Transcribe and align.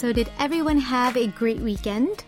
So, 0.00 0.14
did 0.14 0.32
everyone 0.38 0.78
have 0.78 1.14
a 1.14 1.26
great 1.26 1.58
weekend? 1.58 2.24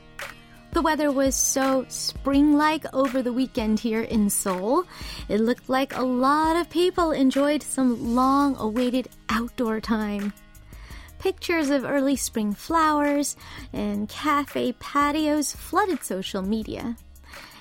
The 0.72 0.82
weather 0.82 1.10
was 1.10 1.34
so 1.34 1.86
spring 1.88 2.58
like 2.58 2.84
over 2.92 3.22
the 3.22 3.32
weekend 3.32 3.80
here 3.80 4.02
in 4.02 4.28
Seoul. 4.28 4.84
It 5.30 5.40
looked 5.40 5.70
like 5.70 5.96
a 5.96 6.02
lot 6.02 6.56
of 6.56 6.68
people 6.68 7.12
enjoyed 7.12 7.62
some 7.62 8.14
long 8.14 8.56
awaited 8.58 9.08
outdoor 9.30 9.80
time. 9.80 10.34
Pictures 11.18 11.70
of 11.70 11.86
early 11.86 12.14
spring 12.14 12.52
flowers 12.52 13.36
and 13.72 14.06
cafe 14.06 14.74
patios 14.74 15.56
flooded 15.56 16.04
social 16.04 16.42
media. 16.42 16.94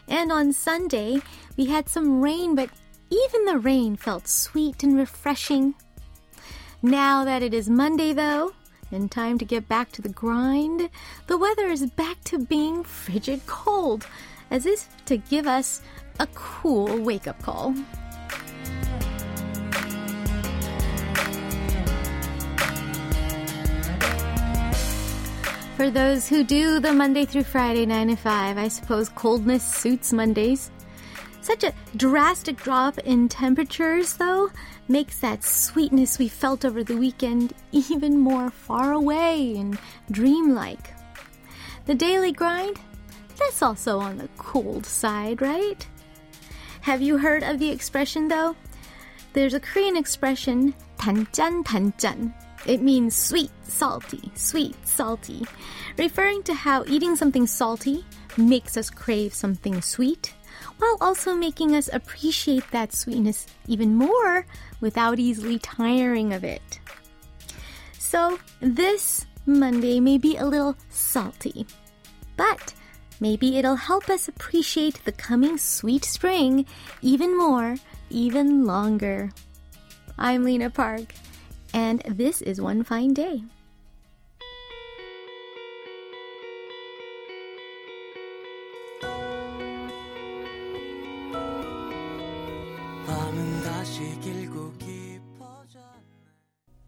And 0.10 0.30
on 0.30 0.52
Sunday, 0.52 1.22
we 1.56 1.68
had 1.68 1.88
some 1.88 2.22
rain, 2.22 2.54
but 2.54 2.70
even 3.10 3.46
the 3.46 3.60
rain 3.60 3.96
felt 3.96 4.28
sweet 4.28 4.84
and 4.84 4.98
refreshing. 4.98 5.74
Now 6.82 7.24
that 7.24 7.42
it 7.44 7.54
is 7.54 7.70
Monday, 7.70 8.12
though, 8.12 8.52
and 8.92 9.10
time 9.10 9.38
to 9.38 9.46
get 9.46 9.68
back 9.68 9.92
to 9.94 10.02
the 10.02 10.10
grind, 10.10 10.90
the 11.28 11.38
weather 11.38 11.68
is 11.68 11.86
back 11.92 12.24
to 12.26 12.40
being 12.40 12.84
frigid 12.84 13.46
cold, 13.46 14.08
as 14.50 14.66
if 14.66 14.88
to 15.06 15.18
give 15.18 15.48
us 15.48 15.82
a 16.20 16.28
cool 16.34 16.98
wake 17.02 17.28
up 17.28 17.42
call. 17.42 17.74
For 25.78 25.90
those 25.90 26.28
who 26.28 26.44
do 26.44 26.80
the 26.80 26.94
Monday 26.94 27.26
through 27.26 27.46
Friday 27.46 27.88
9 27.88 28.10
to 28.10 28.16
5, 28.16 28.58
I 28.58 28.68
suppose 28.68 29.10
coldness 29.10 29.64
suits 29.64 30.14
Mondays. 30.14 30.70
Such 31.41 31.65
a 31.65 31.73
drastic 31.97 32.57
drop 32.57 32.99
in 32.99 33.29
temperatures, 33.29 34.15
though, 34.15 34.51
makes 34.89 35.21
that 35.21 35.45
sweetness 35.45 36.19
we 36.19 36.29
felt 36.29 36.65
over 36.65 36.83
the 36.83 36.97
weekend 36.97 37.53
even 37.73 38.19
more 38.19 38.51
far 38.51 38.93
away 38.93 39.57
and 39.57 39.79
dreamlike. 40.11 40.95
The 41.87 41.95
daily 41.95 42.33
grind? 42.33 42.81
That's 43.39 43.63
also 43.63 44.01
on 44.01 44.19
the 44.19 44.29
cold 44.39 44.87
side, 44.87 45.41
right? 45.41 45.87
Have 46.81 47.03
you 47.03 47.19
heard 47.19 47.43
of 47.43 47.59
the 47.59 47.71
expression, 47.71 48.29
though? 48.29 48.57
There's 49.33 49.55
a 49.55 49.61
Korean 49.61 49.97
expression, 49.97 50.75
단짠 50.99 51.63
단짠. 51.65 52.33
It 52.67 52.83
means 52.83 53.15
sweet, 53.15 53.51
salty, 53.63 54.33
sweet, 54.35 54.75
salty, 54.85 55.45
referring 55.99 56.43
to 56.45 56.55
how 56.55 56.85
eating 56.89 57.15
something 57.15 57.47
salty 57.47 58.05
makes 58.37 58.77
us 58.77 58.91
crave 58.91 59.33
something 59.35 59.81
sweet, 59.81 60.35
while 60.82 60.98
also 61.00 61.36
making 61.36 61.76
us 61.76 61.90
appreciate 61.94 62.64
that 62.72 62.92
sweetness 62.92 63.46
even 63.68 63.94
more 63.94 64.48
without 64.80 65.20
easily 65.20 65.60
tiring 65.60 66.34
of 66.34 66.44
it. 66.44 66.80
So, 68.00 68.40
this 68.62 69.28
Monday 69.46 70.00
may 70.00 70.18
be 70.18 70.38
a 70.38 70.46
little 70.46 70.76
salty, 70.90 71.68
but 72.36 72.74
maybe 73.20 73.60
it'll 73.60 73.76
help 73.76 74.10
us 74.10 74.28
appreciate 74.28 75.06
the 75.06 75.12
coming 75.12 75.60
sweet 75.60 76.04
spring 76.04 76.66
even 77.04 77.38
more, 77.38 77.78
even 78.10 78.66
longer. 78.66 79.32
I'm 80.18 80.44
Lena 80.44 80.72
Park 80.72 81.14
and 81.76 82.02
this 82.08 82.42
is 82.42 82.60
One 82.60 82.84
Fine 82.84 83.14
Day. 83.14 83.44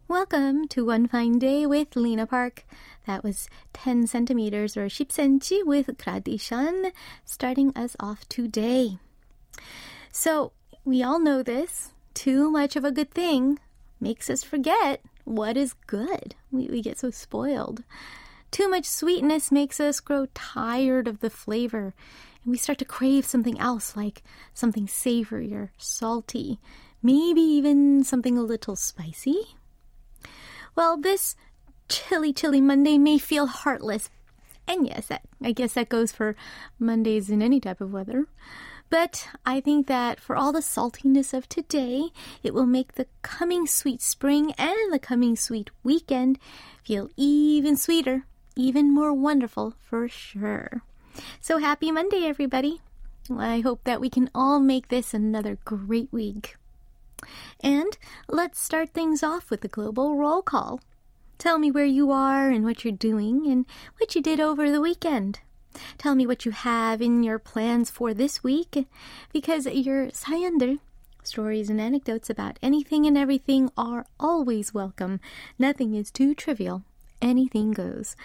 Welcome 0.06 0.68
to 0.68 0.84
One 0.84 1.08
Fine 1.08 1.38
Day 1.38 1.66
with 1.66 1.96
Lena 1.96 2.26
Park. 2.26 2.64
That 3.06 3.24
was 3.24 3.48
10 3.72 4.06
centimeters 4.06 4.76
or 4.76 4.88
10 4.88 5.40
cm 5.40 5.66
with 5.66 5.98
gradation, 5.98 6.92
starting 7.24 7.72
us 7.76 7.96
off 7.98 8.28
today. 8.28 8.98
So, 10.12 10.52
we 10.84 11.02
all 11.02 11.18
know 11.18 11.42
this. 11.42 11.92
Too 12.14 12.50
much 12.50 12.76
of 12.76 12.84
a 12.84 12.92
good 12.92 13.10
thing 13.10 13.58
makes 14.00 14.30
us 14.30 14.42
forget 14.42 15.00
what 15.24 15.56
is 15.56 15.74
good. 15.86 16.34
We, 16.52 16.66
we 16.68 16.80
get 16.80 16.98
so 16.98 17.10
spoiled. 17.10 17.82
Too 18.50 18.68
much 18.68 18.84
sweetness 18.84 19.50
makes 19.50 19.80
us 19.80 20.00
grow 20.00 20.26
tired 20.32 21.08
of 21.08 21.20
the 21.20 21.30
flavor, 21.30 21.92
and 22.44 22.52
we 22.52 22.56
start 22.56 22.78
to 22.78 22.84
crave 22.84 23.26
something 23.26 23.58
else, 23.58 23.96
like 23.96 24.22
something 24.52 24.86
savory 24.86 25.52
or 25.52 25.72
salty, 25.76 26.60
maybe 27.04 27.42
even 27.42 28.02
something 28.02 28.36
a 28.36 28.42
little 28.42 28.74
spicy. 28.74 29.54
Well, 30.74 30.96
this 30.96 31.36
chilly, 31.88 32.32
chilly 32.32 32.60
Monday 32.60 32.98
may 32.98 33.18
feel 33.18 33.46
heartless. 33.46 34.10
And 34.66 34.86
yes, 34.86 35.06
that, 35.08 35.22
I 35.42 35.52
guess 35.52 35.74
that 35.74 35.90
goes 35.90 36.10
for 36.10 36.34
Mondays 36.78 37.28
in 37.28 37.42
any 37.42 37.60
type 37.60 37.80
of 37.82 37.92
weather. 37.92 38.26
But 38.88 39.28
I 39.44 39.60
think 39.60 39.86
that 39.86 40.18
for 40.18 40.34
all 40.34 40.52
the 40.52 40.60
saltiness 40.60 41.34
of 41.34 41.48
today, 41.48 42.08
it 42.42 42.54
will 42.54 42.66
make 42.66 42.94
the 42.94 43.06
coming 43.22 43.66
sweet 43.66 44.00
spring 44.00 44.52
and 44.56 44.92
the 44.92 44.98
coming 44.98 45.36
sweet 45.36 45.70
weekend 45.82 46.38
feel 46.82 47.10
even 47.16 47.76
sweeter, 47.76 48.24
even 48.56 48.94
more 48.94 49.12
wonderful 49.12 49.74
for 49.78 50.08
sure. 50.08 50.82
So 51.40 51.58
happy 51.58 51.90
Monday, 51.90 52.24
everybody. 52.24 52.80
I 53.30 53.60
hope 53.60 53.84
that 53.84 54.00
we 54.00 54.10
can 54.10 54.30
all 54.34 54.60
make 54.60 54.88
this 54.88 55.12
another 55.12 55.58
great 55.64 56.12
week. 56.12 56.56
And 57.60 57.96
let's 58.28 58.60
start 58.60 58.90
things 58.90 59.22
off 59.22 59.50
with 59.50 59.64
a 59.64 59.68
global 59.68 60.16
roll 60.16 60.42
call. 60.42 60.80
Tell 61.38 61.58
me 61.58 61.70
where 61.70 61.84
you 61.84 62.10
are 62.10 62.50
and 62.50 62.64
what 62.64 62.84
you're 62.84 62.92
doing 62.92 63.46
and 63.46 63.66
what 63.98 64.14
you 64.14 64.22
did 64.22 64.40
over 64.40 64.70
the 64.70 64.80
weekend. 64.80 65.40
Tell 65.98 66.14
me 66.14 66.26
what 66.26 66.44
you 66.44 66.52
have 66.52 67.02
in 67.02 67.22
your 67.22 67.38
plans 67.38 67.90
for 67.90 68.14
this 68.14 68.44
week 68.44 68.86
because 69.32 69.66
your 69.66 70.06
Sayander 70.08 70.78
stories 71.26 71.70
and 71.70 71.80
anecdotes 71.80 72.30
about 72.30 72.58
anything 72.62 73.06
and 73.06 73.16
everything 73.16 73.70
are 73.76 74.06
always 74.20 74.74
welcome. 74.74 75.20
Nothing 75.58 75.94
is 75.94 76.10
too 76.10 76.34
trivial. 76.34 76.84
Anything 77.20 77.72
goes. 77.72 78.16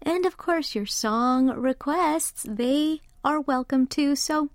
And 0.00 0.26
of 0.26 0.36
course, 0.36 0.74
your 0.74 0.86
song 0.86 1.48
requests, 1.48 2.44
they 2.48 3.00
are 3.24 3.40
welcome 3.40 3.86
too. 3.86 4.16
So 4.16 4.50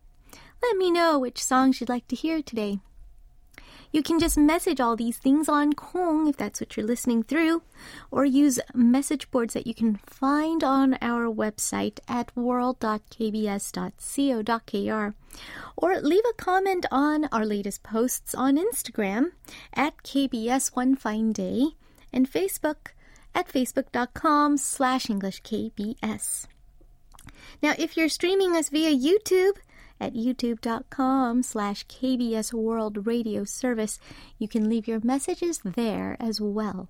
let 0.61 0.77
me 0.77 0.91
know 0.91 1.19
which 1.19 1.43
songs 1.43 1.79
you'd 1.79 1.89
like 1.89 2.07
to 2.09 2.15
hear 2.15 2.41
today. 2.41 2.79
You 3.91 4.03
can 4.03 4.19
just 4.19 4.37
message 4.37 4.79
all 4.79 4.95
these 4.95 5.17
things 5.17 5.49
on 5.49 5.73
Kong 5.73 6.27
if 6.27 6.37
that's 6.37 6.59
what 6.59 6.75
you're 6.75 6.85
listening 6.85 7.23
through, 7.23 7.61
or 8.11 8.25
use 8.25 8.59
message 8.73 9.31
boards 9.31 9.53
that 9.53 9.65
you 9.65 9.73
can 9.73 9.95
find 10.05 10.63
on 10.63 10.97
our 11.01 11.33
website 11.33 11.99
at 12.07 12.35
world.kbs.co.kr, 12.35 15.13
or 15.77 16.01
leave 16.01 16.23
a 16.29 16.33
comment 16.33 16.85
on 16.91 17.25
our 17.31 17.45
latest 17.45 17.83
posts 17.83 18.35
on 18.35 18.57
Instagram 18.57 19.31
at 19.73 20.03
KBS 20.03 20.75
One 20.75 20.95
Fine 20.95 21.31
Day 21.31 21.67
and 22.11 22.31
Facebook 22.31 22.91
at 23.33 23.47
facebook.com 23.47 24.57
slash 24.57 25.07
EnglishKBS. 25.07 26.47
Now, 27.61 27.73
if 27.77 27.95
you're 27.95 28.09
streaming 28.09 28.55
us 28.55 28.69
via 28.69 28.91
YouTube, 28.91 29.57
at 29.99 30.13
youtube.com 30.13 31.43
slash 31.43 31.85
KBS 31.87 32.53
World 32.53 33.07
Radio 33.07 33.43
Service. 33.43 33.99
You 34.37 34.47
can 34.47 34.69
leave 34.69 34.87
your 34.87 34.99
messages 35.03 35.59
there 35.63 36.17
as 36.19 36.39
well. 36.39 36.89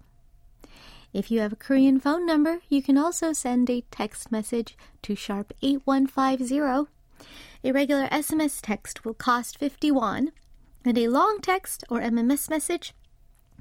If 1.14 1.32
you 1.32 1.40
have 1.40 1.54
a 1.54 1.58
Korean 1.58 2.00
phone 2.00 2.26
number, 2.26 2.60
you 2.70 2.82
can 2.84 2.98
also 2.98 3.34
send 3.34 3.70
a 3.70 3.82
text 3.92 4.32
message 4.32 4.78
to 5.04 5.16
sharp 5.16 5.54
8150. 5.62 6.92
A 7.64 7.72
regular 7.72 8.08
SMS 8.10 8.60
text 8.62 9.04
will 9.04 9.14
cost 9.14 9.58
51, 9.58 10.32
and 10.86 10.98
a 10.98 11.08
long 11.08 11.40
text 11.42 11.84
or 11.90 12.02
MMS 12.02 12.50
message 12.50 12.94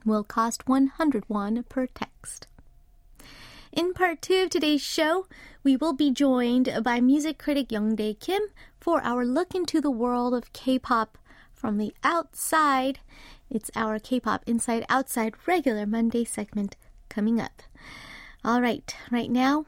will 0.04 0.25
cost 0.25 0.69
100 0.69 1.25
won 1.28 1.62
per 1.69 1.87
text. 1.87 2.46
In 3.72 3.93
part 3.93 4.22
two 4.22 4.43
of 4.44 4.50
today's 4.50 4.82
show, 4.82 5.26
we 5.62 5.76
will 5.76 5.93
be 5.93 6.10
joined 6.10 6.70
by 6.82 7.00
music 7.00 7.38
critic 7.38 7.69
Youngdae 7.69 8.19
Kim 8.19 8.43
for 8.85 9.01
our 9.03 9.25
look 9.25 9.53
into 9.53 9.79
the 9.79 9.91
world 9.91 10.33
of 10.33 10.53
K-pop 10.53 11.18
from 11.53 11.77
the 11.77 11.94
outside. 12.03 13.00
It's 13.50 13.69
our 13.75 14.00
K-pop 14.00 14.44
Inside 14.47 14.85
Outside 14.89 15.35
regular 15.45 15.85
Monday 15.85 16.23
segment 16.23 16.75
coming 17.09 17.39
up. 17.39 17.62
All 18.44 18.62
right, 18.62 18.95
right 19.12 19.29
now, 19.29 19.65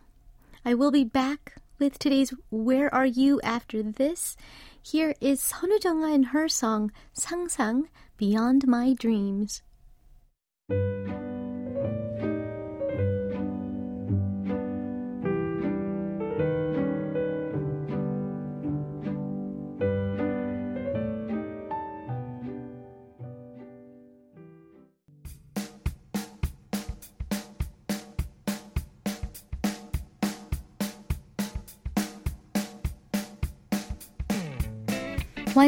I 0.66 0.74
will 0.74 0.92
be 0.92 1.04
back 1.04 1.56
with 1.78 2.00
today's 2.00 2.34
Where 2.50 2.94
Are 2.94 3.06
You 3.06 3.42
After 3.42 3.84
This. 3.84 4.36
Here 4.82 5.14
is 5.22 5.42
선우정아 5.42 6.14
and 6.14 6.28
her 6.28 6.48
song 6.48 6.92
상상 7.16 7.86
Beyond 8.18 8.68
My 8.68 8.94
Dreams. 8.94 9.62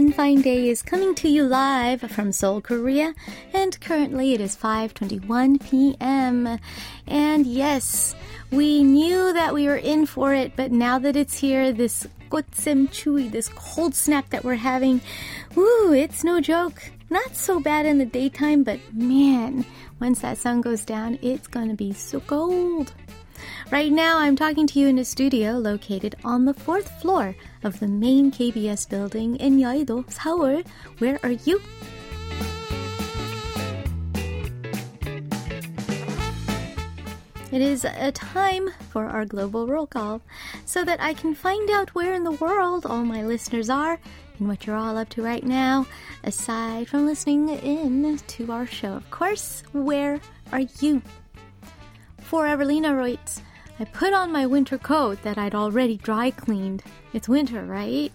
One 0.00 0.12
Fine 0.12 0.40
Day 0.40 0.70
is 0.70 0.80
coming 0.80 1.14
to 1.16 1.28
you 1.28 1.44
live 1.44 2.00
from 2.00 2.32
Seoul, 2.32 2.62
Korea, 2.62 3.14
and 3.52 3.78
currently 3.82 4.32
it 4.32 4.40
is 4.40 4.56
5:21 4.56 5.60
p.m. 5.62 6.58
And 7.06 7.46
yes, 7.46 8.14
we 8.50 8.82
knew 8.82 9.34
that 9.34 9.52
we 9.52 9.66
were 9.66 9.76
in 9.76 10.06
for 10.06 10.32
it, 10.32 10.56
but 10.56 10.72
now 10.72 10.98
that 11.00 11.16
it's 11.16 11.38
here, 11.38 11.70
this 11.70 12.06
gotsem 12.30 12.90
chui, 12.90 13.28
this 13.28 13.50
cold 13.50 13.94
snap 13.94 14.30
that 14.30 14.42
we're 14.42 14.54
having, 14.54 15.02
woo, 15.54 15.92
it's 15.92 16.24
no 16.24 16.40
joke. 16.40 16.80
Not 17.10 17.36
so 17.36 17.60
bad 17.60 17.84
in 17.84 17.98
the 17.98 18.06
daytime, 18.06 18.62
but 18.62 18.80
man, 18.94 19.66
once 20.00 20.20
that 20.20 20.38
sun 20.38 20.62
goes 20.62 20.82
down, 20.82 21.18
it's 21.20 21.46
gonna 21.46 21.74
be 21.74 21.92
so 21.92 22.20
cold. 22.20 22.94
Right 23.70 23.92
now, 23.92 24.18
I'm 24.18 24.36
talking 24.36 24.66
to 24.66 24.80
you 24.80 24.88
in 24.88 24.98
a 24.98 25.04
studio 25.04 25.52
located 25.52 26.16
on 26.24 26.44
the 26.44 26.54
fourth 26.54 27.00
floor 27.00 27.36
of 27.62 27.78
the 27.78 27.88
main 27.88 28.30
KBS 28.30 28.88
building 28.88 29.36
in 29.36 29.58
Yeouido, 29.58 30.10
Seoul. 30.10 30.62
Where 30.98 31.18
are 31.22 31.32
you? 31.32 31.60
It 37.52 37.62
is 37.62 37.84
a 37.84 38.12
time 38.12 38.70
for 38.90 39.06
our 39.06 39.24
global 39.24 39.66
roll 39.66 39.86
call 39.86 40.22
so 40.66 40.84
that 40.84 41.00
I 41.00 41.14
can 41.14 41.34
find 41.34 41.68
out 41.68 41.94
where 41.96 42.14
in 42.14 42.22
the 42.22 42.30
world 42.30 42.86
all 42.86 43.04
my 43.04 43.24
listeners 43.24 43.68
are 43.68 43.98
and 44.38 44.48
what 44.48 44.66
you're 44.66 44.76
all 44.76 44.96
up 44.96 45.08
to 45.10 45.22
right 45.22 45.44
now, 45.44 45.86
aside 46.22 46.88
from 46.88 47.06
listening 47.06 47.48
in 47.48 48.18
to 48.18 48.52
our 48.52 48.66
show. 48.66 48.94
Of 48.94 49.10
course, 49.10 49.64
where 49.72 50.20
are 50.52 50.62
you? 50.80 51.02
For 52.30 52.46
Evelina 52.46 52.94
writes, 52.94 53.42
I 53.80 53.84
put 53.86 54.12
on 54.12 54.30
my 54.30 54.46
winter 54.46 54.78
coat 54.78 55.20
that 55.24 55.36
I'd 55.36 55.56
already 55.56 55.96
dry 55.96 56.30
cleaned. 56.30 56.84
It's 57.12 57.28
winter, 57.28 57.64
right? 57.64 58.12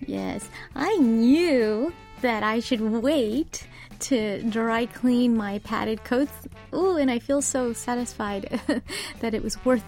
Yes, 0.00 0.48
I 0.74 0.96
knew 0.96 1.92
that 2.22 2.42
I 2.42 2.60
should 2.60 2.80
wait 2.80 3.66
to 4.08 4.42
dry 4.44 4.86
clean 4.86 5.36
my 5.36 5.58
padded 5.58 6.02
coats. 6.02 6.32
Ooh, 6.74 6.96
and 6.96 7.10
I 7.10 7.18
feel 7.18 7.42
so 7.42 7.74
satisfied 7.74 8.58
that 9.20 9.34
it 9.34 9.42
was 9.42 9.62
worth 9.66 9.84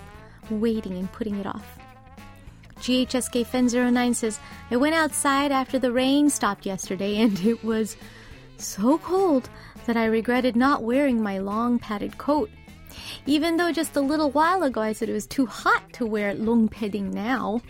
waiting 0.50 0.98
and 0.98 1.10
putting 1.10 1.36
it 1.36 1.46
off. 1.46 1.78
GHSK 2.80 3.46
Fen09 3.46 4.14
says, 4.14 4.38
I 4.70 4.76
went 4.76 4.94
outside 4.94 5.52
after 5.52 5.78
the 5.78 5.90
rain 5.90 6.28
stopped 6.28 6.66
yesterday 6.66 7.16
and 7.22 7.40
it 7.40 7.64
was 7.64 7.96
so 8.58 8.98
cold 8.98 9.48
that 9.86 9.96
I 9.96 10.04
regretted 10.04 10.54
not 10.54 10.82
wearing 10.82 11.22
my 11.22 11.38
long 11.38 11.78
padded 11.78 12.18
coat. 12.18 12.50
Even 13.26 13.56
though 13.56 13.72
just 13.72 13.96
a 13.96 14.00
little 14.00 14.30
while 14.30 14.62
ago 14.62 14.80
I 14.80 14.92
said 14.92 15.08
it 15.08 15.12
was 15.12 15.26
too 15.26 15.46
hot 15.46 15.92
to 15.94 16.06
wear 16.06 16.34
long 16.34 16.68
padding 16.68 17.10
now. 17.10 17.62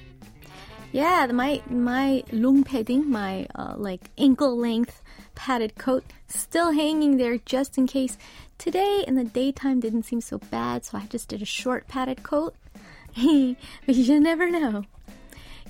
Yeah, 0.92 1.26
my 1.26 1.60
my 1.68 2.22
long 2.30 2.62
padding, 2.62 3.10
my 3.10 3.46
uh, 3.54 3.74
like 3.76 4.10
ankle 4.16 4.56
length 4.56 5.02
padded 5.34 5.74
coat, 5.76 6.04
still 6.28 6.72
hanging 6.72 7.16
there 7.16 7.38
just 7.38 7.76
in 7.78 7.86
case. 7.86 8.16
Today 8.58 9.04
in 9.06 9.16
the 9.16 9.24
daytime 9.24 9.80
didn't 9.80 10.04
seem 10.04 10.20
so 10.20 10.38
bad, 10.38 10.84
so 10.84 10.98
I 10.98 11.06
just 11.06 11.28
did 11.28 11.42
a 11.42 11.44
short 11.44 11.88
padded 11.88 12.22
coat. 12.22 12.54
but 13.16 13.94
you 13.94 14.20
never 14.20 14.50
know. 14.50 14.84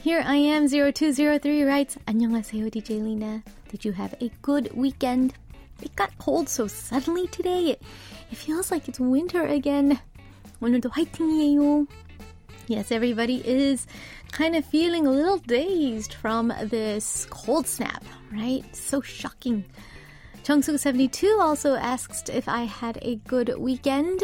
Here 0.05 0.23
I 0.23 0.37
am, 0.37 0.69
0203 0.69 1.63
writes, 1.63 1.97
안녕하세요, 2.07 2.69
DJ 2.71 3.03
Lena. 3.03 3.43
Did 3.71 3.87
you 3.87 3.93
have 3.93 4.15
a 4.21 4.31
good 4.43 4.71
weekend? 4.77 5.33
It 5.81 5.97
got 5.97 6.17
cold 6.19 6.51
so 6.51 6.67
suddenly 6.67 7.27
today. 7.29 7.71
It, 7.71 7.83
it 8.34 8.38
feels 8.38 8.72
like 8.72 8.88
it's 8.88 9.00
winter 9.00 9.46
again. 9.46 10.00
오늘도 10.62 10.90
화이팅이에요. 10.90 11.88
Yes, 12.68 12.92
everybody 12.92 13.42
is 13.48 13.88
kind 14.32 14.56
of 14.56 14.64
feeling 14.66 15.08
a 15.08 15.12
little 15.12 15.40
dazed 15.40 16.14
from 16.14 16.54
this 16.66 17.26
cold 17.30 17.66
snap, 17.66 18.04
right? 18.32 18.64
So 18.76 19.02
shocking. 19.02 19.66
Jungsuk72 20.44 21.40
also 21.40 21.76
asked 21.76 22.30
if 22.30 22.48
I 22.48 22.64
had 22.64 23.00
a 23.02 23.16
good 23.28 23.58
weekend 23.58 24.22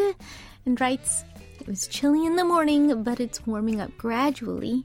and 0.64 0.80
writes, 0.80 1.24
It 1.60 1.66
was 1.66 1.88
chilly 1.88 2.24
in 2.26 2.36
the 2.36 2.44
morning, 2.44 3.02
but 3.02 3.18
it's 3.18 3.46
warming 3.46 3.80
up 3.80 3.96
gradually. 3.98 4.84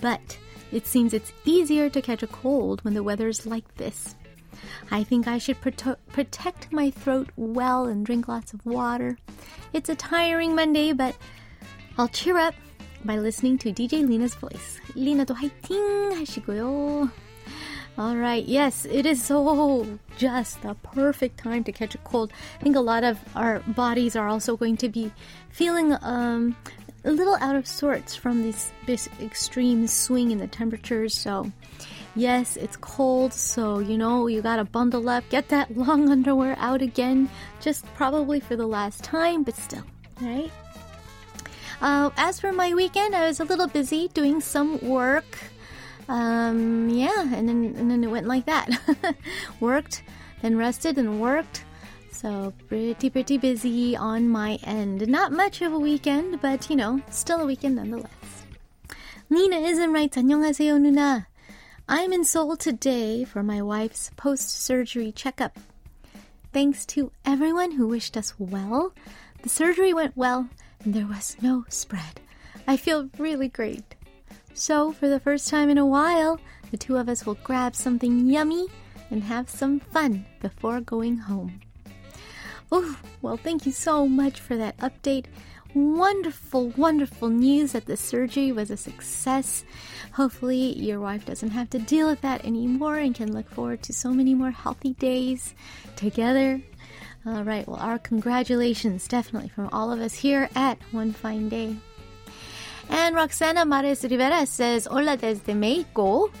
But 0.00 0.36
it 0.72 0.86
seems 0.86 1.14
it's 1.14 1.32
easier 1.44 1.88
to 1.88 2.02
catch 2.02 2.22
a 2.22 2.26
cold 2.26 2.84
when 2.84 2.94
the 2.94 3.02
weather's 3.02 3.46
like 3.46 3.74
this. 3.76 4.14
I 4.90 5.04
think 5.04 5.28
I 5.28 5.38
should 5.38 5.60
prote- 5.60 5.96
protect 6.12 6.72
my 6.72 6.90
throat 6.90 7.30
well 7.36 7.86
and 7.86 8.04
drink 8.04 8.28
lots 8.28 8.52
of 8.52 8.64
water. 8.66 9.18
It's 9.72 9.88
a 9.88 9.94
tiring 9.94 10.54
Monday, 10.54 10.92
but 10.92 11.16
I'll 11.96 12.08
cheer 12.08 12.38
up 12.38 12.54
by 13.04 13.16
listening 13.16 13.58
to 13.58 13.72
DJ 13.72 14.06
Lena's 14.06 14.34
voice. 14.34 14.80
리나도 14.94 15.34
화이팅 15.34 16.12
하시고요. 16.18 17.10
All 17.98 18.16
right, 18.16 18.44
yes, 18.46 18.86
it 18.86 19.04
is 19.04 19.22
so 19.22 19.86
just 20.16 20.62
the 20.62 20.74
perfect 20.74 21.38
time 21.38 21.64
to 21.64 21.72
catch 21.72 21.94
a 21.94 21.98
cold. 21.98 22.32
I 22.58 22.62
think 22.62 22.76
a 22.76 22.80
lot 22.80 23.04
of 23.04 23.18
our 23.36 23.60
bodies 23.60 24.16
are 24.16 24.28
also 24.28 24.56
going 24.56 24.76
to 24.78 24.88
be 24.88 25.12
feeling 25.50 25.94
um, 26.00 26.56
a 27.04 27.10
little 27.10 27.36
out 27.40 27.56
of 27.56 27.66
sorts 27.66 28.14
from 28.14 28.42
this, 28.42 28.72
this 28.86 29.08
extreme 29.20 29.86
swing 29.86 30.30
in 30.30 30.38
the 30.38 30.46
temperatures. 30.46 31.14
So, 31.14 31.52
Yes, 32.14 32.56
it's 32.56 32.76
cold, 32.76 33.32
so 33.32 33.78
you 33.78 33.96
know, 33.96 34.26
you 34.26 34.42
gotta 34.42 34.64
bundle 34.64 35.08
up, 35.08 35.24
get 35.30 35.48
that 35.48 35.76
long 35.76 36.10
underwear 36.10 36.56
out 36.58 36.82
again, 36.82 37.28
just 37.60 37.84
probably 37.94 38.40
for 38.40 38.56
the 38.56 38.66
last 38.66 39.04
time, 39.04 39.42
but 39.42 39.56
still, 39.56 39.84
right? 40.20 40.50
Uh, 41.80 42.10
as 42.16 42.40
for 42.40 42.52
my 42.52 42.74
weekend, 42.74 43.14
I 43.14 43.26
was 43.26 43.40
a 43.40 43.44
little 43.44 43.68
busy 43.68 44.08
doing 44.08 44.40
some 44.40 44.78
work. 44.80 45.38
Um, 46.08 46.88
yeah, 46.90 47.22
and 47.32 47.48
then, 47.48 47.74
and 47.78 47.90
then 47.90 48.04
it 48.04 48.10
went 48.10 48.26
like 48.26 48.44
that. 48.46 48.68
worked, 49.60 50.02
then 50.42 50.56
rested 50.56 50.98
and 50.98 51.20
worked. 51.20 51.64
So 52.10 52.52
pretty, 52.68 53.08
pretty 53.08 53.38
busy 53.38 53.96
on 53.96 54.28
my 54.28 54.58
end. 54.64 55.08
Not 55.08 55.32
much 55.32 55.62
of 55.62 55.72
a 55.72 55.78
weekend, 55.78 56.42
but 56.42 56.68
you 56.68 56.76
know, 56.76 57.00
still 57.10 57.40
a 57.40 57.46
weekend 57.46 57.76
nonetheless. 57.76 58.10
Lena 59.30 59.56
isn't 59.56 59.92
right. 59.92 60.12
안녕하세요, 60.12 60.78
누나. 60.78 61.26
I'm 61.87 62.11
in 62.11 62.23
Seoul 62.23 62.57
today 62.57 63.23
for 63.25 63.43
my 63.43 63.61
wife's 63.61 64.09
post 64.15 64.49
surgery 64.49 65.11
checkup. 65.11 65.59
Thanks 66.51 66.83
to 66.87 67.11
everyone 67.23 67.73
who 67.73 67.87
wished 67.87 68.17
us 68.17 68.33
well, 68.39 68.91
the 69.43 69.49
surgery 69.49 69.93
went 69.93 70.17
well 70.17 70.49
and 70.83 70.95
there 70.95 71.05
was 71.05 71.37
no 71.43 71.63
spread. 71.69 72.19
I 72.65 72.75
feel 72.75 73.11
really 73.19 73.49
great. 73.49 73.93
So, 74.55 74.93
for 74.93 75.07
the 75.07 75.19
first 75.19 75.47
time 75.47 75.69
in 75.69 75.77
a 75.77 75.85
while, 75.85 76.39
the 76.71 76.77
two 76.77 76.97
of 76.97 77.07
us 77.07 77.23
will 77.23 77.37
grab 77.43 77.75
something 77.75 78.25
yummy 78.25 78.65
and 79.11 79.21
have 79.21 79.47
some 79.47 79.79
fun 79.79 80.25
before 80.41 80.81
going 80.81 81.17
home. 81.17 81.59
Oh, 82.71 82.97
well, 83.21 83.37
thank 83.37 83.67
you 83.67 83.71
so 83.71 84.07
much 84.07 84.39
for 84.39 84.57
that 84.57 84.75
update 84.77 85.25
wonderful, 85.75 86.69
wonderful 86.69 87.29
news 87.29 87.73
that 87.73 87.85
the 87.85 87.97
surgery 87.97 88.51
was 88.51 88.71
a 88.71 88.77
success. 88.77 89.63
Hopefully, 90.13 90.73
your 90.79 90.99
wife 90.99 91.25
doesn't 91.25 91.51
have 91.51 91.69
to 91.71 91.79
deal 91.79 92.09
with 92.09 92.21
that 92.21 92.45
anymore 92.45 92.97
and 92.97 93.13
can 93.13 93.33
look 93.33 93.49
forward 93.49 93.83
to 93.83 93.93
so 93.93 94.11
many 94.11 94.33
more 94.33 94.51
healthy 94.51 94.93
days 94.93 95.53
together. 95.95 96.61
All 97.25 97.43
right, 97.43 97.67
well, 97.67 97.77
our 97.77 97.99
congratulations 97.99 99.07
definitely 99.07 99.49
from 99.49 99.69
all 99.71 99.91
of 99.91 99.99
us 99.99 100.13
here 100.15 100.49
at 100.55 100.77
One 100.91 101.11
Fine 101.11 101.49
Day. 101.49 101.75
And 102.89 103.15
Roxana 103.15 103.65
Mares 103.65 104.03
Rivera 104.03 104.45
says, 104.45 104.85
Hola 104.85 105.17
desde 105.17 105.55
Mexico. 105.55 106.31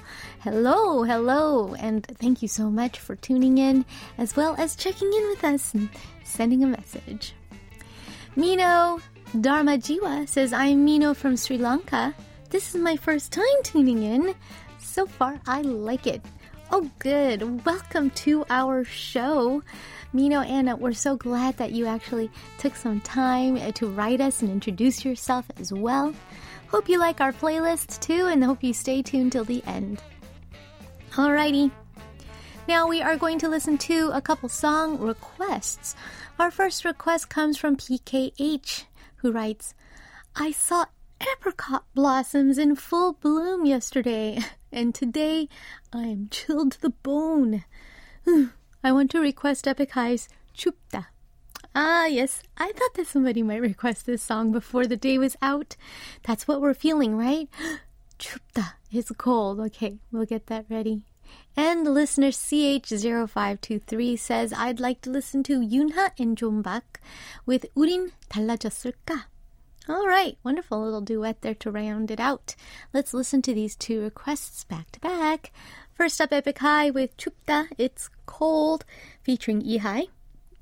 Hello, 0.41 1.03
hello, 1.03 1.73
and 1.73 2.05
thank 2.05 2.41
you 2.41 2.47
so 2.47 2.69
much 2.69 2.99
for 2.99 3.15
tuning 3.15 3.57
in 3.57 3.83
as 4.17 4.35
well 4.35 4.55
as 4.59 4.75
checking 4.75 5.11
in 5.11 5.27
with 5.29 5.43
us 5.43 5.73
and 5.73 5.89
sending 6.23 6.63
a 6.63 6.67
message. 6.67 7.33
Mino 8.35 8.99
Dharma 9.33 9.77
Jiwa 9.77 10.29
says, 10.29 10.53
I'm 10.53 10.85
Mino 10.85 11.13
from 11.13 11.35
Sri 11.35 11.57
Lanka. 11.57 12.13
This 12.51 12.73
is 12.73 12.81
my 12.81 12.95
first 12.95 13.33
time 13.33 13.43
tuning 13.63 14.03
in. 14.03 14.33
So 14.79 15.05
far, 15.05 15.41
I 15.45 15.61
like 15.61 16.07
it. 16.07 16.21
Oh, 16.71 16.89
good. 16.99 17.65
Welcome 17.65 18.11
to 18.11 18.45
our 18.49 18.85
show. 18.85 19.61
Mino 20.13 20.39
Anna, 20.41 20.77
we're 20.77 20.93
so 20.93 21.17
glad 21.17 21.57
that 21.57 21.71
you 21.71 21.85
actually 21.85 22.29
took 22.59 22.75
some 22.75 23.01
time 23.01 23.57
uh, 23.57 23.71
to 23.71 23.89
write 23.89 24.21
us 24.21 24.41
and 24.41 24.49
introduce 24.49 25.03
yourself 25.03 25.45
as 25.59 25.73
well. 25.73 26.13
Hope 26.67 26.87
you 26.87 26.97
like 26.97 27.19
our 27.19 27.33
playlist 27.33 27.99
too, 27.99 28.27
and 28.27 28.41
hope 28.41 28.63
you 28.63 28.73
stay 28.73 29.01
tuned 29.01 29.33
till 29.33 29.43
the 29.43 29.63
end. 29.65 30.01
Alrighty. 31.11 31.71
Now 32.69 32.87
we 32.87 33.01
are 33.01 33.17
going 33.17 33.39
to 33.39 33.49
listen 33.49 33.77
to 33.79 34.11
a 34.13 34.21
couple 34.21 34.47
song 34.47 34.99
requests. 34.99 35.95
Our 36.39 36.51
first 36.51 36.85
request 36.85 37.29
comes 37.29 37.57
from 37.57 37.75
PKH 37.75 38.85
who 39.25 39.31
writes, 39.31 39.73
I 40.35 40.51
saw 40.51 40.85
apricot 41.19 41.83
blossoms 41.95 42.59
in 42.59 42.75
full 42.75 43.13
bloom 43.13 43.65
yesterday, 43.65 44.37
and 44.71 44.93
today 44.93 45.49
I 45.91 46.03
am 46.03 46.27
chilled 46.29 46.73
to 46.73 46.81
the 46.81 46.91
bone. 46.91 47.65
I 48.83 48.91
want 48.91 49.09
to 49.11 49.19
request 49.19 49.67
Epic 49.67 49.93
High's 49.93 50.29
Chupta. 50.55 51.07
Ah, 51.73 52.05
yes, 52.05 52.43
I 52.55 52.71
thought 52.73 52.93
that 52.93 53.07
somebody 53.07 53.41
might 53.41 53.61
request 53.61 54.05
this 54.05 54.21
song 54.21 54.51
before 54.51 54.85
the 54.85 54.95
day 54.95 55.17
was 55.17 55.35
out. 55.41 55.75
That's 56.21 56.47
what 56.47 56.61
we're 56.61 56.75
feeling, 56.75 57.17
right? 57.17 57.49
Chupta 58.19 58.73
is 58.91 59.11
cold. 59.17 59.59
Okay, 59.59 59.97
we'll 60.11 60.25
get 60.25 60.45
that 60.47 60.67
ready. 60.69 61.01
And 61.57 61.85
listener 61.85 62.31
CH0523 62.31 64.19
says, 64.19 64.51
I'd 64.51 64.79
like 64.81 64.99
to 65.01 65.09
listen 65.09 65.41
to 65.43 65.61
Yunha 65.61 66.11
and 66.19 66.37
John 66.37 66.61
Park 66.61 66.99
with 67.45 67.65
Urin 67.75 68.11
달라졌을까? 68.29 69.23
All 69.87 70.07
right, 70.07 70.37
wonderful 70.43 70.81
little 70.81 71.01
duet 71.01 71.41
there 71.41 71.53
to 71.55 71.71
round 71.71 72.11
it 72.11 72.19
out. 72.19 72.55
Let's 72.93 73.13
listen 73.13 73.41
to 73.43 73.53
these 73.53 73.75
two 73.75 74.01
requests 74.01 74.63
back 74.63 74.91
to 74.91 74.99
back. 74.99 75.53
First 75.93 76.19
up, 76.19 76.33
Epic 76.33 76.57
High 76.57 76.89
with 76.89 77.15
Chupta, 77.15 77.67
It's 77.77 78.09
Cold, 78.25 78.83
featuring 79.21 79.61
Lee 79.61 79.77
Hi. 79.77 80.07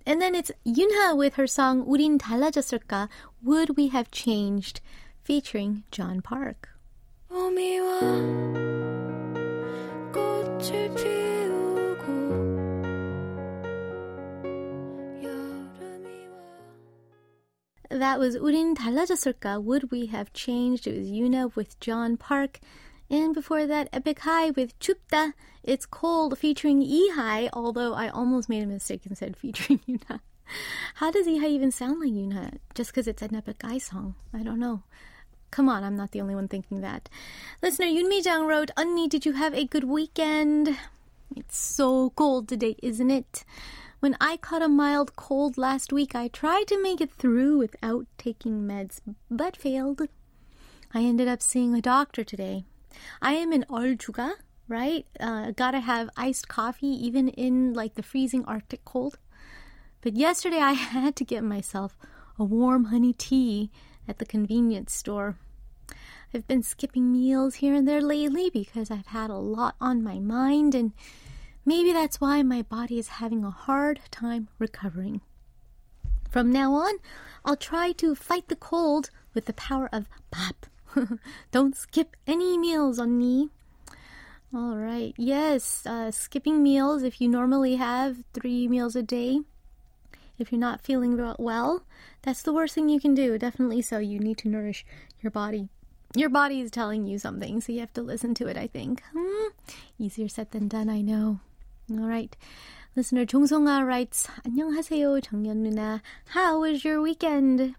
And 0.05 0.21
then 0.21 0.35
it's 0.35 0.51
Yunha 0.63 1.15
with 1.15 1.35
her 1.35 1.47
song 1.47 1.85
Urin 1.85 2.19
달라졌을까? 2.19 3.07
Would 3.41 3.77
We 3.77 3.87
Have 3.87 4.11
Changed, 4.11 4.81
featuring 5.23 5.83
John 5.89 6.21
Park. 6.21 6.69
Oh, 7.31 7.49
that 18.03 18.19
was 18.19 18.35
우린 18.37 18.73
달라졌을까? 18.75 19.63
Would 19.63 19.91
we 19.91 20.07
have 20.07 20.31
changed? 20.33 20.87
It 20.87 20.97
was 20.97 21.09
Yuna 21.09 21.55
with 21.55 21.79
John 21.79 22.17
Park. 22.17 22.59
And 23.09 23.33
before 23.33 23.65
that, 23.65 23.89
Epic 23.91 24.19
High 24.19 24.51
with 24.51 24.77
Chupta. 24.79 25.33
It's 25.63 25.85
cold 25.85 26.37
featuring 26.37 26.79
Lee 26.79 27.11
Hi. 27.15 27.49
although 27.53 27.93
I 27.93 28.09
almost 28.09 28.49
made 28.49 28.63
a 28.63 28.67
mistake 28.67 29.05
and 29.05 29.17
said 29.17 29.35
featuring 29.35 29.79
Yuna. 29.87 30.19
How 30.95 31.11
does 31.11 31.27
Lee 31.27 31.39
Hi 31.39 31.47
even 31.47 31.71
sound 31.71 31.99
like 31.99 32.11
Yuna? 32.11 32.57
Just 32.73 32.91
because 32.91 33.07
it's 33.07 33.21
an 33.21 33.35
Epic 33.35 33.61
High 33.61 33.79
song. 33.79 34.15
I 34.33 34.43
don't 34.43 34.59
know. 34.59 34.83
Come 35.53 35.69
on, 35.69 35.83
I'm 35.83 35.95
not 35.95 36.09
the 36.09 36.19
only 36.19 36.33
one 36.33 36.47
thinking 36.47 36.81
that. 36.81 37.09
Listener 37.61 37.85
Yunmi 37.85 38.23
Jang 38.23 38.47
wrote, 38.47 38.71
Unni, 38.75 39.07
did 39.07 39.23
you 39.23 39.33
have 39.33 39.53
a 39.53 39.67
good 39.67 39.83
weekend? 39.83 40.75
It's 41.35 41.55
so 41.55 42.09
cold 42.15 42.47
today, 42.47 42.75
isn't 42.81 43.11
it? 43.11 43.45
When 43.99 44.17
I 44.19 44.37
caught 44.37 44.63
a 44.63 44.67
mild 44.67 45.15
cold 45.15 45.55
last 45.55 45.93
week, 45.93 46.15
I 46.15 46.27
tried 46.27 46.65
to 46.69 46.81
make 46.81 47.01
it 47.01 47.11
through 47.11 47.59
without 47.59 48.07
taking 48.17 48.63
meds, 48.63 48.99
but 49.29 49.55
failed. 49.55 50.01
I 50.91 51.03
ended 51.03 51.27
up 51.27 51.43
seeing 51.43 51.75
a 51.75 51.81
doctor 51.83 52.23
today. 52.23 52.65
I 53.21 53.33
am 53.33 53.53
in 53.53 53.63
Oljuga, 53.69 54.31
right? 54.67 55.05
Uh, 55.19 55.51
gotta 55.51 55.81
have 55.81 56.09
iced 56.17 56.47
coffee 56.47 56.87
even 56.87 57.27
in 57.27 57.75
like 57.75 57.93
the 57.93 58.01
freezing 58.01 58.43
Arctic 58.45 58.83
cold. 58.85 59.19
But 60.01 60.15
yesterday 60.15 60.61
I 60.61 60.71
had 60.97 61.15
to 61.17 61.23
get 61.23 61.43
myself 61.43 61.95
a 62.39 62.43
warm 62.43 62.85
honey 62.85 63.13
tea 63.13 63.69
at 64.07 64.17
the 64.17 64.25
convenience 64.25 64.93
store. 64.93 65.37
I've 66.33 66.47
been 66.47 66.63
skipping 66.63 67.11
meals 67.11 67.55
here 67.55 67.75
and 67.75 67.87
there 67.87 68.01
lately 68.01 68.49
because 68.49 68.89
I've 68.89 69.07
had 69.07 69.29
a 69.29 69.35
lot 69.35 69.75
on 69.79 70.03
my 70.03 70.19
mind 70.19 70.73
and 70.73 70.93
Maybe 71.65 71.93
that's 71.93 72.19
why 72.19 72.43
my 72.43 72.61
body 72.61 72.99
is 72.99 73.07
having 73.07 73.45
a 73.45 73.49
hard 73.49 74.01
time 74.11 74.49
recovering. 74.59 75.21
From 76.29 76.51
now 76.51 76.73
on, 76.73 76.95
I'll 77.45 77.55
try 77.55 77.93
to 77.93 78.15
fight 78.15 78.49
the 78.49 78.55
cold 78.55 79.11
with 79.33 79.45
the 79.45 79.53
power 79.53 79.87
of 79.93 80.09
pop. 80.29 80.65
Don't 81.51 81.75
skip 81.75 82.17
any 82.27 82.57
meals 82.57 82.99
on 82.99 83.17
me. 83.17 83.49
All 84.53 84.75
right. 84.75 85.13
Yes, 85.17 85.85
uh, 85.85 86.11
skipping 86.11 86.61
meals 86.61 87.01
if 87.01 87.21
you 87.21 87.29
normally 87.29 87.77
have 87.77 88.17
three 88.33 88.67
meals 88.67 88.95
a 88.95 89.01
day. 89.01 89.39
If 90.37 90.51
you're 90.51 90.59
not 90.59 90.81
feeling 90.81 91.17
well, 91.39 91.83
that's 92.23 92.41
the 92.41 92.53
worst 92.53 92.75
thing 92.75 92.89
you 92.89 92.99
can 92.99 93.13
do. 93.13 93.37
Definitely 93.37 93.83
so. 93.83 93.99
You 93.99 94.19
need 94.19 94.37
to 94.39 94.49
nourish 94.49 94.85
your 95.21 95.31
body 95.31 95.69
Your 96.14 96.30
body 96.30 96.60
is 96.60 96.70
telling 96.70 97.06
you 97.06 97.18
something, 97.18 97.60
so 97.60 97.72
you 97.72 97.80
have 97.80 97.92
to 97.94 98.02
listen 98.02 98.34
to 98.34 98.46
it, 98.46 98.56
I 98.56 98.66
think. 98.66 99.02
Hmm. 99.14 99.48
Easier 99.98 100.28
said 100.28 100.50
than 100.52 100.68
done, 100.68 100.88
I 100.88 101.00
know. 101.00 101.40
All 101.90 102.08
right. 102.08 102.34
Listener 102.96 103.26
종송아 103.26 103.86
writes, 103.86 104.26
안녕하세요, 104.44 105.20
정연 105.20 105.62
누나. 105.62 106.00
How 106.34 106.60
was 106.60 106.84
your 106.84 107.00
weekend? 107.00 107.74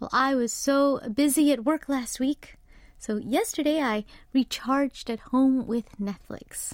Well, 0.00 0.10
I 0.12 0.34
was 0.34 0.52
so 0.52 1.00
busy 1.14 1.52
at 1.52 1.64
work 1.64 1.88
last 1.88 2.18
week. 2.18 2.56
So 2.98 3.18
yesterday 3.18 3.82
I 3.82 4.04
recharged 4.32 5.10
at 5.10 5.30
home 5.30 5.66
with 5.66 5.84
Netflix. 6.00 6.72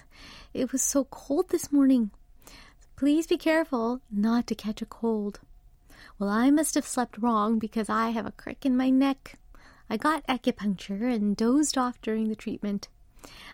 It 0.54 0.72
was 0.72 0.80
so 0.80 1.04
cold 1.04 1.50
this 1.50 1.72
morning. 1.72 2.12
Please 2.96 3.26
be 3.26 3.36
careful 3.36 4.00
not 4.10 4.46
to 4.46 4.54
catch 4.54 4.80
a 4.80 4.86
cold. 4.86 5.40
Well, 6.18 6.30
I 6.30 6.50
must 6.50 6.74
have 6.76 6.86
slept 6.86 7.18
wrong 7.18 7.58
because 7.58 7.88
I 7.88 8.10
have 8.10 8.26
a 8.26 8.32
crick 8.32 8.64
in 8.64 8.76
my 8.76 8.90
neck. 8.90 9.34
I 9.89 9.97
got 9.97 10.25
acupuncture 10.27 11.13
and 11.13 11.37
dozed 11.37 11.77
off 11.77 12.01
during 12.01 12.27
the 12.27 12.35
treatment. 12.35 12.87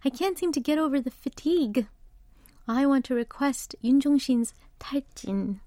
I 0.03 0.09
can't 0.09 0.37
seem 0.37 0.51
to 0.53 0.59
get 0.59 0.77
over 0.77 0.99
the 0.99 1.11
fatigue. 1.11 1.87
I 2.67 2.85
want 2.85 3.05
to 3.05 3.15
request 3.15 3.75
Yun 3.81 3.99
Jong-shin's 3.99 4.53
탈진. 4.79 5.59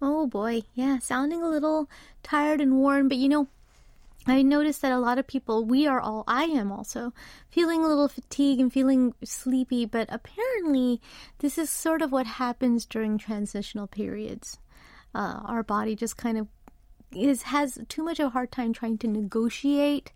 Oh 0.00 0.26
boy, 0.26 0.62
yeah, 0.74 0.98
sounding 0.98 1.42
a 1.42 1.48
little 1.48 1.88
tired 2.22 2.60
and 2.60 2.76
worn, 2.78 3.08
but 3.08 3.18
you 3.18 3.28
know, 3.28 3.48
I 4.26 4.42
noticed 4.42 4.82
that 4.82 4.92
a 4.92 4.98
lot 4.98 5.18
of 5.18 5.26
people, 5.26 5.64
we 5.64 5.86
are 5.86 6.00
all, 6.00 6.24
I 6.26 6.44
am 6.44 6.70
also, 6.70 7.12
feeling 7.50 7.84
a 7.84 7.88
little 7.88 8.08
fatigue 8.08 8.60
and 8.60 8.72
feeling 8.72 9.14
sleepy, 9.24 9.84
but 9.84 10.08
apparently 10.10 11.00
this 11.38 11.58
is 11.58 11.70
sort 11.70 12.02
of 12.02 12.12
what 12.12 12.26
happens 12.26 12.86
during 12.86 13.18
transitional 13.18 13.86
periods. 13.86 14.58
Uh, 15.14 15.40
our 15.44 15.62
body 15.62 15.94
just 15.94 16.16
kind 16.16 16.38
of 16.38 16.46
is 17.16 17.42
has 17.42 17.78
too 17.88 18.02
much 18.02 18.20
of 18.20 18.26
a 18.26 18.30
hard 18.30 18.52
time 18.52 18.72
trying 18.72 18.98
to 18.98 19.08
negotiate 19.08 20.12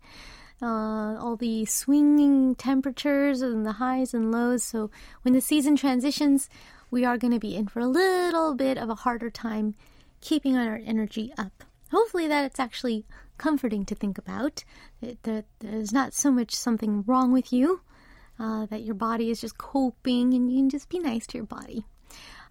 uh, 0.61 1.17
all 1.19 1.35
the 1.35 1.65
swinging 1.65 2.55
temperatures 2.55 3.41
and 3.41 3.65
the 3.65 3.73
highs 3.73 4.13
and 4.13 4.31
lows. 4.31 4.63
So 4.63 4.89
when 5.21 5.33
the 5.33 5.41
season 5.41 5.75
transitions, 5.75 6.49
we 6.89 7.05
are 7.05 7.17
going 7.17 7.33
to 7.33 7.39
be 7.39 7.55
in 7.55 7.67
for 7.67 7.79
a 7.79 7.87
little 7.87 8.55
bit 8.55 8.77
of 8.77 8.89
a 8.89 8.95
harder 8.95 9.29
time 9.29 9.75
keeping 10.21 10.57
our 10.57 10.81
energy 10.85 11.33
up. 11.37 11.63
Hopefully, 11.91 12.27
that 12.27 12.43
it's 12.45 12.59
actually 12.59 13.05
comforting 13.37 13.85
to 13.85 13.95
think 13.95 14.17
about. 14.17 14.63
That, 15.01 15.45
there's 15.59 15.93
not 15.93 16.13
so 16.13 16.31
much 16.31 16.53
something 16.53 17.03
wrong 17.05 17.31
with 17.31 17.53
you, 17.53 17.81
uh, 18.39 18.65
that 18.65 18.83
your 18.83 18.95
body 18.95 19.29
is 19.29 19.41
just 19.41 19.57
coping 19.57 20.33
and 20.33 20.51
you 20.51 20.57
can 20.57 20.69
just 20.69 20.89
be 20.89 20.99
nice 20.99 21.27
to 21.27 21.37
your 21.37 21.45
body. 21.45 21.85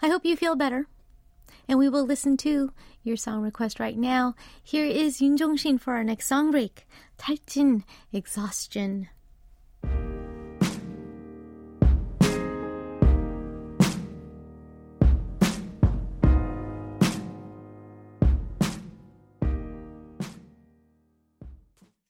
I 0.01 0.09
hope 0.09 0.25
you 0.25 0.37
feel 0.37 0.57
better. 0.57 0.87
And 1.69 1.79
we 1.79 1.89
will 1.89 2.05
listen 2.05 2.37
to 2.39 2.73
your 3.03 3.17
song 3.17 3.43
request 3.43 3.81
right 3.81 3.99
now. 3.99 4.35
Here 4.63 4.87
is 4.87 5.21
Yun 5.21 5.37
Jong-shin 5.37 5.79
for 5.79 5.95
our 5.95 6.05
next 6.05 6.27
song 6.27 6.51
break. 6.51 6.87
탈진, 7.19 7.83
exhaustion. 8.13 9.09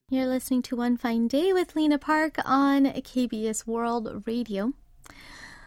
You're 0.09 0.27
listening 0.27 0.63
to 0.63 0.77
One 0.77 0.97
Fine 0.97 1.29
Day 1.29 1.53
with 1.53 1.75
Lena 1.75 1.99
Park 1.99 2.37
on 2.45 2.85
KBS 2.85 3.67
World 3.67 4.23
Radio. 4.27 4.73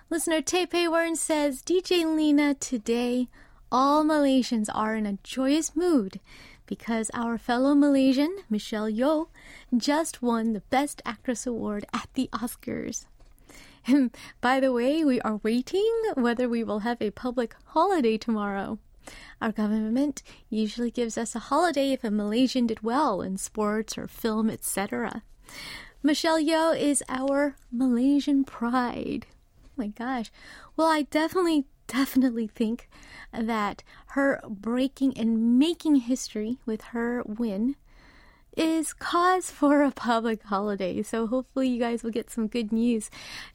Listener 0.10 0.41
Tepe 0.41 0.88
Warren 0.88 1.15
says, 1.15 1.62
DJ 1.62 2.05
Lena, 2.15 2.53
today 2.53 3.27
all 3.71 4.03
Malaysians 4.03 4.67
are 4.73 4.95
in 4.95 5.05
a 5.05 5.17
joyous 5.23 5.75
mood 5.75 6.19
because 6.65 7.09
our 7.13 7.38
fellow 7.38 7.73
Malaysian, 7.73 8.38
Michelle 8.49 8.89
Yeoh, 8.89 9.27
just 9.75 10.21
won 10.21 10.53
the 10.53 10.61
Best 10.69 11.01
Actress 11.05 11.47
Award 11.47 11.85
at 11.93 12.07
the 12.13 12.29
Oscars. 12.31 13.05
And 13.88 14.15
by 14.41 14.59
the 14.59 14.71
way, 14.71 15.03
we 15.03 15.19
are 15.21 15.39
waiting 15.41 15.91
whether 16.15 16.47
we 16.47 16.63
will 16.63 16.79
have 16.79 17.01
a 17.01 17.11
public 17.11 17.55
holiday 17.67 18.17
tomorrow. 18.17 18.77
Our 19.41 19.51
government 19.51 20.21
usually 20.49 20.91
gives 20.91 21.17
us 21.17 21.33
a 21.33 21.39
holiday 21.39 21.91
if 21.91 22.03
a 22.03 22.11
Malaysian 22.11 22.67
did 22.67 22.83
well 22.83 23.21
in 23.21 23.38
sports 23.38 23.97
or 23.97 24.07
film, 24.07 24.49
etc. 24.49 25.23
Michelle 26.03 26.39
Yeoh 26.39 26.79
is 26.79 27.03
our 27.09 27.55
Malaysian 27.71 28.43
pride. 28.43 29.25
Oh 29.65 29.69
my 29.75 29.88
gosh. 29.88 30.31
Well, 30.77 30.88
I 30.88 31.03
definitely, 31.03 31.65
definitely 31.89 32.48
think 32.48 32.88
that 33.34 33.84
her 34.08 34.39
breaking 34.48 35.17
and 35.17 35.60
making 35.60 35.96
history 35.96 36.58
with 36.65 36.81
her 36.93 37.24
win 37.25 37.75
is 38.55 38.93
cause 38.93 39.50
for 39.51 39.84
a 39.84 39.91
public 39.91 40.43
holiday. 40.43 41.01
So 41.01 41.27
hopefully 41.27 41.69
you 41.69 41.79
guys 41.79 42.03
will 42.03 42.12
get 42.12 42.29
some 42.29 42.48
good 42.48 42.72
news. 42.72 43.10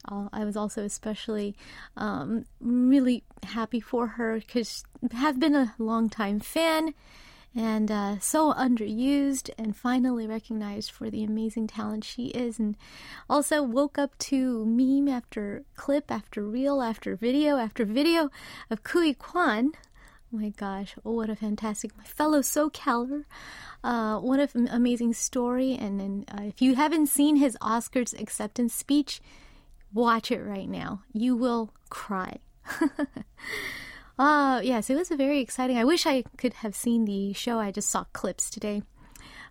Uh, 0.09 0.29
I 0.31 0.45
was 0.45 0.55
also 0.55 0.83
especially 0.83 1.55
um, 1.95 2.45
really 2.59 3.23
happy 3.43 3.79
for 3.79 4.07
her 4.07 4.39
because 4.39 4.83
have 5.11 5.39
been 5.39 5.55
a 5.55 5.75
long 5.77 6.09
time 6.09 6.39
fan 6.39 6.93
and 7.55 7.89
uh, 7.89 8.19
so 8.19 8.53
underused 8.53 9.49
and 9.57 9.75
finally 9.75 10.27
recognized 10.27 10.91
for 10.91 11.09
the 11.09 11.23
amazing 11.23 11.67
talent 11.67 12.03
she 12.03 12.27
is 12.27 12.59
and 12.59 12.75
also 13.29 13.63
woke 13.63 13.97
up 13.97 14.17
to 14.17 14.65
meme 14.65 15.07
after 15.07 15.63
clip 15.75 16.11
after 16.11 16.43
reel 16.43 16.81
after 16.81 17.15
video 17.15 17.57
after 17.57 17.85
video 17.85 18.29
of 18.69 18.83
Ke 18.83 18.91
Huy 18.91 19.13
Quan 19.13 19.71
Oh 20.33 20.37
my 20.37 20.49
gosh, 20.49 20.95
oh, 21.05 21.11
what 21.11 21.29
a 21.29 21.35
fantastic, 21.35 21.95
my 21.97 22.03
fellow 22.03 22.41
SoCaler. 22.41 23.23
Uh, 23.83 24.17
what 24.17 24.53
an 24.55 24.67
amazing 24.69 25.13
story. 25.13 25.77
And, 25.79 26.01
and 26.01 26.25
uh, 26.29 26.43
if 26.43 26.61
you 26.61 26.75
haven't 26.75 27.07
seen 27.07 27.37
his 27.37 27.55
Oscars 27.61 28.19
acceptance 28.19 28.73
speech, 28.73 29.21
watch 29.93 30.31
it 30.31 30.41
right 30.41 30.67
now. 30.67 31.03
You 31.13 31.37
will 31.37 31.71
cry. 31.89 32.39
uh, 34.17 34.61
yes, 34.63 34.89
it 34.89 34.95
was 34.95 35.11
a 35.11 35.15
very 35.15 35.39
exciting. 35.39 35.77
I 35.77 35.83
wish 35.83 36.05
I 36.05 36.23
could 36.37 36.53
have 36.55 36.75
seen 36.75 37.05
the 37.05 37.33
show. 37.33 37.59
I 37.59 37.71
just 37.71 37.89
saw 37.89 38.05
clips 38.13 38.49
today. 38.49 38.83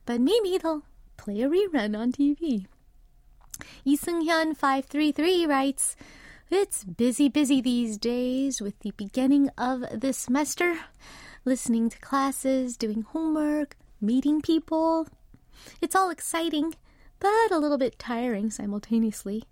But 0.07 0.21
maybe 0.21 0.59
they'll 0.59 0.83
play 1.17 1.43
a 1.43 1.49
rerun 1.49 1.99
on 1.99 2.13
TV. 2.13 2.67
Hyun 3.87 4.57
533 4.57 5.47
writes, 5.47 5.97
It's 6.51 6.85
busy, 6.85 7.29
busy 7.29 7.61
these 7.61 7.99
days 7.99 8.61
with 8.61 8.79
the 8.81 8.93
beginning 8.93 9.51
of 9.57 9.85
the 9.93 10.13
semester, 10.13 10.77
listening 11.45 11.91
to 11.91 11.99
classes, 11.99 12.77
doing 12.77 13.03
homework, 13.03 13.77
meeting 14.01 14.41
people. 14.41 15.07
It's 15.81 15.95
all 15.95 16.11
exciting, 16.11 16.75
but 17.21 17.51
a 17.51 17.59
little 17.59 17.79
bit 17.79 17.99
tiring 17.99 18.51
simultaneously, 18.51 19.45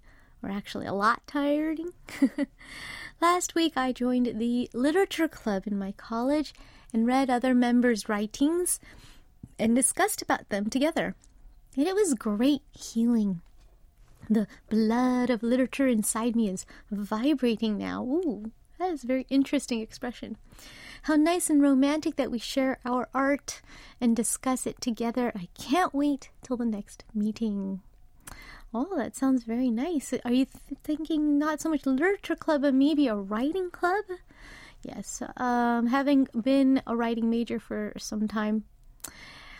or 0.43 0.51
actually 0.51 0.87
a 0.87 0.93
lot 0.93 1.23
tiring. 1.27 1.91
Last 3.23 3.55
week 3.55 3.75
I 3.77 3.93
joined 3.93 4.41
the 4.41 4.69
literature 4.75 5.29
club 5.29 5.63
in 5.69 5.79
my 5.79 5.93
college 5.93 6.53
and 6.93 7.07
read 7.07 7.31
other 7.31 7.55
members' 7.55 8.09
writings 8.09 8.81
and 9.61 9.77
discussed 9.77 10.23
about 10.23 10.49
them 10.49 10.69
together. 10.69 11.15
And 11.77 11.87
it 11.87 11.95
was 11.95 12.15
great 12.15 12.63
healing. 12.73 13.41
The 14.29 14.49
blood 14.69 15.31
of 15.31 15.45
literature 15.45 15.87
inside 15.87 16.35
me 16.35 16.49
is 16.49 16.67
vibrating 16.91 17.79
now. 17.79 18.03
Ooh, 18.03 18.51
that 18.81 18.91
is 18.91 19.05
a 19.05 19.07
very 19.07 19.27
interesting 19.31 19.81
expression. 19.81 20.37
How 21.03 21.15
nice 21.15 21.49
and 21.49 21.63
romantic 21.63 22.17
that 22.17 22.33
we 22.33 22.41
share 22.41 22.81
our 22.85 23.09
art 23.15 23.63
and 24.01 24.17
discuss 24.17 24.67
it 24.67 24.81
together. 24.81 25.31
I 25.37 25.47
can't 25.57 25.95
wait 25.95 26.31
till 26.43 26.57
the 26.57 26.67
next 26.67 27.05
meeting. 27.15 27.83
Oh, 28.75 28.97
that 28.97 29.15
sounds 29.15 29.45
very 29.45 29.71
nice. 29.71 30.15
Are 30.25 30.33
you 30.33 30.47
th- 30.47 30.79
thinking 30.83 31.39
not 31.39 31.61
so 31.61 31.69
much 31.69 31.85
literature 31.85 32.37
club, 32.37 32.63
but 32.63 32.73
maybe 32.75 33.07
a 33.07 33.15
writing 33.15 33.71
club? 33.71 34.05
Yes, 34.83 35.23
um, 35.37 35.89
having 35.89 36.27
been 36.41 36.83
a 36.87 36.97
writing 36.97 37.29
major 37.29 37.61
for 37.61 37.93
some 37.99 38.27
time, 38.27 38.65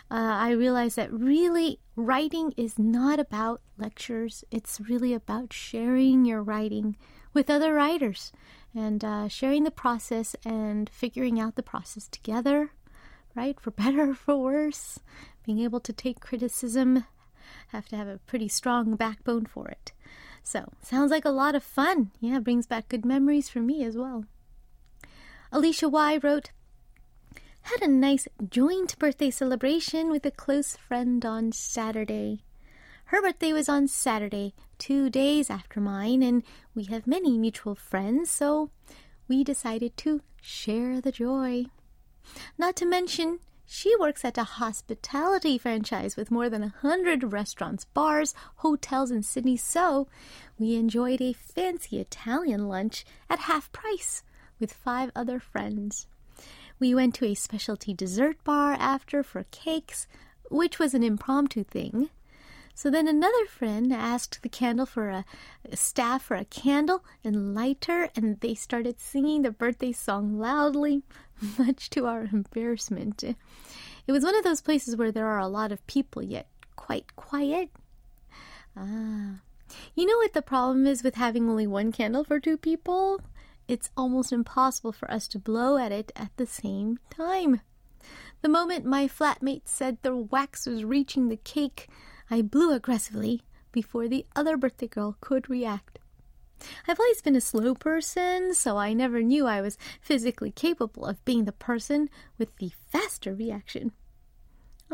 uh, 0.09 0.35
I 0.37 0.51
realized 0.51 0.95
that 0.97 1.13
really 1.13 1.79
writing 1.95 2.53
is 2.57 2.77
not 2.77 3.19
about 3.19 3.61
lectures. 3.77 4.43
It's 4.51 4.81
really 4.81 5.13
about 5.13 5.53
sharing 5.53 6.25
your 6.25 6.43
writing 6.43 6.97
with 7.33 7.49
other 7.49 7.73
writers 7.73 8.31
and 8.75 9.03
uh, 9.03 9.27
sharing 9.27 9.63
the 9.63 9.71
process 9.71 10.35
and 10.43 10.89
figuring 10.89 11.39
out 11.39 11.55
the 11.55 11.63
process 11.63 12.07
together, 12.07 12.71
right? 13.35 13.59
For 13.59 13.71
better 13.83 14.11
or 14.11 14.15
for 14.15 14.37
worse. 14.37 14.99
Being 15.45 15.59
able 15.59 15.79
to 15.81 15.93
take 15.93 16.19
criticism, 16.19 17.05
have 17.69 17.87
to 17.89 17.95
have 17.95 18.07
a 18.07 18.19
pretty 18.25 18.47
strong 18.47 18.95
backbone 18.95 19.45
for 19.45 19.67
it. 19.67 19.91
So, 20.43 20.71
sounds 20.81 21.11
like 21.11 21.25
a 21.25 21.29
lot 21.29 21.55
of 21.55 21.63
fun. 21.63 22.11
Yeah, 22.19 22.39
brings 22.39 22.67
back 22.67 22.89
good 22.89 23.05
memories 23.05 23.49
for 23.49 23.59
me 23.59 23.83
as 23.83 23.95
well. 23.95 24.25
Alicia 25.51 25.87
Y 25.87 26.19
wrote, 26.21 26.51
had 27.63 27.81
a 27.81 27.87
nice 27.87 28.27
joint 28.49 28.97
birthday 28.99 29.31
celebration 29.31 30.09
with 30.11 30.25
a 30.25 30.31
close 30.31 30.75
friend 30.75 31.25
on 31.25 31.51
Saturday. 31.53 32.43
Her 33.05 33.21
birthday 33.21 33.53
was 33.53 33.69
on 33.69 33.87
Saturday, 33.87 34.53
two 34.77 35.09
days 35.09 35.49
after 35.49 35.79
mine, 35.79 36.21
and 36.23 36.43
we 36.75 36.85
have 36.85 37.07
many 37.07 37.37
mutual 37.37 37.75
friends, 37.75 38.29
so 38.29 38.69
we 39.27 39.43
decided 39.43 39.95
to 39.97 40.21
share 40.41 40.99
the 40.99 41.11
joy. 41.11 41.65
Not 42.57 42.75
to 42.77 42.85
mention, 42.85 43.39
she 43.75 43.95
works 43.95 44.23
at 44.23 44.37
a 44.37 44.43
hospitality 44.43 45.57
franchise 45.57 46.15
with 46.15 46.29
more 46.29 46.47
than 46.47 46.61
a 46.61 46.75
hundred 46.81 47.33
restaurants, 47.33 47.85
bars, 47.85 48.35
hotels 48.57 49.09
in 49.09 49.23
Sydney, 49.23 49.57
so 49.57 50.07
we 50.59 50.75
enjoyed 50.75 51.19
a 51.19 51.33
fancy 51.33 51.99
Italian 51.99 52.67
lunch 52.67 53.03
at 53.31 53.39
half 53.39 53.71
price 53.71 54.21
with 54.59 54.71
five 54.71 55.09
other 55.15 55.39
friends. 55.39 56.05
We 56.79 56.93
went 56.93 57.15
to 57.15 57.25
a 57.25 57.33
specialty 57.33 57.95
dessert 57.95 58.37
bar 58.43 58.73
after 58.73 59.23
for 59.23 59.45
cakes, 59.49 60.05
which 60.51 60.77
was 60.77 60.93
an 60.93 61.01
impromptu 61.01 61.63
thing. 61.63 62.11
So 62.75 62.89
then 62.89 63.07
another 63.07 63.45
friend 63.45 63.93
asked 63.93 64.41
the 64.41 64.49
candle 64.49 64.85
for 64.85 65.09
a, 65.09 65.25
staff 65.73 66.23
for 66.23 66.35
a 66.35 66.45
candle 66.45 67.03
and 67.23 67.53
lighter, 67.53 68.09
and 68.15 68.39
they 68.39 68.55
started 68.55 68.99
singing 68.99 69.43
the 69.43 69.51
birthday 69.51 69.91
song 69.91 70.39
loudly, 70.39 71.03
much 71.57 71.89
to 71.91 72.07
our 72.07 72.23
embarrassment. 72.31 73.23
It 73.23 74.11
was 74.11 74.23
one 74.23 74.35
of 74.35 74.43
those 74.43 74.61
places 74.61 74.95
where 74.95 75.11
there 75.11 75.27
are 75.27 75.39
a 75.39 75.47
lot 75.47 75.71
of 75.71 75.85
people, 75.87 76.23
yet 76.23 76.47
quite 76.75 77.15
quiet. 77.15 77.69
Ah. 78.75 79.39
You 79.95 80.05
know 80.05 80.17
what 80.17 80.33
the 80.33 80.41
problem 80.41 80.85
is 80.87 81.03
with 81.03 81.15
having 81.15 81.49
only 81.49 81.67
one 81.67 81.91
candle 81.91 82.23
for 82.23 82.39
two 82.39 82.57
people? 82.57 83.21
It's 83.67 83.89
almost 83.95 84.31
impossible 84.31 84.91
for 84.91 85.09
us 85.09 85.27
to 85.29 85.39
blow 85.39 85.77
at 85.77 85.91
it 85.91 86.11
at 86.15 86.31
the 86.37 86.45
same 86.45 86.99
time. 87.09 87.61
The 88.41 88.49
moment 88.49 88.85
my 88.85 89.07
flatmate 89.07 89.63
said 89.65 89.99
the 90.01 90.15
wax 90.15 90.65
was 90.65 90.83
reaching 90.83 91.29
the 91.29 91.37
cake, 91.37 91.87
I 92.33 92.41
blew 92.41 92.73
aggressively 92.73 93.43
before 93.71 94.07
the 94.07 94.25
other 94.35 94.57
birthday 94.57 94.87
girl 94.87 95.17
could 95.21 95.51
react. 95.51 95.99
I've 96.87 96.99
always 96.99 97.21
been 97.21 97.35
a 97.35 97.41
slow 97.41 97.75
person, 97.75 98.55
so 98.55 98.75
I 98.75 98.93
never 98.93 99.21
knew 99.21 99.45
I 99.45 99.61
was 99.61 99.77
physically 100.01 100.49
capable 100.49 101.05
of 101.05 101.23
being 101.25 101.45
the 101.45 101.51
person 101.51 102.09
with 102.39 102.57
the 102.57 102.71
faster 102.89 103.35
reaction. 103.35 103.91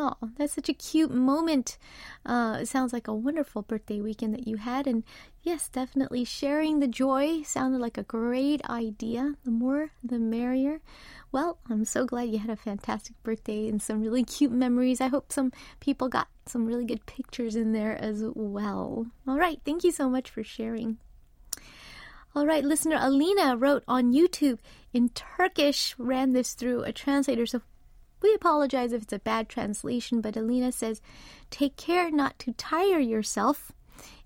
Oh, 0.02 0.16
that's 0.38 0.54
such 0.54 0.70
a 0.70 0.74
cute 0.74 1.12
moment. 1.12 1.78
Uh, 2.26 2.60
it 2.62 2.70
sounds 2.70 2.94
like 2.94 3.10
a 3.10 3.14
wonderful 3.14 3.64
birthday 3.64 4.00
weekend 4.00 4.34
that 4.34 4.48
you 4.48 4.56
had. 4.56 4.88
And 4.88 5.04
yes, 5.44 5.68
definitely 5.68 6.24
sharing 6.24 6.80
the 6.80 6.88
joy 6.88 7.42
sounded 7.42 7.82
like 7.82 7.98
a 7.98 8.04
great 8.04 8.64
idea. 8.70 9.36
The 9.44 9.52
more, 9.52 9.92
the 10.02 10.18
merrier. 10.18 10.80
Well, 11.34 11.58
I'm 11.70 11.84
so 11.84 12.06
glad 12.06 12.30
you 12.30 12.40
had 12.40 12.50
a 12.50 12.56
fantastic 12.56 13.22
birthday 13.24 13.68
and 13.68 13.82
some 13.82 14.00
really 14.00 14.24
cute 14.24 14.54
memories. 14.54 15.02
I 15.02 15.08
hope 15.08 15.34
some 15.34 15.52
people 15.82 16.08
got 16.08 16.30
some 16.46 16.66
really 16.66 16.86
good 16.86 17.06
pictures 17.06 17.58
in 17.58 17.74
there 17.74 18.02
as 18.02 18.24
well. 18.24 19.06
All 19.28 19.38
right, 19.38 19.60
thank 19.66 19.84
you 19.84 19.92
so 19.92 20.10
much 20.10 20.30
for 20.30 20.46
sharing. 20.46 20.98
All 22.34 22.48
right, 22.48 22.64
listener 22.64 22.98
Alina 23.02 23.58
wrote 23.58 23.84
on 23.86 24.14
YouTube 24.14 24.60
in 24.94 25.10
Turkish, 25.10 25.94
ran 25.98 26.32
this 26.32 26.54
through 26.54 26.84
a 26.84 26.94
translator, 26.94 27.46
so 27.46 27.62
we 28.22 28.34
apologize 28.34 28.94
if 28.94 29.04
it's 29.04 29.14
a 29.14 29.20
bad 29.20 29.50
translation, 29.50 30.22
but 30.22 30.38
Alina 30.38 30.72
says, 30.72 31.02
Take 31.50 31.76
care 31.78 32.12
not 32.12 32.38
to 32.40 32.54
tire 32.54 33.00
yourself. 33.00 33.72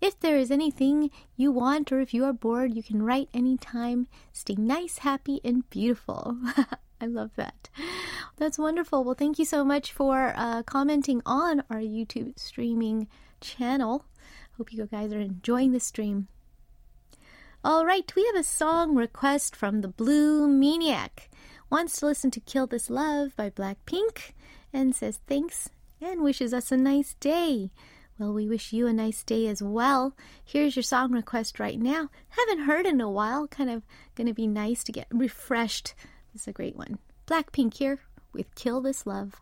If 0.02 0.20
there 0.20 0.38
is 0.38 0.52
anything 0.52 1.10
you 1.36 1.52
want 1.52 1.92
or 1.92 2.00
if 2.00 2.14
you 2.14 2.26
are 2.26 2.34
bored, 2.34 2.76
you 2.76 2.84
can 2.84 3.02
write 3.02 3.30
anytime. 3.34 4.08
Stay 4.32 4.56
nice, 4.56 5.00
happy, 5.00 5.40
and 5.44 5.68
beautiful. 5.70 6.38
I 7.02 7.06
love 7.06 7.32
that. 7.36 7.70
That's 8.38 8.58
wonderful. 8.58 9.04
Well, 9.04 9.16
thank 9.16 9.40
you 9.40 9.46
so 9.46 9.64
much 9.64 9.92
for 9.92 10.34
uh, 10.36 10.64
commenting 10.64 11.22
on 11.26 11.64
our 11.70 11.80
YouTube 11.80 12.40
streaming 12.40 13.08
channel. 13.42 14.06
Hope 14.58 14.72
you 14.72 14.86
guys 14.86 15.12
are 15.12 15.20
enjoying 15.20 15.72
the 15.72 15.80
stream. 15.80 16.28
All 17.66 17.86
right, 17.86 18.12
we 18.16 18.26
have 18.26 18.36
a 18.36 18.44
song 18.44 18.96
request 18.96 19.56
from 19.56 19.82
the 19.82 19.88
Blue 19.88 20.48
Maniac 20.48 21.30
wants 21.74 22.00
to 22.00 22.06
listen 22.06 22.30
to 22.30 22.40
Kill 22.40 22.68
This 22.68 22.88
Love 22.88 23.36
by 23.36 23.50
Blackpink 23.50 24.34
and 24.72 24.96
says 24.96 25.20
thanks 25.26 25.72
and 26.00 26.22
wishes 26.22 26.54
us 26.54 26.72
a 26.72 26.78
nice 26.78 27.16
day. 27.16 27.72
Well, 28.20 28.32
we 28.32 28.48
wish 28.48 28.74
you 28.74 28.86
a 28.86 28.94
nice 28.94 29.24
day 29.24 29.48
as 29.48 29.60
well. 29.60 30.16
Here's 30.46 30.76
your 30.76 30.84
song 30.84 31.14
request 31.14 31.60
right 31.60 31.80
now. 31.80 32.10
Haven't 32.30 32.66
heard 32.66 32.86
in 32.86 33.02
a 33.02 33.10
while. 33.10 33.48
Kind 33.48 33.72
of 33.72 33.82
going 34.14 34.28
to 34.28 34.36
be 34.36 34.46
nice 34.46 34.84
to 34.84 34.92
get 34.92 35.08
refreshed. 35.10 35.96
This 36.32 36.44
is 36.44 36.48
a 36.48 36.52
great 36.52 36.76
one. 36.76 37.00
Blackpink 37.26 37.74
here 37.74 38.02
with 38.34 38.54
Kill 38.54 38.80
This 38.80 39.08
Love. 39.08 39.42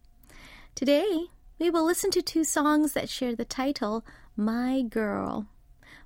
Today, 0.73 1.25
we 1.59 1.69
will 1.69 1.85
listen 1.85 2.09
to 2.11 2.21
two 2.21 2.43
songs 2.43 2.93
that 2.93 3.09
share 3.09 3.35
the 3.35 3.45
title 3.45 4.03
My 4.35 4.81
Girl. 4.81 5.45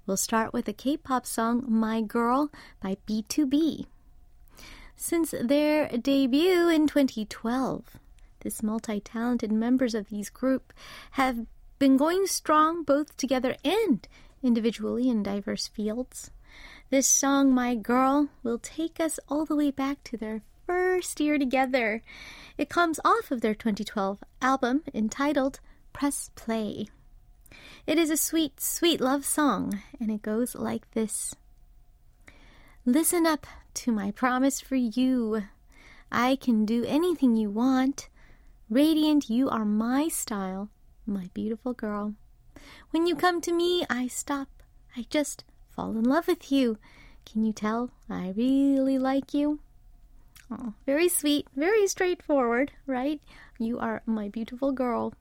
We'll 0.06 0.18
start 0.18 0.54
with 0.54 0.66
the 0.66 0.74
K 0.74 0.98
pop 0.98 1.26
song 1.26 1.64
My 1.68 2.02
Girl 2.02 2.52
by 2.82 2.98
BTOB. 3.08 3.86
Since 4.98 5.34
their 5.40 5.88
debut 5.88 6.68
in 6.68 6.88
2012, 6.88 7.98
this 8.42 8.64
multi 8.64 9.00
talented 9.00 9.52
members 9.52 9.96
of 9.96 10.10
these 10.10 10.30
group 10.30 10.74
have 11.12 11.46
been 11.80 11.96
going 11.96 12.26
strong 12.28 12.84
both 12.84 13.16
together 13.16 13.56
and 13.64 14.06
individually 14.44 15.08
in 15.08 15.24
diverse 15.24 15.68
fields. 15.68 16.32
This 16.90 17.08
song, 17.08 17.54
My 17.54 17.76
Girl, 17.76 18.30
will 18.44 18.60
take 18.60 19.00
us 19.00 19.20
all 19.30 19.46
the 19.46 19.56
way 19.56 19.72
back 19.72 20.04
to 20.06 20.18
their 20.18 20.42
first 20.66 21.20
year 21.20 21.38
together. 21.38 22.02
It 22.58 22.70
comes 22.70 23.00
off 23.04 23.32
of 23.32 23.42
their 23.42 23.56
2012 23.56 24.24
album 24.42 24.84
entitled 24.94 25.60
Press 25.94 26.30
Play. 26.36 26.88
It 27.88 27.98
is 27.98 28.10
a 28.10 28.18
sweet, 28.18 28.60
sweet 28.60 29.00
love 29.00 29.26
song, 29.26 29.82
and 30.00 30.10
it 30.12 30.22
goes 30.22 30.56
like 30.56 30.90
this 30.92 31.36
Listen 32.86 33.26
up 33.26 33.48
to 33.76 33.92
my 33.92 34.12
promise 34.12 34.62
for 34.62 34.76
you. 34.76 35.44
I 36.12 36.36
can 36.36 36.66
do 36.66 36.86
anything 36.86 37.36
you 37.36 37.50
want. 37.50 38.10
Radiant, 38.70 39.30
you 39.30 39.50
are 39.50 39.66
my 39.66 40.08
style, 40.08 40.70
my 41.06 41.30
beautiful 41.34 41.74
girl. 41.74 42.14
When 42.92 43.06
you 43.06 43.16
come 43.16 43.42
to 43.42 43.52
me, 43.52 43.86
I 43.90 44.08
stop. 44.08 44.50
I 44.96 45.06
just 45.10 45.44
fall 45.70 45.92
in 45.92 46.04
love 46.04 46.28
with 46.28 46.52
you. 46.52 46.78
Can 47.26 47.44
you 47.44 47.54
tell 47.54 47.92
I 48.10 48.34
really 48.36 48.98
like 48.98 49.34
you? 49.34 49.60
Oh, 50.52 50.74
very 50.86 51.10
sweet, 51.10 51.48
very 51.56 51.88
straightforward, 51.88 52.72
right? 52.86 53.20
You 53.58 53.80
are 53.80 54.04
my 54.06 54.30
beautiful 54.30 54.72
girl. 54.72 55.14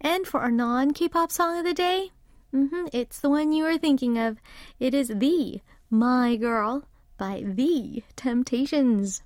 And 0.00 0.26
for 0.26 0.40
our 0.40 0.50
non 0.50 0.92
K 0.92 1.08
pop 1.08 1.30
song 1.30 1.58
of 1.58 1.64
the 1.64 1.74
day, 1.74 2.12
mm-hmm, 2.52 2.86
it's 2.92 3.20
the 3.20 3.28
one 3.28 3.52
you 3.52 3.66
are 3.66 3.78
thinking 3.78 4.18
of. 4.18 4.38
It 4.80 4.94
is 4.94 5.08
The 5.08 5.60
My 5.90 6.36
Girl 6.36 6.84
by 7.18 7.42
The 7.44 8.02
Temptations. 8.14 9.22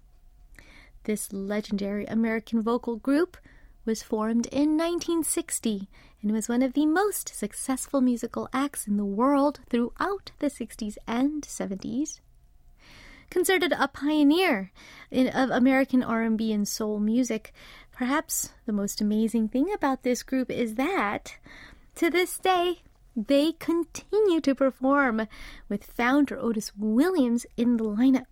This 1.05 1.33
legendary 1.33 2.07
American 2.07 2.61
vocal 2.61 2.97
group 2.97 3.37
was 3.85 4.03
formed 4.03 4.47
in 4.47 4.77
1960 4.77 5.89
and 6.23 6.33
was 6.33 6.49
one 6.49 6.63
of 6.63 6.75
the 6.75 6.87
most 6.87 7.29
successful 7.29 8.01
musical 8.01 8.49
acts 8.53 8.87
in 8.87 8.97
the 8.97 9.05
world 9.05 9.61
throughout 9.69 10.33
the 10.39 10.51
60s 10.51 10.97
and 11.07 11.43
70s. 11.43 12.21
Considered 13.31 13.73
a 13.79 13.87
pioneer 13.87 14.73
in, 15.11 15.29
of 15.29 15.51
American 15.51 16.03
R&B 16.03 16.53
and 16.53 16.67
soul 16.67 16.99
music, 16.99 17.53
perhaps 17.93 18.53
the 18.67 18.73
most 18.73 19.01
amazing 19.01 19.49
thing 19.49 19.73
about 19.73 20.03
this 20.03 20.25
group 20.25 20.51
is 20.51 20.75
that 20.75 21.37
to 21.95 22.11
this 22.11 22.39
day 22.39 22.83
they 23.15 23.53
continue 23.53 24.41
to 24.41 24.55
perform 24.55 25.29
with 25.69 25.85
founder 25.85 26.39
Otis 26.39 26.73
Williams 26.77 27.47
in 27.57 27.77
the 27.77 27.85
lineup. 27.85 28.27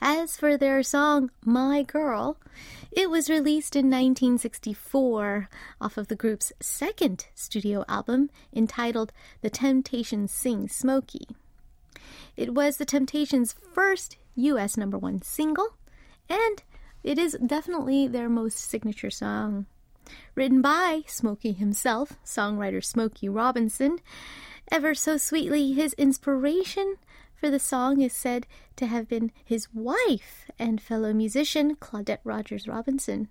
As 0.00 0.36
for 0.36 0.56
their 0.56 0.82
song 0.82 1.30
My 1.44 1.82
Girl, 1.82 2.36
it 2.90 3.10
was 3.10 3.30
released 3.30 3.76
in 3.76 3.86
1964 3.86 5.48
off 5.80 5.96
of 5.96 6.08
the 6.08 6.16
group's 6.16 6.52
second 6.60 7.26
studio 7.34 7.84
album 7.88 8.30
entitled 8.52 9.12
The 9.40 9.50
Temptations 9.50 10.32
Sing 10.32 10.68
Smokey. 10.68 11.26
It 12.36 12.54
was 12.54 12.76
The 12.76 12.84
Temptations' 12.84 13.54
first 13.72 14.16
US 14.36 14.76
number 14.76 14.98
one 14.98 15.22
single, 15.22 15.76
and 16.28 16.62
it 17.02 17.18
is 17.18 17.36
definitely 17.44 18.06
their 18.06 18.28
most 18.28 18.58
signature 18.58 19.10
song. 19.10 19.66
Written 20.34 20.62
by 20.62 21.02
Smokey 21.06 21.52
himself, 21.52 22.12
songwriter 22.24 22.84
Smokey 22.84 23.28
Robinson, 23.28 23.98
ever 24.70 24.94
so 24.94 25.16
sweetly, 25.16 25.72
his 25.72 25.92
inspiration 25.94 26.96
for 27.34 27.50
the 27.50 27.58
song 27.58 28.00
is 28.00 28.12
said 28.12 28.46
to 28.76 28.86
have 28.86 29.08
been 29.08 29.32
his 29.44 29.68
wife 29.72 30.50
and 30.58 30.80
fellow 30.80 31.12
musician 31.12 31.76
Claudette 31.76 32.20
Rogers 32.24 32.66
Robinson. 32.66 33.28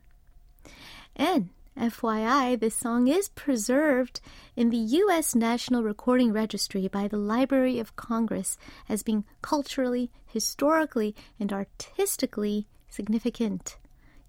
And 1.16 1.50
FYI, 1.78 2.60
this 2.60 2.76
song 2.76 3.08
is 3.08 3.30
preserved 3.30 4.20
in 4.56 4.72
the 4.72 4.78
U.S. 4.78 5.36
National 5.36 5.84
Recording 5.84 6.34
Registry 6.34 6.88
by 6.88 7.08
the 7.08 7.18
Library 7.18 7.78
of 7.78 7.96
Congress 7.96 8.58
as 8.90 9.04
being 9.04 9.26
culturally, 9.42 10.10
historically, 10.26 11.16
and 11.40 11.54
artistically 11.54 12.68
significant. 12.90 13.78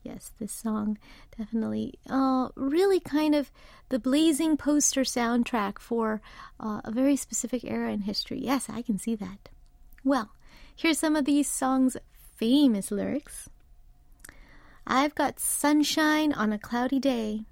Yes, 0.02 0.32
this 0.38 0.52
song 0.52 0.98
definitely, 1.36 1.98
uh, 2.08 2.48
really 2.54 3.00
kind 3.00 3.34
of 3.34 3.50
the 3.88 3.98
blazing 3.98 4.56
poster 4.56 5.02
soundtrack 5.02 5.78
for 5.78 6.20
uh, 6.60 6.82
a 6.84 6.90
very 6.90 7.16
specific 7.16 7.64
era 7.64 7.90
in 7.90 8.02
history. 8.02 8.40
Yes, 8.40 8.68
I 8.68 8.82
can 8.82 8.98
see 8.98 9.14
that. 9.16 9.48
Well, 10.04 10.30
here's 10.76 10.98
some 10.98 11.16
of 11.16 11.24
these 11.24 11.50
songs' 11.50 11.96
famous 12.36 12.90
lyrics. 12.90 13.48
I've 14.90 15.14
got 15.14 15.38
sunshine 15.38 16.32
on 16.32 16.50
a 16.50 16.58
cloudy 16.58 16.98
day. 16.98 17.42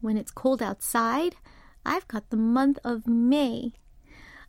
When 0.00 0.16
it's 0.16 0.30
cold 0.30 0.62
outside, 0.62 1.36
I've 1.84 2.08
got 2.08 2.30
the 2.30 2.38
month 2.38 2.78
of 2.82 3.06
May. 3.06 3.72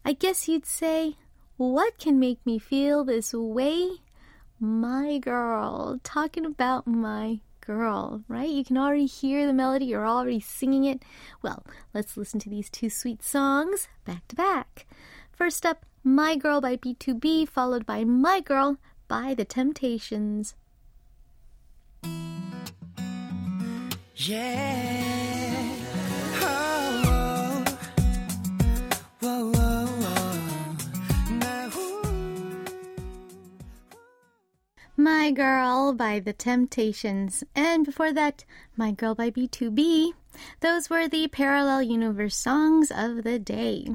I 0.05 0.13
guess 0.13 0.47
you'd 0.47 0.65
say, 0.65 1.17
What 1.57 1.97
can 1.97 2.21
make 2.21 2.39
me 2.45 2.57
feel 2.57 3.03
this 3.03 3.33
way? 3.33 3.97
My 4.61 5.17
girl, 5.17 5.99
talking 6.03 6.45
about 6.45 6.87
my 6.87 7.41
girl, 7.59 8.23
right? 8.29 8.49
You 8.49 8.63
can 8.63 8.77
already 8.77 9.07
hear 9.07 9.45
the 9.45 9.51
melody, 9.51 9.87
you're 9.87 10.07
already 10.07 10.39
singing 10.39 10.85
it. 10.85 11.03
Well, 11.41 11.65
let's 11.93 12.15
listen 12.15 12.39
to 12.39 12.49
these 12.49 12.69
two 12.69 12.89
sweet 12.89 13.21
songs 13.23 13.89
back 14.05 14.25
to 14.29 14.37
back. 14.37 14.87
First 15.33 15.65
up, 15.65 15.85
My 16.01 16.37
Girl 16.37 16.61
by 16.61 16.77
BTOB, 16.77 17.49
followed 17.49 17.85
by 17.85 18.05
My 18.05 18.39
Girl 18.39 18.77
by 19.09 19.33
The 19.33 19.43
Temptations. 19.43 20.55
Oh, 24.23 24.35
oh, 26.43 27.63
oh, 27.63 27.65
oh 29.23 29.51
whoa, 29.51 29.87
whoa, 31.41 31.75
My 34.95 35.31
Girl 35.31 35.93
by 35.93 36.19
The 36.19 36.33
Temptations, 36.33 37.43
and 37.55 37.83
before 37.83 38.13
that, 38.13 38.45
My 38.77 38.91
Girl 38.91 39.15
by 39.15 39.31
BTOB. 39.31 40.13
Those 40.59 40.87
were 40.87 41.07
the 41.07 41.27
Parallel 41.27 41.81
Universe 41.81 42.35
songs 42.35 42.91
of 42.95 43.23
the 43.23 43.39
day. 43.39 43.87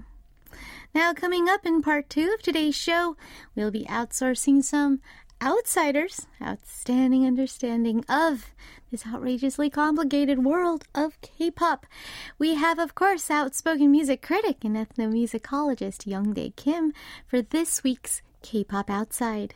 Now, 0.92 1.14
coming 1.14 1.48
up 1.48 1.64
in 1.64 1.82
part 1.82 2.10
two 2.10 2.32
of 2.34 2.42
today's 2.42 2.74
show, 2.74 3.16
we'll 3.54 3.70
be 3.70 3.84
outsourcing 3.84 4.64
some 4.64 5.00
outsiders' 5.40 6.26
outstanding 6.42 7.26
understanding 7.26 8.04
of 8.08 8.54
this 8.96 9.12
outrageously 9.12 9.68
complicated 9.68 10.42
world 10.42 10.84
of 10.94 11.20
K 11.20 11.50
pop. 11.50 11.84
We 12.38 12.54
have, 12.54 12.78
of 12.78 12.94
course, 12.94 13.30
outspoken 13.30 13.90
music 13.90 14.22
critic 14.22 14.64
and 14.64 14.74
ethnomusicologist 14.74 16.06
Youngdae 16.06 16.56
Kim 16.56 16.94
for 17.26 17.42
this 17.42 17.84
week's 17.84 18.22
K 18.40 18.64
pop 18.64 18.88
Outside. 18.88 19.54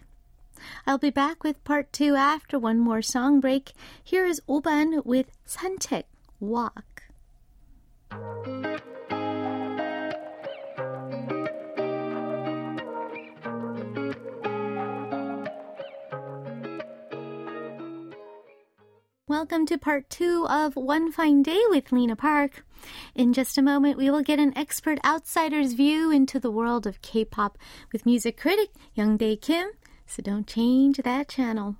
I'll 0.86 0.98
be 0.98 1.08
back 1.08 1.42
with 1.42 1.64
part 1.64 1.90
two 1.90 2.16
after 2.16 2.58
one 2.58 2.78
more 2.78 3.00
song 3.00 3.40
break. 3.40 3.72
Here 4.04 4.26
is 4.26 4.42
Oban 4.46 5.00
with 5.06 5.30
Santek 5.46 6.04
Walk. 6.38 7.04
Welcome 19.30 19.64
to 19.66 19.78
part 19.78 20.10
two 20.10 20.44
of 20.50 20.74
One 20.74 21.12
Fine 21.12 21.44
Day 21.44 21.62
with 21.68 21.92
Lena 21.92 22.16
Park. 22.16 22.64
In 23.14 23.32
just 23.32 23.56
a 23.56 23.62
moment, 23.62 23.96
we 23.96 24.10
will 24.10 24.22
get 24.22 24.40
an 24.40 24.52
expert 24.58 24.98
outsider's 25.04 25.74
view 25.74 26.10
into 26.10 26.40
the 26.40 26.50
world 26.50 26.84
of 26.84 27.00
K 27.00 27.24
pop 27.24 27.56
with 27.92 28.04
music 28.04 28.36
critic 28.36 28.70
Youngdae 28.98 29.40
Kim, 29.40 29.68
so 30.04 30.20
don't 30.20 30.48
change 30.48 30.96
that 30.96 31.28
channel. 31.28 31.76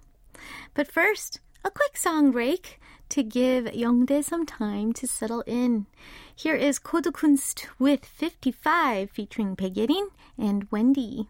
But 0.75 0.93
first, 0.93 1.41
a 1.65 1.73
quick 1.73 1.97
song 1.97 2.31
break 2.31 2.79
to 3.09 3.25
give 3.25 3.65
Youngdae 3.65 4.23
some 4.23 4.47
time 4.47 4.93
to 4.93 5.09
settle 5.09 5.43
in. 5.45 5.87
Here 6.33 6.55
is 6.55 6.79
Code 6.79 7.13
Kunst 7.13 7.67
with 7.81 8.07
55 8.07 9.11
featuring 9.11 9.57
Baek 9.57 9.75
Yerin 9.75 10.07
and 10.39 10.69
Wendy. 10.71 11.27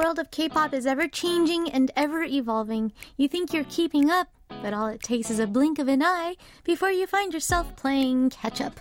World 0.00 0.18
of 0.18 0.30
K-pop 0.30 0.72
is 0.72 0.86
ever 0.86 1.06
changing 1.06 1.70
and 1.70 1.90
ever 1.94 2.22
evolving. 2.22 2.90
You 3.18 3.28
think 3.28 3.52
you're 3.52 3.64
keeping 3.64 4.10
up, 4.10 4.28
but 4.62 4.72
all 4.72 4.86
it 4.86 5.02
takes 5.02 5.28
is 5.28 5.38
a 5.38 5.46
blink 5.46 5.78
of 5.78 5.88
an 5.88 6.02
eye 6.02 6.36
before 6.64 6.90
you 6.90 7.06
find 7.06 7.34
yourself 7.34 7.76
playing 7.76 8.30
catch 8.30 8.62
up. 8.62 8.80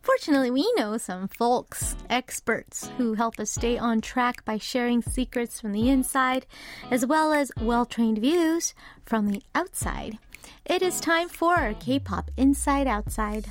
Fortunately, 0.00 0.50
we 0.50 0.72
know 0.74 0.96
some 0.96 1.28
folks, 1.28 1.96
experts, 2.08 2.90
who 2.96 3.12
help 3.12 3.38
us 3.38 3.50
stay 3.50 3.76
on 3.76 4.00
track 4.00 4.42
by 4.46 4.56
sharing 4.56 5.02
secrets 5.02 5.60
from 5.60 5.72
the 5.72 5.90
inside, 5.90 6.46
as 6.90 7.04
well 7.04 7.34
as 7.34 7.52
well 7.60 7.84
trained 7.84 8.16
views 8.16 8.72
from 9.04 9.28
the 9.28 9.42
outside. 9.54 10.16
It 10.64 10.80
is 10.80 10.98
time 10.98 11.28
for 11.28 11.74
K 11.78 11.98
pop 11.98 12.30
Inside 12.38 12.86
Outside. 12.86 13.50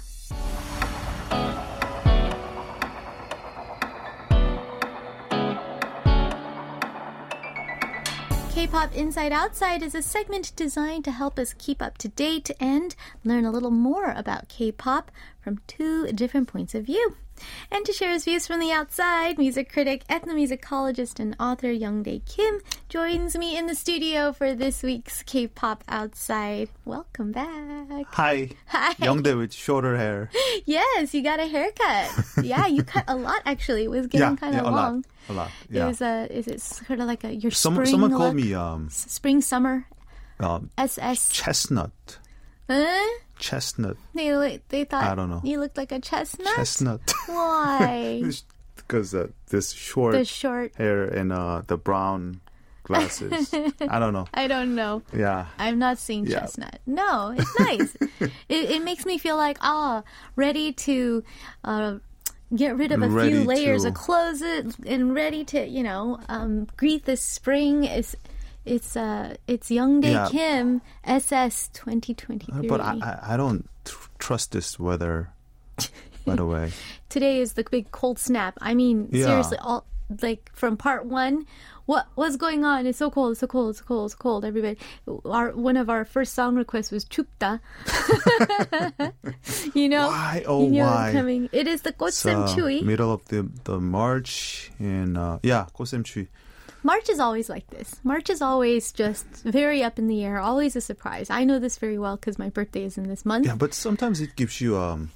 K-pop 8.61 8.95
Inside 8.95 9.31
Outside 9.31 9.81
is 9.81 9.95
a 9.95 10.03
segment 10.03 10.55
designed 10.55 11.03
to 11.05 11.11
help 11.11 11.39
us 11.39 11.55
keep 11.57 11.81
up 11.81 11.97
to 11.97 12.07
date 12.09 12.51
and 12.59 12.95
learn 13.25 13.43
a 13.43 13.49
little 13.49 13.71
more 13.71 14.11
about 14.11 14.49
K-pop 14.49 15.09
from 15.41 15.61
two 15.65 16.11
different 16.11 16.47
points 16.47 16.75
of 16.75 16.85
view. 16.85 17.17
And 17.71 17.85
to 17.85 17.93
share 17.93 18.11
his 18.11 18.25
views 18.25 18.47
from 18.47 18.59
the 18.59 18.71
outside, 18.71 19.37
music 19.37 19.71
critic, 19.71 20.03
ethnomusicologist, 20.09 21.19
and 21.19 21.35
author 21.39 21.67
Youngdae 21.67 22.25
Kim 22.25 22.59
joins 22.89 23.37
me 23.37 23.57
in 23.57 23.67
the 23.67 23.75
studio 23.75 24.31
for 24.33 24.53
this 24.53 24.83
week's 24.83 25.23
K-pop 25.23 25.83
Outside. 25.87 26.69
Welcome 26.85 27.31
back. 27.31 28.05
Hi. 28.11 28.49
Hi. 28.67 28.93
Youngdae 28.95 29.37
with 29.37 29.53
shorter 29.53 29.97
hair. 29.97 30.29
Yes, 30.65 31.13
you 31.13 31.23
got 31.23 31.39
a 31.39 31.47
haircut. 31.47 32.11
yeah, 32.43 32.67
you 32.67 32.83
cut 32.83 33.05
a 33.07 33.15
lot 33.15 33.41
actually. 33.45 33.85
It 33.85 33.89
was 33.89 34.07
getting 34.07 34.31
yeah, 34.31 34.35
kind 34.35 34.55
of 34.55 34.65
a 34.65 34.69
long. 34.69 34.95
lot. 34.97 35.05
A 35.29 35.33
lot. 35.33 35.51
It 35.71 35.83
was 35.83 36.01
a. 36.01 36.27
Is 36.29 36.47
it 36.47 36.61
sort 36.61 36.99
of 36.99 37.07
like 37.07 37.23
a 37.23 37.33
your 37.33 37.51
Some, 37.51 37.75
spring 37.75 37.87
someone 37.87 38.11
look? 38.11 38.19
called 38.19 38.35
me 38.35 38.53
um, 38.53 38.89
spring 38.89 39.41
summer 39.41 39.85
um 40.39 40.69
SS. 40.77 41.29
chestnut. 41.29 41.91
Huh? 42.69 43.07
Chestnut. 43.41 43.97
They 44.13 44.33
li- 44.37 44.61
they 44.69 44.85
thought 44.85 45.03
I 45.03 45.15
don't 45.15 45.29
know. 45.29 45.41
you 45.43 45.59
looked 45.59 45.75
like 45.75 45.91
a 45.91 45.99
chestnut. 45.99 46.55
Chestnut. 46.55 47.01
Why? 47.27 48.21
Because 48.75 49.13
uh, 49.15 49.27
this 49.49 49.71
short 49.71 50.13
the 50.13 50.25
short. 50.25 50.73
hair 50.75 51.03
and 51.05 51.31
uh, 51.31 51.61
the 51.67 51.77
brown 51.77 52.41
glasses. 52.83 53.53
I 53.87 53.99
don't 53.99 54.11
know. 54.11 54.27
I 54.33 54.47
don't 54.47 54.75
know. 54.75 55.01
Yeah. 55.15 55.45
I'm 55.57 55.77
not 55.79 55.97
seeing 55.97 56.25
Yeah. 56.25 56.41
chestnut. 56.41 56.79
No, 56.85 57.33
it's 57.37 57.59
nice. 57.59 57.95
it, 58.49 58.71
it 58.71 58.83
makes 58.83 59.05
me 59.05 59.17
feel 59.17 59.37
like 59.37 59.57
ah, 59.61 60.03
ready 60.35 60.73
to. 60.87 61.23
Uh, 61.63 61.97
Get 62.53 62.75
rid 62.75 62.91
of 62.91 63.01
a 63.01 63.07
Ready 63.07 63.31
few 63.31 63.43
layers 63.45 63.83
to- 63.83 63.89
of 63.89 63.93
clothes 63.93 64.41
and 64.41 65.15
ready 65.15 65.45
to, 65.55 65.65
you 65.65 65.83
know, 65.83 66.19
um, 66.27 66.67
greet 66.75 67.05
the 67.05 67.15
spring. 67.15 67.85
It's 67.85 68.13
it's 68.65 68.95
uh 68.95 69.35
it's 69.47 69.71
Young 69.71 70.01
Day 70.01 70.11
yeah. 70.11 70.27
Kim 70.29 70.81
SS 71.03 71.69
2023. 71.73 72.67
But 72.67 72.81
I 72.81 73.19
I 73.23 73.37
don't 73.37 73.67
tr- 73.85 74.09
trust 74.19 74.51
this 74.51 74.79
weather. 74.79 75.29
by 76.25 76.35
the 76.35 76.45
way, 76.45 76.71
today 77.09 77.39
is 77.39 77.53
the 77.53 77.63
big 77.63 77.91
cold 77.91 78.19
snap. 78.19 78.57
I 78.61 78.73
mean, 78.73 79.09
yeah. 79.11 79.25
seriously, 79.25 79.57
all 79.57 79.85
like 80.21 80.51
from 80.53 80.77
part 80.77 81.05
one, 81.05 81.45
what 81.85 82.07
what's 82.15 82.35
going 82.35 82.63
on? 82.63 82.85
It's 82.85 82.99
so 82.99 83.09
cold, 83.09 83.31
it's 83.31 83.39
so 83.39 83.47
cold, 83.47 83.71
it's 83.71 83.79
so 83.79 83.85
cold, 83.85 84.05
it's 84.05 84.13
so 84.13 84.17
cold. 84.19 84.45
Everybody, 84.45 84.77
our 85.25 85.51
one 85.51 85.77
of 85.77 85.89
our 85.89 86.05
first 86.05 86.33
song 86.33 86.55
requests 86.55 86.91
was 86.91 87.05
"Chupta." 87.05 87.59
you 89.73 89.89
know, 89.89 90.07
why? 90.07 90.43
Oh, 90.45 90.65
you 90.65 90.71
know 90.71 90.85
why? 90.85 91.11
Coming. 91.13 91.49
It 91.51 91.67
is 91.67 91.81
the 91.81 91.93
Kosemchui. 91.93 92.81
Uh, 92.81 92.85
middle 92.85 93.11
of 93.11 93.25
the 93.29 93.49
the 93.63 93.79
March, 93.79 94.71
and 94.79 95.17
uh, 95.17 95.39
yeah, 95.41 95.65
Kosemchui. 95.75 96.27
March 96.83 97.09
is 97.09 97.19
always 97.19 97.49
like 97.49 97.67
this. 97.69 97.99
March 98.03 98.29
is 98.29 98.41
always 98.41 98.91
just 98.91 99.25
very 99.43 99.83
up 99.83 99.99
in 99.99 100.07
the 100.07 100.23
air, 100.23 100.39
always 100.39 100.75
a 100.75 100.81
surprise. 100.81 101.29
I 101.29 101.43
know 101.43 101.59
this 101.59 101.77
very 101.77 101.97
well 101.97 102.15
because 102.15 102.39
my 102.39 102.49
birthday 102.49 102.83
is 102.83 102.97
in 102.97 103.07
this 103.07 103.25
month. 103.25 103.45
Yeah, 103.45 103.55
but 103.55 103.73
sometimes 103.73 104.21
it 104.21 104.35
gives 104.35 104.61
you 104.61 104.77
um 104.77 105.11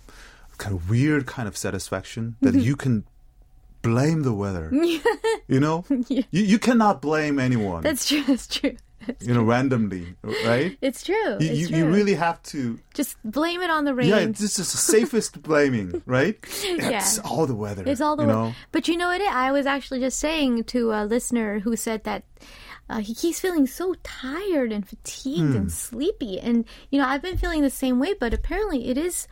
kind 0.58 0.76
of 0.76 0.90
weird 0.90 1.26
kind 1.26 1.48
of 1.48 1.58
satisfaction 1.58 2.36
that 2.42 2.56
you 2.56 2.76
can 2.76 3.04
blame 3.82 4.24
the 4.24 4.34
weather. 4.34 4.70
you 5.48 5.60
know, 5.60 5.86
you 6.08 6.24
you 6.32 6.60
cannot 6.60 7.02
blame 7.02 7.40
anyone. 7.40 7.84
That's 7.84 8.08
true. 8.08 8.24
That's 8.24 8.48
true. 8.48 8.78
You 9.22 9.34
know, 9.34 9.44
randomly, 9.44 10.16
right? 10.24 10.78
It's 10.82 11.04
true. 11.04 11.16
You, 11.16 11.38
it's 11.40 11.60
you, 11.60 11.68
true. 11.68 11.78
you 11.78 11.86
really 11.90 12.14
have 12.16 12.42
to. 12.44 12.80
just 12.94 13.18
blame 13.24 13.62
it 13.62 13.70
on 13.70 13.86
the 13.86 13.94
rain. 13.94 14.10
Yeah, 14.10 14.26
this 14.26 14.58
is 14.60 14.72
the 14.72 14.78
safest 14.78 15.42
blaming, 15.48 16.02
right? 16.06 16.38
Yeah. 16.64 16.98
It's 16.98 17.20
all 17.20 17.46
the 17.46 17.56
weather. 17.56 17.84
It's 17.86 18.02
all 18.02 18.16
the 18.16 18.26
weather. 18.26 18.56
But 18.72 18.88
you 18.88 18.98
know 18.98 19.08
what? 19.08 19.22
I 19.22 19.52
was 19.52 19.66
actually 19.66 20.00
just 20.00 20.20
saying 20.20 20.64
to 20.66 20.92
a 20.92 21.06
listener 21.06 21.60
who 21.60 21.76
said 21.76 22.04
that 22.04 22.24
uh, 22.90 23.00
he 23.00 23.16
keeps 23.16 23.40
feeling 23.40 23.66
so 23.68 23.96
tired 24.04 24.72
and 24.72 24.88
fatigued 24.88 25.52
Hmm. 25.52 25.56
and 25.58 25.72
sleepy, 25.72 26.40
and 26.40 26.66
you 26.92 27.00
know 27.02 27.08
I've 27.08 27.22
been 27.22 27.38
feeling 27.38 27.62
the 27.62 27.70
same 27.70 28.00
way. 28.00 28.14
But 28.14 28.34
apparently, 28.34 28.88
it 28.90 28.98
is 28.98 29.28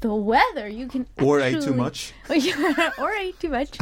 the 0.00 0.14
weather. 0.14 0.68
You 0.68 0.86
can 0.88 1.06
Or 1.22 1.40
ate 1.40 1.62
too 1.62 1.74
much. 1.84 2.12
or 2.98 3.10
ate 3.12 3.38
too 3.40 3.48
much. 3.50 3.78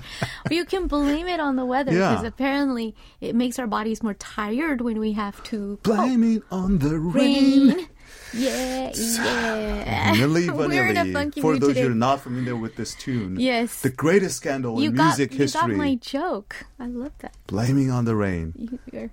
you 0.51 0.65
can 0.65 0.87
blame 0.87 1.27
it 1.27 1.41
on 1.41 1.57
the 1.57 1.65
weather 1.65 1.93
Yeah. 1.93 2.11
because 2.11 2.25
apparently 2.27 2.95
it 3.21 3.35
makes 3.35 3.59
our 3.59 3.67
bodies 3.67 4.03
more 4.03 4.15
tired 4.15 4.81
when 4.81 4.99
we 4.99 5.13
have 5.13 5.43
to 5.45 5.79
blame 5.83 6.23
it 6.37 6.43
on 6.51 6.79
the 6.79 6.99
rain. 6.99 7.69
rain. 7.75 7.89
Yeah, 8.33 8.91
yeah. 8.95 10.15
Milli 10.15 10.51
We're 10.57 10.87
in 10.89 10.97
a 10.97 11.05
Vanilli. 11.05 11.41
For 11.41 11.57
those 11.57 11.77
who 11.79 11.87
are 11.93 11.95
not 11.95 12.21
familiar 12.21 12.57
with 12.57 12.75
this 12.77 12.95
tune, 12.95 13.39
Yes. 13.39 13.81
the 13.83 13.91
greatest 13.91 14.37
scandal 14.39 14.81
you 14.83 14.91
in 14.91 14.97
got 14.97 15.05
music 15.19 15.33
you 15.33 15.39
got 15.39 15.43
history. 15.45 15.77
my 15.77 15.95
joke. 15.97 16.57
I 16.81 16.87
love 16.87 17.13
that. 17.21 17.35
Blaming 17.47 17.91
on 17.91 18.05
the 18.05 18.17
rain. 18.17 18.79
You're- 18.93 19.11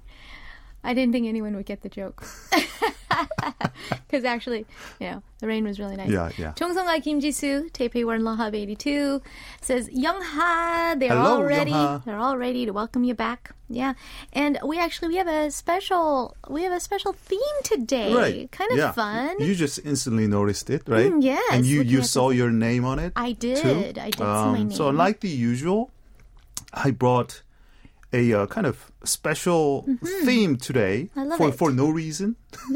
I 0.84 0.94
didn't 0.94 1.14
think 1.14 1.28
anyone 1.28 1.56
would 1.56 1.66
get 1.66 1.82
the 1.82 1.90
joke. 1.90 2.24
Because 4.08 4.26
actually, 4.26 4.66
you 5.00 5.10
know, 5.10 5.24
the 5.40 5.48
rain 5.48 5.64
was 5.64 5.80
really 5.80 5.96
nice. 5.96 6.10
Yeah, 6.10 6.32
yeah. 6.38 6.52
Chongsunga 6.54 7.02
Kim 7.04 7.22
Jisoo, 7.22 7.72
Taipei 7.72 8.06
One 8.06 8.22
Lahab 8.22 8.54
82, 8.54 9.22
says, 9.62 9.90
Youngha, 9.90 11.00
they're 11.00 11.10
Hello, 11.10 11.36
all 11.36 11.44
ready. 11.44 11.72
Youngha. 11.72 12.04
They're 12.04 12.18
all 12.18 12.38
ready 12.38 12.66
to 12.66 12.72
welcome 12.72 13.04
you 13.04 13.14
back. 13.14 13.52
Yeah. 13.70 13.94
And 14.34 14.60
we 14.66 14.80
actually, 14.80 15.10
we 15.10 15.16
have 15.16 15.28
a 15.28 15.50
special, 15.50 16.36
we 16.50 16.64
have 16.64 16.74
a 16.74 16.80
special 16.80 17.14
theme 17.14 17.40
today. 17.64 18.14
Right. 18.14 18.52
Kind 18.52 18.72
of 18.72 18.78
yeah. 18.78 18.92
fun. 18.92 19.38
You 19.40 19.56
just 19.56 19.80
instantly 19.86 20.28
noticed 20.28 20.70
it, 20.70 20.84
right? 20.88 21.12
Mm, 21.12 21.24
yes, 21.24 21.44
And 21.52 21.66
you, 21.66 21.82
you 21.82 22.04
saw 22.04 22.32
your 22.32 22.52
name 22.52 22.84
on 22.84 23.00
it? 23.00 23.14
I 23.16 23.32
did. 23.32 23.58
too? 23.58 23.70
I 24.00 24.10
did 24.10 24.16
see 24.16 24.24
my 24.24 24.58
name. 24.58 24.72
So, 24.72 24.90
like 24.90 25.22
the 25.22 25.30
usual, 25.30 25.92
I 26.74 26.92
brought 26.92 27.44
a 28.12 28.34
uh, 28.34 28.48
kind 28.48 28.68
of 28.68 28.91
special 29.04 29.86
theme 30.26 30.56
today 30.58 31.10
Mm-hmm. 31.12 31.20
I 31.20 31.24
love 31.24 31.38
for, 31.38 31.50
it. 31.50 31.56
for 31.56 31.72
no 31.72 31.90
reason. 31.90 32.36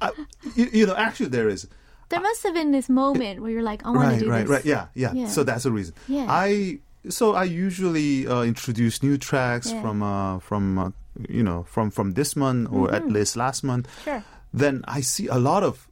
I, 0.00 0.10
you, 0.54 0.68
you 0.72 0.86
know, 0.86 0.94
actually, 0.96 1.28
there 1.28 1.48
is. 1.48 1.66
there 2.08 2.20
must 2.20 2.42
have 2.42 2.54
been 2.54 2.70
this 2.72 2.88
moment 2.88 3.40
where 3.40 3.50
you're 3.50 3.62
like, 3.62 3.84
I 3.86 3.90
want 3.90 4.00
Right, 4.08 4.18
to 4.18 4.24
do 4.24 4.30
right, 4.30 4.40
this. 4.42 4.50
right. 4.50 4.64
Yeah, 4.64 4.86
yeah, 4.94 5.12
Yeah. 5.14 5.28
So 5.28 5.44
that's 5.44 5.64
the 5.64 5.72
reason. 5.72 5.94
Yeah. 6.08 6.26
I 6.28 6.78
so 7.08 7.34
I 7.34 7.44
usually 7.44 8.26
uh, 8.26 8.42
introduce 8.42 9.02
new 9.02 9.16
tracks 9.16 9.70
Yeah. 9.72 9.80
from 9.82 10.02
uh, 10.02 10.38
from 10.40 10.78
uh, 10.78 10.90
you 11.28 11.42
know 11.42 11.64
from 11.68 11.90
from 11.90 12.12
this 12.12 12.36
month 12.36 12.68
or 12.72 12.92
at 12.94 13.08
least 13.08 13.36
last 13.36 13.62
month. 13.64 13.86
Mm-hmm. 13.88 14.04
Sure. 14.10 14.24
Then 14.52 14.84
I 14.88 15.00
see 15.02 15.26
a 15.28 15.38
lot 15.38 15.62
of 15.62 15.88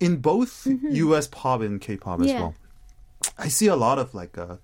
in 0.00 0.16
both 0.18 0.66
U.S. 0.90 1.26
pop 1.26 1.60
and 1.60 1.80
K-pop 1.80 2.20
as 2.20 2.26
Mm-hmm. 2.26 2.40
Well. 2.40 2.54
I 3.38 3.48
see 3.48 3.68
a 3.68 3.76
lot 3.76 3.98
of 3.98 4.14
like 4.14 4.36
a 4.36 4.58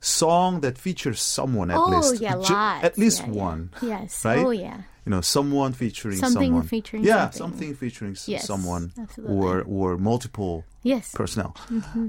song 0.00 0.60
that 0.60 0.78
features 0.78 1.20
someone 1.20 1.70
at 1.70 1.78
oh, 1.78 1.86
least, 1.88 2.20
yeah, 2.20 2.34
lots. 2.34 2.50
at 2.50 2.98
least 2.98 3.20
Yeah, 3.20 3.26
yeah. 3.32 3.32
one. 3.44 3.70
Yes. 3.82 4.24
right? 4.24 4.38
Oh, 4.44 4.50
yeah. 4.50 4.82
You 5.04 5.10
know, 5.10 5.20
someone 5.20 5.72
featuring 5.72 6.16
Something 6.18 6.48
someone. 6.48 6.62
featuring 6.66 7.04
yeah, 7.04 7.30
something. 7.30 7.74
featuring 7.76 8.16
Yes, 8.26 8.44
someone, 8.46 8.92
absolutely. 8.98 9.36
or 9.36 9.62
or 9.62 9.96
multiple 9.98 10.64
Yes. 10.82 11.12
personnel. 11.14 11.54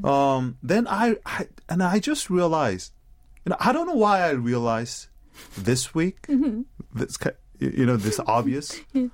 Um, 0.03 0.57
then 0.63 0.87
I, 0.87 1.17
I 1.25 1.47
and 1.69 1.83
I 1.83 1.99
just 1.99 2.29
realized, 2.31 2.93
you 3.45 3.51
know, 3.51 3.57
I 3.59 3.71
don't 3.71 3.85
know 3.85 3.93
why 3.93 4.21
I 4.21 4.31
realized 4.31 5.07
this 5.55 5.93
week, 5.93 6.25
this 6.93 7.17
you 7.59 7.85
know, 7.85 7.97
this 7.97 8.19
obvious. 8.25 8.79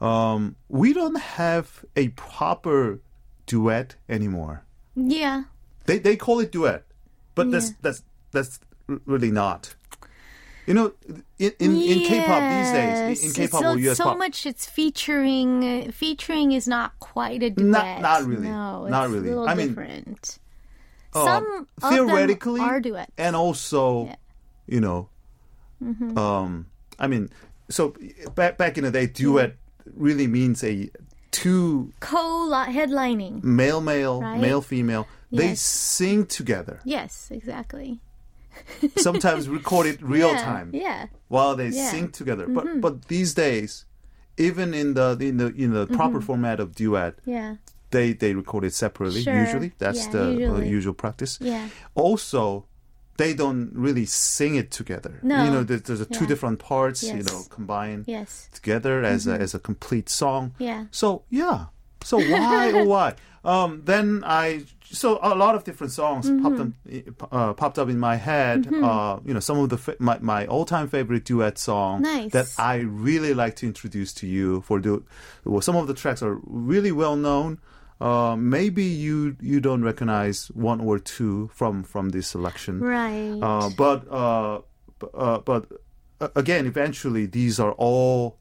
Um, 0.00 0.56
we 0.70 0.94
don't 0.94 1.20
have 1.20 1.84
a 1.94 2.08
proper 2.16 3.00
duet 3.44 3.96
anymore. 4.08 4.64
Yeah. 4.96 5.42
They 5.84 5.98
they 5.98 6.16
call 6.16 6.40
it 6.40 6.52
duet, 6.52 6.84
but 7.40 7.50
that's 7.52 7.70
Yeah. 7.70 7.76
that's 7.82 8.00
that's 8.32 8.60
r- 8.88 9.00
really 9.06 9.30
not. 9.32 9.74
You 10.68 10.74
know, 10.74 10.92
in 11.38 11.50
in, 11.58 11.72
in 11.82 11.98
K-pop 12.06 12.42
these 12.54 12.70
days, 12.72 13.24
in, 13.24 13.32
K-pop 13.32 13.62
so, 13.62 13.70
or 13.72 13.78
US 13.90 13.96
so 13.96 14.04
pop, 14.04 14.18
much 14.18 14.46
it's 14.46 14.66
featuring. 14.68 15.64
uh, 15.64 15.90
Featuring 15.90 16.52
is 16.52 16.68
not 16.68 16.94
quite 17.00 17.42
a 17.42 17.50
duet. 17.50 17.66
Not- 17.66 18.00
not 18.02 18.20
really. 18.28 18.48
No, 18.48 18.86
Not 18.86 19.04
it's 19.04 19.12
really. 19.14 19.28
A 19.28 19.30
little 19.30 19.48
I 19.48 19.54
mean, 19.54 19.68
different. 19.68 20.38
uh, 21.14 21.24
Some 21.24 21.66
of 21.82 21.90
theoretically 21.90 22.60
are 22.60 22.78
duets. 22.78 23.10
and 23.18 23.34
also 23.34 24.06
Yeah. 24.06 24.16
you 24.68 24.80
know 24.80 25.08
Mm-hmm. 25.82 26.12
um 26.18 26.66
i 27.00 27.06
mean 27.08 27.30
so 27.72 27.94
back 28.36 28.58
back 28.60 28.76
in 28.76 28.84
the 28.84 28.90
day 28.92 29.06
duet 29.08 29.56
really 29.96 30.26
means 30.28 30.62
a 30.62 30.90
two 31.32 31.90
Co-headlining. 32.00 33.42
male 33.42 33.80
male 33.80 34.20
Right. 34.20 34.38
male 34.40 34.60
female 34.60 35.06
they 35.32 35.54
sing 35.54 36.26
together 36.26 36.80
Yes, 36.84 37.28
exactly. 37.30 38.00
sometimes 38.96 39.48
record 39.48 39.86
it 39.86 40.02
real 40.02 40.32
yeah, 40.32 40.42
time 40.42 40.70
Yeah. 40.74 41.06
while 41.28 41.54
they 41.56 41.68
Yeah. 41.68 41.82
Mm-hmm. 41.82 41.90
sing 41.96 42.08
together. 42.10 42.46
But 42.48 42.80
but 42.80 43.06
these 43.08 43.34
days, 43.34 43.84
even 44.36 44.74
in 44.74 44.94
the 44.94 45.16
in 45.20 45.36
the 45.36 45.48
in 45.54 45.72
the 45.72 45.86
proper 45.86 46.20
format 46.20 46.60
of 46.60 46.74
duet, 46.74 47.14
Yeah. 47.24 47.56
they 47.90 48.12
they 48.12 48.34
record 48.34 48.64
it 48.64 48.74
separately. 48.74 49.22
Sure. 49.22 49.38
Usually, 49.38 49.72
that's 49.78 50.06
Yeah, 50.06 50.12
the 50.12 50.54
uh, 50.54 50.58
usual 50.60 50.94
practice. 50.94 51.38
Yeah. 51.40 51.68
Also, 51.94 52.66
they 53.16 53.34
don't 53.34 53.70
really 53.74 54.06
sing 54.06 54.56
it 54.56 54.70
together. 54.70 55.20
No. 55.22 55.44
You 55.44 55.50
know, 55.50 55.62
there's, 55.62 55.82
there's 55.82 56.00
a 56.00 56.06
two 56.06 56.26
different 56.26 56.58
parts. 56.58 57.02
yes. 57.02 57.16
You 57.16 57.22
know, 57.22 57.42
combined 57.50 58.04
Yes. 58.08 58.48
together 58.52 59.04
as 59.04 59.26
a, 59.26 59.34
as 59.34 59.54
a 59.54 59.58
complete 59.58 60.08
song. 60.08 60.54
Yeah. 60.58 60.86
So 60.90 61.22
yeah. 61.30 61.66
So 62.02 62.18
why 62.18 62.72
oh 62.74 62.84
why? 62.84 63.14
Um, 63.44 63.82
then 63.84 64.22
I 64.26 64.64
so 64.92 65.18
a 65.22 65.34
lot 65.34 65.54
of 65.54 65.64
different 65.64 65.92
songs 65.92 66.28
Mm-hmm. 66.28 66.42
popped 66.42 66.60
up, 66.60 67.32
uh, 67.32 67.52
popped 67.54 67.78
up 67.78 67.88
in 67.88 67.98
my 67.98 68.16
head. 68.16 68.66
Uh, 68.72 69.18
you 69.24 69.32
know, 69.32 69.40
some 69.40 69.58
of 69.58 69.68
the 69.70 69.78
fa- 69.78 69.96
my 69.98 70.18
my 70.20 70.46
all 70.46 70.64
time 70.66 70.88
favorite 70.88 71.24
duet 71.24 71.56
song 71.58 72.02
Nice. 72.02 72.32
that 72.32 72.46
I 72.58 72.76
really 72.80 73.32
like 73.32 73.56
to 73.56 73.66
introduce 73.66 74.12
to 74.14 74.26
you 74.26 74.60
for 74.62 74.78
the 74.80 75.02
well, 75.44 75.62
some 75.62 75.76
of 75.76 75.86
the 75.86 75.94
tracks 75.94 76.22
are 76.22 76.38
really 76.44 76.92
well 76.92 77.16
known. 77.16 77.58
Uh, 78.00 78.34
maybe 78.36 78.84
you 78.84 79.36
you 79.40 79.60
don't 79.60 79.82
recognize 79.84 80.48
one 80.54 80.80
or 80.80 80.98
two 80.98 81.48
from 81.54 81.82
from 81.84 82.10
this 82.10 82.26
selection. 82.28 82.80
Right. 82.80 83.38
Uh, 83.40 83.70
but 83.76 84.06
uh, 84.10 84.60
uh, 85.14 85.38
but 85.38 85.64
again, 86.36 86.66
eventually, 86.66 87.24
these 87.26 87.58
are 87.60 87.72
all 87.72 88.36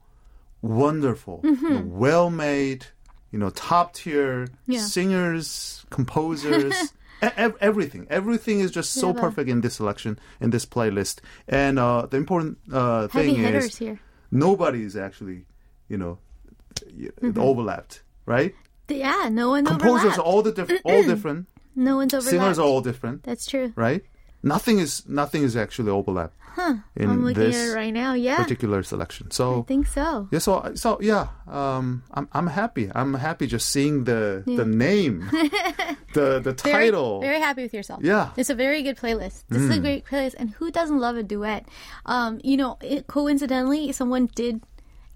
wonderful, 0.61 1.41
Mm-hmm. 1.43 1.65
you 1.65 1.73
know, 1.73 1.83
well 1.85 2.29
made, 2.29 2.87
you 3.31 3.39
know, 3.39 3.49
top 3.51 3.93
tier 3.93 4.47
Yeah. 4.67 4.79
singers, 4.81 5.85
composers. 5.89 6.73
e- 7.23 7.27
Everything, 7.61 8.07
everything 8.09 8.59
is 8.61 8.71
just 8.71 8.93
so 8.93 9.07
Yeah. 9.13 9.21
perfect 9.21 9.49
in 9.49 9.61
this 9.61 9.75
selection, 9.75 10.17
in 10.39 10.49
this 10.51 10.65
playlist. 10.65 11.19
And 11.47 11.77
uh, 11.79 12.05
the 12.07 12.17
important 12.17 12.57
uh, 12.71 13.07
thing 13.07 13.35
is, 13.37 13.77
here. 13.77 13.99
nobody 14.31 14.83
is 14.83 14.95
actually, 14.95 15.45
you 15.87 15.97
know, 15.97 16.17
Mm-hmm. 16.85 17.39
overlapped, 17.39 18.03
right? 18.25 18.55
Yeah. 18.87 19.27
No 19.31 19.49
one 19.49 19.65
Composers 19.65 20.17
overlapped. 20.17 20.19
all 20.19 20.41
the 20.41 20.51
diff- 20.53 20.81
all 20.85 21.03
different. 21.13 21.47
no 21.75 21.97
one's 21.97 22.13
overlapped. 22.13 22.31
Singers 22.31 22.59
are 22.59 22.65
all 22.65 22.79
different, 22.81 23.23
That's 23.23 23.45
true. 23.45 23.73
right? 23.75 24.03
Nothing 24.41 24.79
is 24.79 25.03
nothing 25.07 25.43
is 25.43 25.55
actually 25.57 25.91
overlap 25.91 26.31
in 26.95 27.09
I'm 27.09 27.23
looking 27.23 27.43
this 27.43 27.55
at 27.55 27.71
it 27.71 27.75
right 27.75 27.93
now. 27.93 28.13
Yeah. 28.13 28.37
particular 28.37 28.83
selection. 28.83 29.31
So 29.31 29.61
i 29.61 29.63
think 29.63 29.87
so. 29.87 30.27
yeah, 30.31 30.39
so 30.39 30.71
so 30.75 30.97
yeah, 31.01 31.27
um, 31.47 32.03
I'm 32.11 32.27
I'm 32.31 32.47
happy. 32.47 32.89
I'm 32.93 33.13
happy 33.13 33.47
just 33.47 33.69
seeing 33.69 34.03
the 34.05 34.43
the 34.45 34.65
name, 34.65 35.27
the 36.13 36.39
the 36.39 36.53
title. 36.53 37.21
very 37.21 37.39
happy 37.39 37.63
with 37.63 37.73
yourself. 37.73 38.01
Yeah. 38.03 38.31
It's 38.37 38.49
a 38.49 38.55
very 38.55 38.81
good 38.83 38.97
playlist. 38.97 39.43
This 39.49 39.61
Mm. 39.61 39.69
is 39.71 39.77
a 39.77 39.79
great 39.79 40.05
playlist, 40.05 40.35
and 40.37 40.49
who 40.51 40.71
doesn't 40.71 40.99
love 40.99 41.15
a 41.17 41.23
duet? 41.23 41.65
Um, 42.05 42.39
you 42.43 42.57
know, 42.57 42.77
it, 42.81 43.07
coincidentally, 43.07 43.91
someone 43.91 44.27
did 44.35 44.61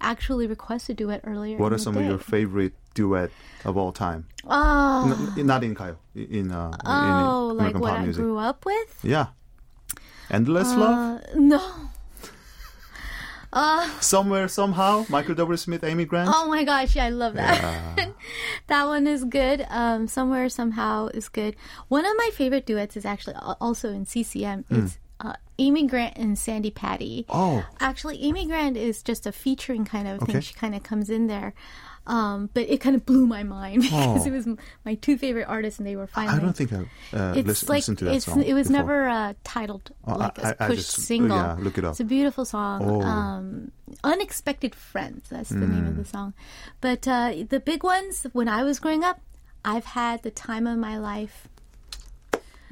actually 0.01 0.47
request 0.47 0.89
a 0.89 0.93
duet 0.93 1.21
earlier. 1.23 1.57
what 1.57 1.71
are 1.71 1.77
some 1.77 1.95
of 1.97 2.03
your 2.05 2.17
favorite 2.19 2.73
duet 2.93 3.31
of 3.65 3.77
all 3.77 3.91
time? 3.91 4.27
Oh, 4.45 5.33
N- 5.37 5.45
not 5.47 5.63
in 5.63 5.75
Kayo, 5.75 5.95
in 6.15 6.51
uh, 6.51 6.71
oh, 6.85 7.51
in, 7.51 7.57
like 7.57 7.75
what 7.75 7.93
I 7.93 8.03
music. 8.03 8.21
grew 8.21 8.37
up 8.37 8.65
with? 8.65 8.99
Yeah, 9.03 9.27
endless 10.29 10.73
love, 10.75 11.21
Uh, 11.21 11.35
no. 11.35 11.61
somewhere 14.01 14.47
somehow. 14.47 15.05
Michael 15.09 15.35
W. 15.35 15.57
Smith, 15.57 15.83
Amy 15.83 16.05
Grant. 16.05 16.29
Oh 16.33 16.47
my 16.47 16.63
gosh, 16.63 16.95
yeah, 16.95 17.05
I 17.05 17.09
love 17.09 17.35
that. 17.35 18.09
that 18.67 18.85
one 18.85 19.05
is 19.07 19.23
good. 19.23 19.65
Um, 19.69 20.07
Somewhere 20.07 20.49
Somehow 20.49 21.07
is 21.07 21.29
good. 21.29 21.55
One 21.87 22.05
of 22.05 22.13
my 22.17 22.29
favorite 22.33 22.65
duets 22.65 22.97
is 22.97 23.05
actually 23.05 23.35
also 23.61 23.89
in 23.89 24.05
CCM. 24.05 24.65
It's 24.69 24.97
uh, 25.19 25.33
Amy 25.59 25.85
Grant 25.87 26.17
and 26.17 26.37
Sandi 26.37 26.71
Patty. 26.71 27.25
Oh. 27.29 27.65
Actually, 27.79 28.21
Amy 28.23 28.47
Grant 28.47 28.75
is 28.75 29.03
just 29.03 29.27
a 29.27 29.31
featuring 29.31 29.85
kind 29.85 30.07
of 30.07 30.21
thing. 30.27 30.41
She 30.41 30.53
kind 30.55 30.73
of 30.75 30.81
comes 30.83 31.09
in 31.09 31.27
there. 31.27 31.53
Um, 32.05 32.49
but 32.53 32.67
it 32.69 32.81
kind 32.81 32.97
of 32.97 33.05
blew 33.05 33.25
my 33.25 33.43
mind 33.43 33.81
because 33.83 34.23
Oh. 34.25 34.27
it 34.27 34.31
was 34.31 34.45
my 34.83 34.95
two 34.95 35.17
favorite 35.17 35.45
artists 35.47 35.79
and 35.79 35.87
they 35.87 35.95
were 35.95 36.07
finally. 36.07 36.37
I 36.37 36.41
don't 36.41 36.51
think 36.55 36.73
I 36.73 36.77
uh, 37.17 37.33
it's 37.35 37.47
listen, 37.47 37.67
like 37.69 37.77
listened 37.77 37.97
to 37.99 38.05
that 38.05 38.15
it's 38.15 38.25
song. 38.25 38.43
it 38.43 38.53
was 38.53 38.67
before. 38.67 38.81
never 38.81 39.07
uh, 39.07 39.33
titled 39.45 39.91
Oh, 40.05 40.15
like 40.17 40.37
I- 40.43 40.49
a 40.49 40.55
I 40.59 40.67
push 40.67 40.77
just- 40.77 40.91
single. 41.07 41.37
yeah, 41.37 41.55
look 41.59 41.77
it 41.77 41.85
up. 41.85 41.91
It's 41.91 42.01
a 42.01 42.03
beautiful 42.03 42.43
song. 42.43 42.81
Oh. 42.83 43.01
Um, 43.01 43.71
Unexpected 44.03 44.75
Friends. 44.75 45.29
That's 45.29 45.49
the 45.49 45.55
name 45.55 45.81
Hmm. 45.83 45.87
of 45.87 45.97
the 45.97 46.05
song. 46.05 46.33
But 46.81 47.07
uh, 47.07 47.33
the 47.47 47.59
big 47.59 47.83
ones 47.83 48.25
when 48.33 48.47
I 48.49 48.63
was 48.63 48.79
growing 48.79 49.03
up, 49.03 49.21
I've 49.63 49.85
had 49.85 50.23
the 50.23 50.31
time 50.31 50.67
of 50.67 50.77
my 50.77 50.97
life. 50.97 51.47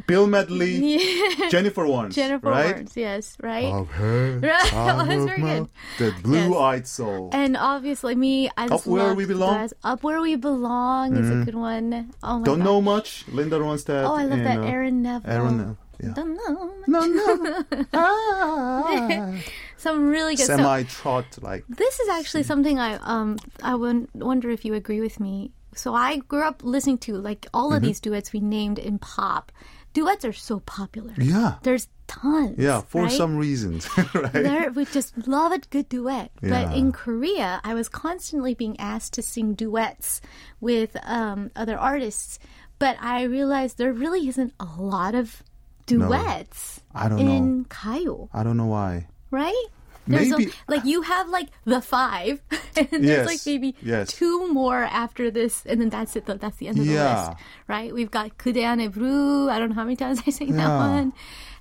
Bill 0.07 0.27
Medley, 0.27 0.97
Jennifer 1.49 1.83
Warnes, 1.85 2.13
Jennifer 2.13 2.49
right? 2.49 2.75
Warnes, 2.77 2.95
yes, 2.95 3.37
right. 3.41 3.65
Of 3.65 3.87
her, 3.91 4.39
Right, 4.43 4.65
time 4.67 5.07
that's 5.07 5.21
of 5.21 5.27
very 5.27 5.41
my- 5.41 5.59
good. 5.59 5.69
The 6.15 6.21
blue-eyed 6.21 6.87
soul. 6.87 7.29
And 7.33 7.55
obviously, 7.57 8.15
me, 8.15 8.49
I 8.57 8.67
just 8.67 8.87
Up 8.87 8.91
Where 8.91 9.13
We 9.13 9.25
Belong? 9.25 9.53
jazz. 9.55 9.73
Up 9.83 10.03
where 10.03 10.21
we 10.21 10.35
belong 10.35 11.15
is 11.17 11.29
a 11.29 11.45
good 11.45 11.55
one. 11.55 12.11
Oh 12.23 12.39
my 12.39 12.45
Don't 12.45 12.59
god. 12.59 12.65
know 12.65 12.81
much. 12.81 13.25
Linda 13.29 13.57
Ronstadt. 13.59 14.03
Oh, 14.05 14.15
I 14.15 14.23
love 14.23 14.39
and, 14.39 14.45
that. 14.45 14.57
uh, 14.59 14.63
Aaron 14.63 15.01
Neville. 15.01 15.31
Aaron 15.31 15.57
Neville. 15.57 15.77
Yeah. 16.03 16.13
Don't 16.15 16.35
know. 16.35 16.73
No, 16.87 17.05
no. 17.05 17.85
ah. 17.93 19.37
Some 19.77 20.09
really 20.09 20.35
good. 20.35 20.45
Semi 20.47 20.83
trot 20.83 21.25
like. 21.41 21.63
This 21.69 21.99
is 21.99 22.09
actually 22.09 22.43
something 22.43 22.79
I 22.79 22.95
um 23.03 23.37
I 23.61 23.75
won- 23.75 24.07
wonder 24.15 24.49
if 24.49 24.65
you 24.65 24.73
agree 24.73 24.99
with 25.01 25.19
me. 25.19 25.51
So 25.75 25.93
I 25.93 26.17
grew 26.17 26.43
up 26.43 26.63
listening 26.63 26.97
to 26.99 27.13
like 27.17 27.47
all 27.53 27.67
Mm-hmm. 27.69 27.75
of 27.77 27.81
these 27.83 27.99
duets 27.99 28.33
we 28.33 28.39
named 28.39 28.79
in 28.79 28.99
pop. 28.99 29.51
Duets 29.93 30.23
are 30.25 30.33
so 30.33 30.59
popular. 30.61 31.13
Yeah. 31.17 31.55
There's 31.63 31.87
tons. 32.07 32.57
Yeah, 32.57 32.81
for 32.81 33.03
right? 33.03 33.11
some 33.11 33.37
reasons, 33.37 33.87
right? 34.13 34.31
There, 34.33 34.71
we 34.71 34.85
just 34.85 35.27
love 35.27 35.51
a 35.51 35.59
good 35.59 35.89
duet. 35.89 36.31
Yeah. 36.41 36.49
But 36.65 36.77
in 36.77 36.91
Korea, 36.91 37.59
I 37.63 37.73
was 37.73 37.89
constantly 37.89 38.53
being 38.53 38.79
asked 38.79 39.13
to 39.13 39.21
sing 39.21 39.53
duets 39.53 40.21
with 40.59 40.95
um, 41.03 41.51
other 41.55 41.77
artists. 41.77 42.39
But 42.79 42.97
I 43.01 43.23
realized 43.23 43.77
there 43.77 43.93
really 43.93 44.27
isn't 44.27 44.53
a 44.59 44.65
lot 44.79 45.13
of 45.13 45.43
duets 45.85 46.81
no, 46.93 47.01
I 47.01 47.09
don't 47.09 47.19
in 47.19 47.57
know. 47.59 47.65
Kayo, 47.69 48.29
I 48.33 48.43
don't 48.43 48.57
know 48.57 48.67
why. 48.67 49.07
right? 49.29 49.65
There's 50.07 50.29
Maybe- 50.29 50.45
a, 50.51 50.71
like 50.71 50.83
you 50.85 51.03
have 51.03 51.29
like 51.29 51.49
the 51.65 51.79
five, 51.81 52.41
and 52.75 52.87
there's 53.05 53.27
like 53.27 53.39
maybe 53.45 53.75
yes. 53.81 54.11
two 54.11 54.51
more 54.51 54.83
after 54.83 55.29
this, 55.29 55.63
and 55.65 55.79
then 55.79 55.89
that's 55.89 56.15
it. 56.15 56.25
That's 56.25 56.57
the 56.57 56.67
end 56.69 56.79
of 56.79 56.85
the 56.87 56.93
list, 56.95 57.31
right? 57.67 57.93
We've 57.93 58.09
got 58.11 58.37
Kudeane 58.37 58.91
Bru. 58.91 59.49
I 59.49 59.59
don't 59.59 59.69
know 59.69 59.75
how 59.75 59.83
many 59.83 59.95
times 59.95 60.21
I 60.25 60.31
sing 60.31 60.55
that 60.55 60.67
one. 60.75 61.13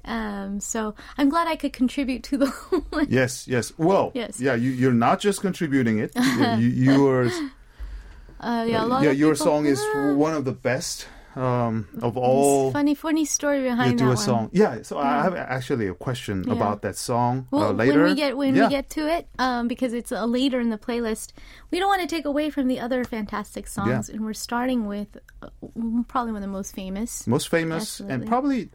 Um, 0.07 0.61
so 0.61 0.95
I'm 1.19 1.29
glad 1.29 1.47
I 1.49 1.57
could 1.57 1.75
contribute 1.75 2.23
to 2.25 2.39
the 2.39 2.83
list. 2.93 3.11
Yes, 3.11 3.47
yes. 3.47 3.73
Well, 3.77 4.11
Yes. 4.15 4.41
yeah, 4.41 4.55
you, 4.55 4.71
you're 4.71 4.95
not 4.95 5.21
just 5.21 5.43
contributing 5.43 5.99
it. 5.99 6.11
you, 6.17 6.69
yours, 6.97 7.39
Uh, 8.41 8.65
yeah, 8.67 8.83
a 8.83 8.87
lot 8.87 9.03
yeah, 9.05 9.11
your 9.11 9.35
people- 9.35 9.45
song 9.47 9.67
is 9.67 9.79
one 10.17 10.33
of 10.33 10.47
the 10.47 10.53
best 10.53 11.07
um, 11.37 11.87
of 12.03 12.17
all. 12.17 12.73
funny, 12.73 12.95
funny 12.95 13.25
story 13.25 13.59
You 13.59 13.71
behind 13.71 13.99
do 13.99 14.05
that 14.07 14.11
a 14.11 14.15
one. 14.15 14.25
song. 14.25 14.51
Yeah, 14.53 14.83
so 14.83 14.99
I 14.99 15.23
have 15.23 15.35
actually 15.35 15.87
a 15.89 15.95
question 15.95 16.45
Yeah. 16.47 16.55
about 16.55 16.83
that 16.83 16.97
song 16.97 17.47
Well, 17.51 17.71
uh, 17.71 17.73
later. 17.73 18.01
when 18.03 18.11
we 18.11 18.15
get 18.15 18.37
when 18.37 18.55
yeah. 18.55 18.65
we 18.65 18.71
get 18.71 18.91
to 18.91 19.09
it, 19.09 19.29
um, 19.39 19.69
because 19.69 19.93
it's 19.93 20.11
uh, 20.13 20.25
later 20.25 20.59
in 20.61 20.71
the 20.71 20.79
playlist, 20.79 21.33
we 21.71 21.79
don't 21.79 21.89
want 21.89 22.03
to 22.03 22.09
take 22.09 22.25
away 22.25 22.51
from 22.51 22.67
the 22.69 22.81
other 22.81 23.05
fantastic 23.05 23.67
songs, 23.69 24.09
and 24.09 24.25
we're 24.25 24.33
starting 24.33 24.87
with 24.87 25.17
uh, 25.43 25.49
probably 26.09 26.33
one 26.33 26.43
of 26.43 26.49
the 26.49 26.53
most 26.53 26.75
famous. 26.75 27.27
most 27.27 27.49
famous 27.49 28.01
and 28.01 28.27
probably 28.27 28.71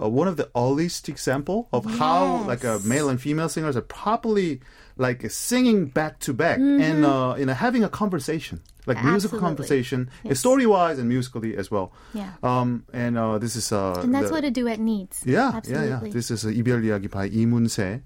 uh, 0.00 0.08
one 0.08 0.28
of 0.28 0.36
the 0.36 0.48
earliest 0.54 1.08
example 1.08 1.68
of 1.72 1.84
how 1.98 2.44
like 2.46 2.62
a 2.64 2.78
Yes. 2.78 2.84
male 2.84 3.08
and 3.08 3.20
female 3.20 3.48
singers 3.48 3.76
are 3.76 3.82
properly 3.82 4.60
like 4.96 5.28
singing 5.30 5.86
back 5.86 6.18
to 6.20 6.32
back 6.32 6.58
and 6.58 7.04
uh, 7.04 7.34
you 7.38 7.46
know 7.46 7.54
having 7.54 7.82
a 7.84 7.88
conversation 7.88 8.60
like 8.86 8.98
musical 9.04 9.38
Mm-hmm. 9.38 9.46
Absolutely. 9.46 9.46
conversation 9.46 10.10
Yes. 10.24 10.38
story 10.40 10.66
wise 10.66 10.98
and 10.98 11.08
musically 11.08 11.56
as 11.56 11.70
well 11.70 11.92
Yeah. 12.14 12.30
um 12.42 12.84
and 12.92 13.18
uh, 13.18 13.38
this 13.38 13.54
is 13.54 13.70
uh 13.70 14.00
And 14.02 14.14
that's 14.14 14.28
the- 14.28 14.34
what 14.38 14.44
a 14.44 14.50
duet 14.50 14.78
needs. 14.80 15.22
yeah, 15.26 15.50
absolutely. 15.54 15.88
yeah, 15.88 16.00
yeah. 16.02 16.12
This 16.12 16.30
is 16.30 16.44
uh, 16.46 16.50
이별 16.50 16.82
이야기 16.86 17.10
by 17.10 17.26
Lee 17.28 17.46
Moon-se, 17.46 18.00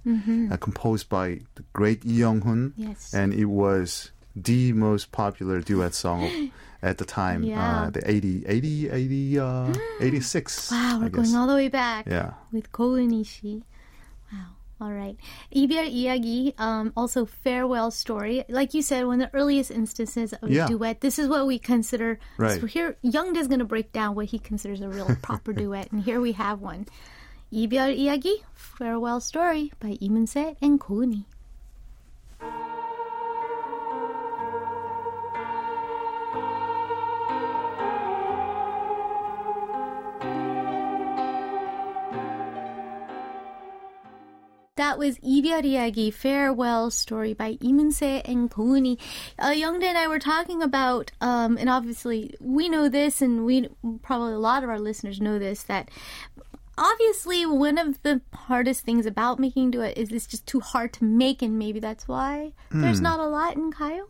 uh, 0.51 0.57
composed 0.59 1.09
by 1.09 1.41
the 1.57 1.65
great 1.73 2.05
Lee 2.05 2.21
Young-hun, 2.25 2.73
Yes. 2.77 3.13
and 3.15 3.33
it 3.33 3.47
was 3.47 4.11
the 4.35 4.73
most 4.73 5.13
popular 5.13 5.61
duet 5.61 5.93
song 5.95 6.25
of, 6.25 6.33
at 6.88 6.98
the 6.98 7.06
time, 7.06 7.44
uh, 7.44 7.48
yeah. 7.48 7.82
uh, 7.84 7.90
the 7.90 8.02
80, 8.10 8.46
80, 8.48 8.90
80 8.90 9.40
uh, 9.40 9.74
86. 10.02 10.72
Wow, 10.72 11.00
we're 11.02 11.10
going 11.10 11.36
all 11.36 11.48
the 11.48 11.54
way 11.56 11.68
back. 11.68 12.06
Yeah. 12.08 12.34
With 12.52 12.72
Kōunishi. 12.72 13.64
Wow. 14.32 14.58
All 14.80 14.92
right. 14.92 15.18
이별 15.54 15.90
Iyagi. 15.90 16.54
um, 16.60 16.94
also 16.96 17.26
farewell 17.26 17.92
story. 17.92 18.44
Like 18.48 18.74
you 18.74 18.82
said, 18.82 19.06
one 19.06 19.22
of 19.22 19.32
the 19.32 19.38
earliest 19.38 19.72
instances 19.72 20.34
of 20.34 20.50
yeah. 20.50 20.68
duet. 20.68 21.02
This 21.02 21.20
is 21.20 21.28
what 21.28 21.48
we 21.48 21.60
consider. 21.60 22.20
Right. 22.38 22.62
So 22.62 22.68
here, 22.68 22.96
Young 23.02 23.36
is 23.36 23.48
going 23.48 23.60
to 23.60 23.66
break 23.66 23.92
down 23.92 24.16
what 24.16 24.26
he 24.28 24.40
considers 24.40 24.82
a 24.82 24.90
real 24.90 25.10
proper 25.22 25.52
duet, 25.58 25.92
and 25.92 26.04
here 26.04 26.22
we 26.22 26.34
have 26.34 26.62
one. 26.62 26.86
이별 27.52 27.96
이야기, 27.96 28.44
farewell 28.54 29.22
story 29.22 29.72
by 29.80 29.98
Lee 30.02 30.10
Moon-se 30.10 30.58
and 30.62 30.80
Ko 30.80 30.96
Eun-hee. 30.96 31.26
That 44.78 45.00
was 45.00 45.18
이별이야기, 45.20 46.14
Farewell 46.14 46.92
Story 46.92 47.34
by 47.34 47.58
Lee 47.62 47.74
Moon-se 47.74 48.22
and 48.26 48.50
Ko 48.50 48.62
Eun-hee. 48.62 49.00
Uh, 49.40 49.50
Youngdae 49.50 49.86
and 49.86 49.98
I 49.98 50.08
were 50.08 50.20
talking 50.20 50.62
about, 50.62 51.12
um, 51.20 51.58
and 51.58 51.68
obviously 51.68 52.36
we 52.40 52.70
know 52.70 52.88
this, 52.88 53.22
and 53.22 53.44
we 53.44 53.70
probably 54.04 54.34
a 54.34 54.40
lot 54.40 54.64
of 54.64 54.70
our 54.70 54.80
listeners 54.80 55.20
know 55.20 55.40
this, 55.40 55.64
that 55.64 55.90
obviously 56.78 57.44
one 57.46 57.80
of 57.80 58.02
the 58.04 58.22
hardest 58.34 58.86
things 58.86 59.08
about 59.08 59.40
making 59.40 59.72
duet 59.72 59.98
is 59.98 60.12
it's 60.12 60.28
just 60.28 60.46
too 60.46 60.60
hard 60.60 60.94
to 60.94 61.04
make, 61.04 61.42
and 61.42 61.58
maybe 61.58 61.80
that's 61.80 62.08
why 62.08 62.54
mm. 62.72 62.82
there's 62.82 63.00
hmm. 63.00 63.04
not 63.04 63.20
a 63.20 63.26
lot 63.26 63.56
in 63.56 63.74
Kayo. 63.74 64.06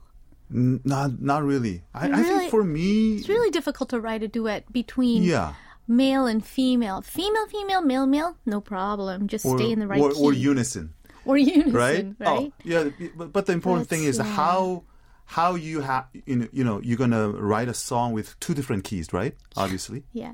Not, 0.49 1.21
not 1.21 1.43
really. 1.43 1.83
I, 1.93 2.07
really. 2.07 2.19
I, 2.19 2.23
think 2.23 2.51
for 2.51 2.63
me, 2.63 3.15
it's 3.15 3.29
really 3.29 3.51
difficult 3.51 3.89
to 3.91 4.01
write 4.01 4.23
a 4.23 4.27
duet 4.27 4.71
between 4.71 5.23
yeah 5.23 5.53
male 5.87 6.25
and 6.25 6.45
female. 6.45 7.01
Female, 7.01 7.47
female, 7.47 7.81
male, 7.81 8.05
male, 8.07 8.37
no 8.45 8.61
problem. 8.61 9.27
Just 9.27 9.45
Or, 9.45 9.57
stay 9.57 9.71
in 9.71 9.79
the 9.79 9.87
right 9.87 10.01
or, 10.01 10.11
key. 10.11 10.21
or 10.23 10.33
unison, 10.33 10.93
Or 11.25 11.37
unison, 11.55 11.71
right? 11.73 12.05
right? 12.19 12.27
Oh, 12.27 12.51
yeah. 12.63 12.89
But, 13.15 13.31
but 13.33 13.45
the 13.45 13.53
important 13.53 13.87
thing 13.89 14.03
is 14.03 14.17
yeah. 14.17 14.23
how 14.25 14.83
how 15.25 15.55
you 15.55 15.81
have 15.81 16.07
you 16.25 16.35
know, 16.37 16.47
you 16.53 16.63
know 16.63 16.79
you're 16.81 16.97
gonna 16.97 17.29
write 17.29 17.67
a 17.67 17.73
song 17.73 18.13
with 18.13 18.39
two 18.39 18.53
different 18.53 18.83
keys, 18.83 19.11
right? 19.13 19.35
Obviously. 19.55 20.03
Yeah. 20.13 20.33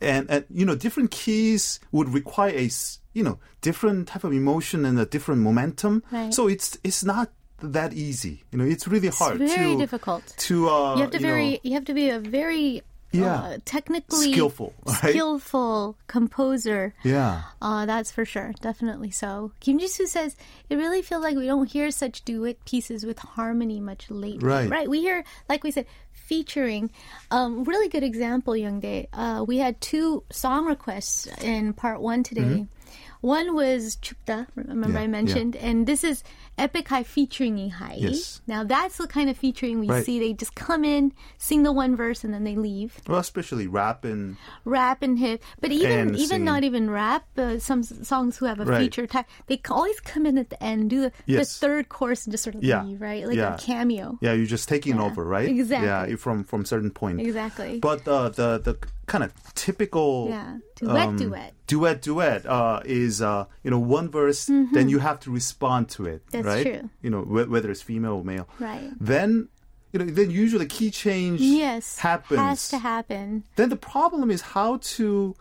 and, 0.00 0.30
and 0.30 0.44
you 0.50 0.64
know 0.64 0.76
different 0.76 1.10
keys 1.10 1.80
would 1.92 2.08
require 2.08 2.54
a 2.54 2.70
you 3.14 3.22
know 3.24 3.38
different 3.60 4.06
type 4.08 4.22
of 4.24 4.32
emotion 4.32 4.84
and 4.84 4.98
a 4.98 5.04
different 5.06 5.40
momentum 5.42 6.02
Right. 6.12 6.32
so 6.32 6.46
it's 6.46 6.78
it's 6.84 7.02
not 7.04 7.32
that 7.60 7.92
easy 7.92 8.44
you 8.52 8.58
know 8.58 8.64
it's 8.64 8.86
really 8.86 9.08
hard 9.08 9.40
It's 9.42 9.52
very 9.54 9.72
to 9.74 9.78
difficult. 9.78 10.22
to 10.46 10.68
uh 10.70 10.94
you 10.94 11.00
have 11.02 11.10
to 11.10 11.18
know, 11.18 11.26
very 11.34 11.58
you 11.64 11.72
have 11.74 11.84
to 11.86 11.94
be 11.94 12.10
a 12.10 12.20
very 12.20 12.82
Yeah. 13.10 13.34
uh, 13.40 13.58
technically 13.64 14.32
Skillful, 14.32 14.74
right? 14.86 15.10
skillful 15.16 15.96
composer. 16.08 16.94
yeah 17.02 17.42
Uh, 17.62 17.86
that's 17.86 18.10
for 18.10 18.24
sure, 18.24 18.52
definitely 18.60 19.10
so. 19.10 19.52
Kim 19.60 19.78
Jisoo 19.78 20.06
says 20.06 20.36
it 20.68 20.76
really 20.76 21.00
feels 21.02 21.22
like 21.22 21.36
we 21.36 21.46
don't 21.46 21.70
hear 21.70 21.90
such 21.90 22.24
duet 22.24 22.62
pieces 22.64 23.04
with 23.06 23.18
harmony 23.18 23.80
much 23.80 24.10
lately. 24.10 24.46
Right. 24.46 24.68
right. 24.68 24.88
We 24.88 25.00
hear, 25.00 25.24
like 25.48 25.64
we 25.64 25.70
said, 25.70 25.86
featuring. 26.12 26.90
Um, 27.30 27.64
really 27.64 27.88
good 27.88 28.04
example, 28.04 28.52
Youngdae. 28.52 29.08
Uh, 29.12 29.44
we 29.46 29.58
had 29.58 29.80
two 29.80 30.22
song 30.30 30.66
requests 30.66 31.26
in 31.42 31.72
part 31.72 32.00
one 32.02 32.22
today. 32.22 32.66
One 33.20 33.54
was 33.54 33.96
춥다, 33.96 34.46
remember 34.54 34.86
Mm-hmm. 34.88 34.96
Yeah, 34.96 35.02
I 35.02 35.06
mentioned, 35.08 35.56
and 35.56 35.86
this 35.86 36.04
is 36.04 36.22
Epik 36.58 36.88
High 36.88 37.04
featuring 37.04 37.56
Lee 37.56 37.68
Hi. 37.68 37.94
Yes. 37.98 38.40
Now 38.46 38.64
that's 38.64 38.98
the 38.98 39.06
kind 39.06 39.30
of 39.30 39.36
featuring 39.38 39.78
we 39.80 39.86
Right. 39.88 40.04
see. 40.04 40.18
They 40.18 40.32
just 40.32 40.54
come 40.54 40.84
in, 40.84 41.12
sing 41.38 41.62
the 41.62 41.72
one 41.72 41.94
verse, 41.96 42.24
and 42.24 42.34
then 42.34 42.44
they 42.44 42.56
leave. 42.56 42.98
well 43.06 43.18
especially 43.20 43.66
rap 43.66 44.04
and 44.04 44.36
Rap 44.64 45.02
and 45.02 45.18
hip, 45.18 45.42
but 45.60 45.70
even 45.70 46.14
even 46.16 46.18
singing. 46.28 46.44
not 46.44 46.64
even 46.64 46.90
rap. 46.90 47.24
Uh, 47.38 47.58
some 47.58 47.82
songs 47.82 48.36
who 48.38 48.46
have 48.46 48.58
a 48.60 48.64
Right. 48.64 48.80
feature 48.82 49.06
type, 49.06 49.26
they 49.46 49.60
always 49.70 50.00
come 50.00 50.26
in 50.26 50.36
at 50.36 50.50
the 50.50 50.60
end, 50.62 50.90
do 50.90 51.00
the, 51.02 51.12
the 51.26 51.44
third 51.44 51.88
chorus, 51.88 52.26
and 52.26 52.32
just 52.32 52.42
sort 52.44 52.56
of 52.56 52.64
Yeah. 52.64 52.82
leave, 52.84 53.00
right? 53.00 53.26
Like 53.26 53.36
Yeah. 53.36 53.54
a 53.54 53.58
cameo. 53.58 54.18
yeah 54.20 54.32
you're 54.32 54.46
just 54.46 54.68
taking 54.68 54.96
Yeah, 54.96 55.04
over 55.06 55.24
right 55.24 55.48
exactly. 55.48 55.86
yeah 56.12 56.16
from 56.16 56.42
from 56.44 56.64
certain 56.64 56.90
point 56.90 57.20
Exactly. 57.20 57.78
but 57.78 58.06
uh, 58.08 58.28
the 58.30 58.58
the 58.58 58.74
kind 59.06 59.22
of 59.24 59.32
typical 59.54 60.26
Yeah. 60.28 60.58
Duet, 60.78 61.06
um, 61.08 61.16
duet. 61.16 61.52
duet 61.66 62.02
duet 62.02 62.46
uh, 62.46 62.80
is 62.84 63.20
uh, 63.22 63.46
you 63.64 63.70
know 63.70 63.78
one 63.80 64.08
verse 64.10 64.46
then 64.46 64.88
you 64.88 64.98
have 65.00 65.18
to 65.20 65.30
respond 65.30 65.88
to 65.96 66.04
it 66.06 66.20
Mm-hmm. 66.28 66.42
That's 66.42 66.46
right 66.48 66.66
true. 66.66 66.90
you 67.04 67.10
know 67.10 67.22
wh- 67.22 67.48
whether 67.52 67.70
it's 67.70 67.82
female 67.82 68.14
or 68.20 68.24
male 68.24 68.46
Right. 68.58 68.90
then 69.00 69.48
you 69.92 69.98
know 70.00 70.06
then 70.18 70.30
usually 70.30 70.64
the 70.66 70.74
key 70.78 70.90
change 70.90 71.40
Yes. 71.40 71.98
happens 71.98 72.40
Has 72.40 72.68
to 72.74 72.78
happen. 72.78 73.44
then 73.56 73.68
the 73.74 73.76
problem 73.94 74.30
is 74.30 74.40
how 74.56 74.70
to 74.96 75.34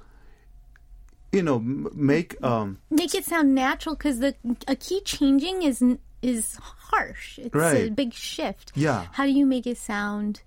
you 1.31 1.43
know 1.47 1.57
m- 1.57 1.89
make 1.93 2.41
um 2.43 2.77
Make 2.89 3.13
it 3.19 3.25
sound 3.25 3.53
natural 3.55 3.95
because 3.95 4.19
the 4.19 4.35
a 4.67 4.75
key 4.75 5.01
changing 5.01 5.63
is 5.63 5.83
is 6.21 6.57
harsh. 6.89 7.37
It's 7.37 7.53
a 7.55 7.89
big 7.89 8.11
shift. 8.13 8.71
Yeah. 8.75 9.05
How 9.11 9.25
do 9.25 9.31
you 9.31 9.45
make 9.45 9.67
it 9.67 9.77
sound 9.77 10.41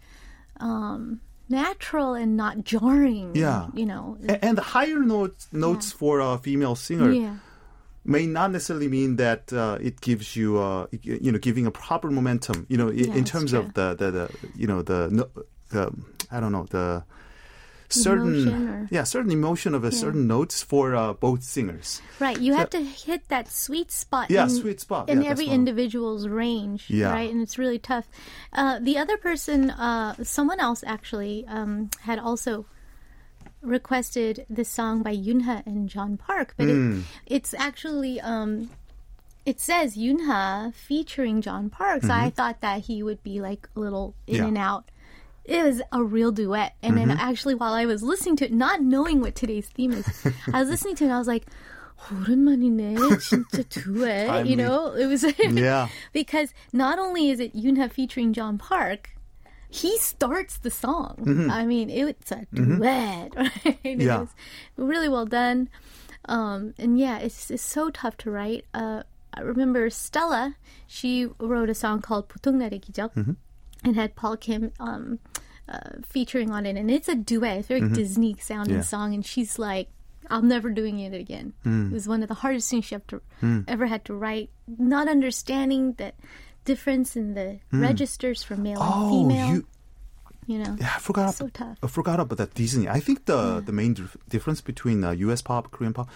um, 0.59 1.21
natural 1.49 2.15
and 2.15 2.37
not 2.37 2.65
jarring? 2.65 3.37
Yeah. 3.37 3.69
You 3.75 3.87
know. 3.87 4.17
a- 4.29 4.45
and 4.45 4.59
the 4.59 4.63
higher 4.77 4.99
notes 4.99 5.47
notes 5.53 5.93
for 5.93 6.19
a 6.21 6.39
female 6.39 6.75
singer 6.75 7.13
Yeah. 7.13 7.37
May 8.05 8.27
not 8.27 8.51
necessarily 8.51 8.89
mean 8.89 9.17
that 9.17 9.53
uh, 9.53 9.79
it 9.81 10.01
gives 10.01 10.35
you 10.37 10.59
uh, 10.59 10.87
you 11.03 11.31
know 11.33 11.39
giving 11.39 11.67
a 11.67 11.71
proper 11.71 12.11
momentum 12.11 12.67
you 12.69 12.77
know 12.77 12.89
i- 12.89 12.93
Yeah, 12.93 13.15
in 13.15 13.25
terms 13.25 13.51
true. 13.51 13.61
of 13.61 13.75
the, 13.75 13.95
the 13.95 14.11
the 14.11 14.31
you 14.57 14.67
know 14.67 14.83
the 14.83 15.29
the 15.71 15.93
I 16.31 16.41
don't 16.41 16.53
know 16.53 16.67
the 16.71 17.05
certain 17.89 18.35
Emotion 18.47 18.69
or- 18.69 18.89
yeah 18.93 19.03
certain 19.03 19.33
emotion 19.33 19.75
of 19.75 19.83
a 19.83 19.91
certain 19.91 20.29
notes 20.29 20.63
for 20.63 20.95
uh, 20.95 21.13
both 21.13 21.43
singers 21.43 22.01
Right, 22.21 22.39
you 22.39 22.55
have 22.55 22.71
to 22.71 22.81
hit 22.85 23.27
that 23.29 23.49
sweet 23.51 23.91
spot. 23.91 24.31
Yeah, 24.31 24.45
in, 24.45 24.51
sweet 24.51 24.79
spot. 24.81 25.09
in 25.09 25.23
Yeah, 25.23 25.31
every 25.31 25.47
individual's 25.47 26.29
range. 26.29 26.87
Yeah. 26.89 27.11
right, 27.13 27.31
and 27.31 27.41
it's 27.43 27.59
really 27.59 27.79
tough. 27.81 28.07
Uh, 28.53 28.79
the 28.79 28.97
other 28.99 29.17
person, 29.17 29.71
uh, 29.71 30.15
someone 30.23 30.61
else 30.61 30.85
actually, 30.87 31.45
um, 31.49 31.89
had 32.03 32.19
also 32.21 32.67
requested 33.62 34.46
this 34.50 34.70
song 34.70 35.02
by 35.02 35.12
Yunha 35.12 35.64
and 35.66 35.90
John 35.90 36.18
Park, 36.18 36.54
but 36.58 36.68
Hmm. 36.68 37.02
it, 37.26 37.36
it's 37.42 37.54
actually. 37.58 38.20
Um, 38.22 38.70
it 39.46 39.60
says 39.60 39.96
Yunha 39.96 40.74
featuring 40.74 41.40
John 41.42 41.70
Park, 41.70 42.02
so 42.04 42.10
I 42.12 42.32
thought 42.32 42.62
that 42.62 42.82
he 42.90 43.04
would 43.04 43.22
be 43.22 43.40
like 43.42 43.70
a 43.76 43.80
little 43.80 44.16
in 44.26 44.36
Mm-hmm. 44.36 44.42
Yeah. 44.42 44.48
and 44.50 44.58
out. 44.58 44.84
It 45.46 45.64
was 45.64 45.82
a 45.92 46.02
real 46.02 46.32
duet. 46.32 46.74
And 46.82 46.98
then 46.98 47.10
Mm-hmm. 47.10 47.20
actually, 47.22 47.54
while 47.54 47.74
I 47.74 47.86
was 47.86 48.02
listening 48.02 48.38
to 48.38 48.46
it, 48.46 48.52
not 48.54 48.82
knowing 48.82 49.22
what 49.22 49.36
today's 49.36 49.68
theme 49.70 49.92
is, 49.94 50.10
I 50.52 50.62
was 50.62 50.70
listening 50.70 50.96
to 50.98 51.04
it 51.04 51.08
and 51.10 51.14
I 51.14 51.20
was 51.20 51.28
like, 51.30 51.46
오랜만이네, 52.10 52.98
진짜 53.22 53.64
duet. 53.70 54.28
Finally. 54.28 54.50
You 54.50 54.56
know, 54.58 54.94
it 54.94 55.06
was 55.06 55.24
Yeah. 55.38 55.90
because 56.14 56.50
not 56.74 56.98
only 56.98 57.30
is 57.30 57.40
it 57.40 57.54
Yunha 57.54 57.90
featuring 57.90 58.34
John 58.34 58.58
Park, 58.58 59.12
he 59.70 59.98
starts 60.00 60.58
the 60.60 60.72
song. 60.72 61.16
Mm-hmm. 61.20 61.52
I 61.52 61.66
mean, 61.66 61.90
it's 61.90 62.32
a 62.32 62.46
duet, 62.54 63.36
right? 63.36 63.78
It 63.84 64.02
Yeah. 64.02 64.20
was 64.22 64.30
really 64.78 65.10
well 65.10 65.26
done. 65.26 65.70
Um, 66.28 66.74
and 66.78 66.98
yeah, 66.98 67.20
it's, 67.20 67.52
it's 67.52 67.62
so 67.64 67.90
tough 67.90 68.18
to 68.26 68.32
write. 68.32 68.66
Uh, 68.74 69.04
I 69.34 69.42
remember 69.42 69.90
Stella, 69.90 70.56
she 70.88 71.28
wrote 71.40 71.70
a 71.70 71.76
song 71.76 72.02
called 72.02 72.30
보통 72.30 72.56
날의 72.58 72.80
기적 72.82 73.14
Mm-hmm. 73.14 73.34
and 73.84 73.96
had 73.96 74.16
Paul 74.16 74.38
Kim 74.38 74.72
um, 74.80 75.20
uh, 75.68 76.00
featuring 76.08 76.52
on 76.52 76.66
it. 76.66 76.78
And 76.78 76.90
it's 76.90 77.10
a 77.10 77.16
duet, 77.16 77.58
it's 77.60 77.70
a 77.70 77.78
very 77.80 77.90
Disney 77.94 78.36
sounding 78.40 78.76
Mm-hmm. 78.76 78.80
Yeah. 78.80 78.96
song. 78.96 79.14
And 79.14 79.26
she's 79.26 79.60
like, 79.60 79.90
I'm 80.32 80.48
never 80.48 80.72
doing 80.72 81.00
it 81.00 81.14
again. 81.14 81.54
Mm. 81.66 81.92
It 81.92 81.94
was 81.94 82.08
one 82.08 82.24
of 82.24 82.30
the 82.30 82.34
hardest 82.42 82.72
things 82.72 82.86
she 82.86 82.96
have 82.96 83.06
to, 83.14 83.22
ever 83.68 83.86
had 83.86 84.06
to 84.06 84.16
write. 84.16 84.50
Not 84.66 85.08
understanding 85.08 85.94
the 86.02 86.14
difference 86.71 87.09
in 87.21 87.27
the 87.39 87.49
registers 87.89 88.39
for 88.47 88.57
male 88.67 88.81
and 88.83 88.91
Mm. 88.93 89.03
oh 89.03 89.11
female. 89.15 89.51
you 89.55 89.61
You 90.53 90.59
know, 90.65 90.75
yeah, 90.83 90.95
I 90.99 91.01
forgot 91.09 91.35
So 91.41 91.47
tough. 91.63 91.77
I 91.87 91.89
forgot 91.99 92.19
about 92.25 92.39
that 92.43 92.53
Disney 92.63 92.87
I 92.99 93.01
think 93.07 93.19
the 93.31 93.41
the 93.69 93.75
main 93.81 93.93
dif- 93.99 94.17
difference 94.35 94.61
between 94.71 94.99
uh, 95.09 95.11
US 95.27 95.41
pop 95.49 95.65
Korean 95.75 95.95
pop 95.99 96.09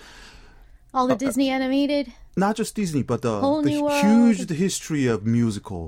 all 0.97 1.07
the 1.13 1.19
Disney 1.27 1.49
animated. 1.59 2.05
not 2.45 2.53
just 2.61 2.71
Disney 2.83 3.03
but 3.11 3.19
the, 3.27 3.35
Whole 3.45 3.63
the 3.63 3.79
huge 4.05 4.41
history 4.65 5.05
of 5.15 5.19
musical 5.39 5.85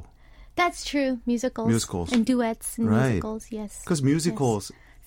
That's 0.61 0.81
true. 0.91 1.11
Musicals, 1.33 1.69
Musicals. 1.75 2.09
and 2.15 2.23
duets 2.31 2.67
and 2.79 2.87
Right. 2.89 3.21
musicals. 3.21 3.43
Yes, 3.59 3.73
because 3.85 4.01
musicals 4.13 4.65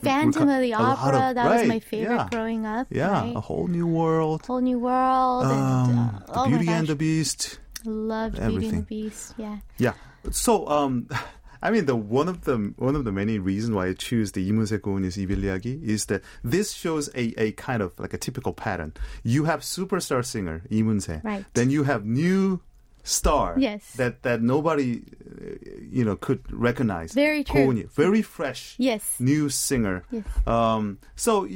Phantom 0.09 0.47
of 0.55 0.61
the 0.67 0.73
Opera. 0.75 1.19
of- 1.29 1.35
that 1.37 1.47
was 1.53 1.63
my 1.75 1.79
favorite 1.91 2.21
yeah. 2.23 2.29
growing 2.35 2.61
up. 2.75 2.85
Yeah, 3.01 3.09
right? 3.21 3.35
a 3.41 3.43
whole 3.49 3.67
new 3.77 3.87
world. 3.99 4.39
whole 4.49 4.61
new 4.71 4.79
world. 4.89 5.43
Um, 5.45 5.51
and, 5.51 5.99
uh, 5.99 6.33
the 6.33 6.39
oh 6.39 6.45
Beauty 6.51 6.69
and 6.79 6.87
the 6.87 6.95
Beast. 7.05 7.41
Loved 7.85 8.39
everything. 8.39 8.59
Beauty 8.59 8.75
and 8.75 8.77
the 8.77 8.87
Beast. 8.87 9.33
Yeah. 9.37 9.57
Yeah. 9.77 9.93
So 10.31 10.67
um, 10.67 11.07
I 11.61 11.71
mean 11.71 11.85
the 11.85 11.95
one 11.95 12.27
of 12.27 12.45
the 12.45 12.73
one 12.77 12.95
of 12.95 13.03
the 13.03 13.11
many 13.11 13.39
reasons 13.39 13.75
why 13.75 13.87
I 13.87 13.93
choose 13.93 14.31
the 14.31 14.49
이문세 14.49 14.79
고은이's 14.79 15.17
이빌리아기 15.17 15.83
is 15.83 16.05
that 16.05 16.21
this 16.43 16.71
shows 16.71 17.09
a, 17.15 17.33
a 17.37 17.51
kind 17.53 17.81
of 17.81 17.99
like 17.99 18.13
a 18.13 18.17
typical 18.17 18.53
pattern. 18.53 18.93
You 19.23 19.45
have 19.45 19.61
superstar 19.61 20.23
singer 20.25 20.63
Lee 20.69 20.83
Moon-se. 20.83 21.21
right. 21.23 21.45
then 21.53 21.69
you 21.69 21.83
have 21.83 22.05
new 22.05 22.61
star 23.03 23.55
yes. 23.57 23.93
that 23.93 24.23
that 24.23 24.41
nobody 24.41 25.01
uh, 25.01 25.55
you 25.89 26.03
know 26.03 26.15
could 26.15 26.41
recognize 26.51 27.13
very 27.13 27.43
true 27.43 27.65
Ko 27.65 27.71
Eun-hee, 27.71 27.87
very 27.95 28.21
fresh 28.21 28.75
yes 28.77 29.15
new 29.19 29.49
singer 29.49 30.03
yes. 30.11 30.23
um 30.45 30.99
so 31.15 31.47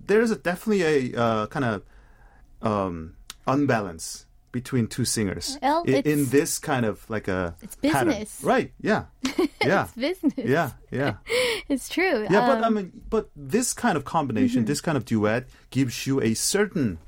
there's 0.00 0.34
definitely 0.38 0.82
a 0.82 1.20
uh, 1.20 1.46
kind 1.48 1.64
of 1.64 1.82
um 2.62 3.14
unbalance 3.46 4.26
between 4.52 4.86
two 4.86 5.04
singers 5.04 5.58
Well, 5.62 5.82
in, 5.84 6.02
in 6.04 6.26
this 6.28 6.58
kind 6.58 6.84
of 6.86 7.08
like 7.08 7.26
a 7.28 7.54
It's 7.62 7.76
pattern. 7.76 8.08
business. 8.08 8.40
right? 8.44 8.72
Yeah, 8.80 9.04
yeah, 9.64 9.84
It's 9.84 9.92
business. 9.96 10.34
yeah, 10.36 10.70
yeah, 10.90 11.14
It's 11.68 11.88
true. 11.88 12.26
yeah. 12.30 12.46
but 12.46 12.62
I 12.62 12.66
Um, 12.66 12.74
mean, 12.74 12.92
but 13.10 13.30
this 13.34 13.72
kind 13.72 13.96
of 13.96 14.04
combination, 14.04 14.64
this 14.66 14.80
kind 14.80 14.96
of 14.96 15.04
duet, 15.04 15.48
gives 15.70 16.06
you 16.06 16.20
a 16.20 16.34
certain, 16.34 16.98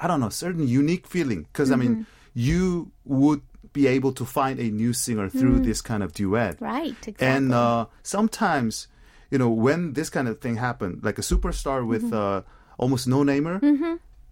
I 0.00 0.06
don't 0.08 0.20
know, 0.20 0.30
certain 0.30 0.66
unique 0.66 1.06
feeling. 1.06 1.46
Because 1.52 1.70
I 1.70 1.76
mean, 1.76 2.06
you 2.34 2.90
would 3.04 3.42
be 3.72 3.86
able 3.86 4.12
to 4.12 4.24
find 4.24 4.58
a 4.58 4.70
new 4.70 4.92
singer 4.92 5.28
through 5.28 5.60
this 5.60 5.80
kind 5.82 6.02
of 6.02 6.12
duet. 6.12 6.56
right. 6.60 6.96
Exactly. 7.06 7.26
And 7.26 7.52
uh, 7.52 7.86
sometimes, 8.02 8.88
you 9.30 9.38
know, 9.38 9.50
when 9.50 9.92
this 9.92 10.08
kind 10.10 10.26
of 10.26 10.40
thing 10.40 10.56
happened, 10.56 11.04
like 11.04 11.18
a 11.18 11.22
superstar 11.22 11.86
with 11.86 12.02
Mm-hmm. 12.10 12.16
uh, 12.16 12.40
almost 12.78 13.06
no 13.06 13.22
namer, 13.22 13.60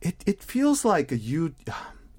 it 0.01 0.17
it 0.25 0.39
feels 0.43 0.85
like 0.85 1.11
you 1.13 1.53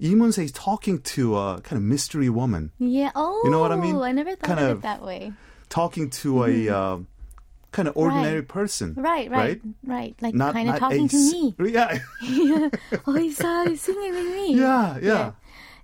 Lee 0.00 0.14
Moon-se 0.14 0.44
is 0.44 0.52
talking 0.52 1.00
to 1.00 1.36
a 1.36 1.60
kind 1.62 1.76
of 1.78 1.82
mystery 1.82 2.28
woman, 2.30 2.70
Yeah. 2.78 3.10
Oh, 3.14 3.40
You 3.44 3.50
know 3.50 3.60
what 3.60 3.72
I 3.72 3.76
mean? 3.76 3.96
I 3.96 4.12
never 4.12 4.30
thought 4.36 4.46
Kind 4.46 4.60
of 4.60 4.68
of- 4.70 4.78
it 4.78 4.82
that 4.82 5.02
way. 5.04 5.32
talking 5.68 6.08
to 6.10 6.44
a 6.44 6.68
uh, 6.68 6.98
kind 7.72 7.88
of 7.88 7.96
ordinary 7.96 8.36
Right. 8.40 8.48
person. 8.48 8.94
Right, 8.96 9.30
right, 9.30 9.60
right. 9.84 10.14
Like 10.20 10.34
Not, 10.34 10.54
kind 10.54 10.70
of 10.70 10.78
talking 10.78 11.06
a 11.06 11.08
to 11.08 11.16
me. 11.16 11.54
Yeah, 11.72 11.98
yeah. 12.22 12.68
Oh, 13.06 13.14
he's, 13.14 13.40
uh, 13.40 13.64
he's 13.68 13.82
singing 13.82 14.12
with 14.14 14.26
me. 14.32 14.54
yeah, 14.54 14.98
yeah. 15.02 15.32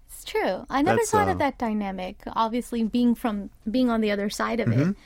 It's 0.09 0.25
true. 0.25 0.65
I 0.71 0.81
never 0.83 0.99
That's, 0.99 1.11
thought 1.11 1.29
uh, 1.29 1.33
of 1.33 1.39
that 1.39 1.59
dynamic. 1.59 2.23
Obviously, 2.35 2.85
being 2.85 3.15
from 3.15 3.51
being 3.71 3.91
on 3.91 4.01
the 4.01 4.11
other 4.11 4.31
side 4.31 4.61
of 4.61 4.69
Mm-hmm. 4.69 4.91
it. 4.91 4.97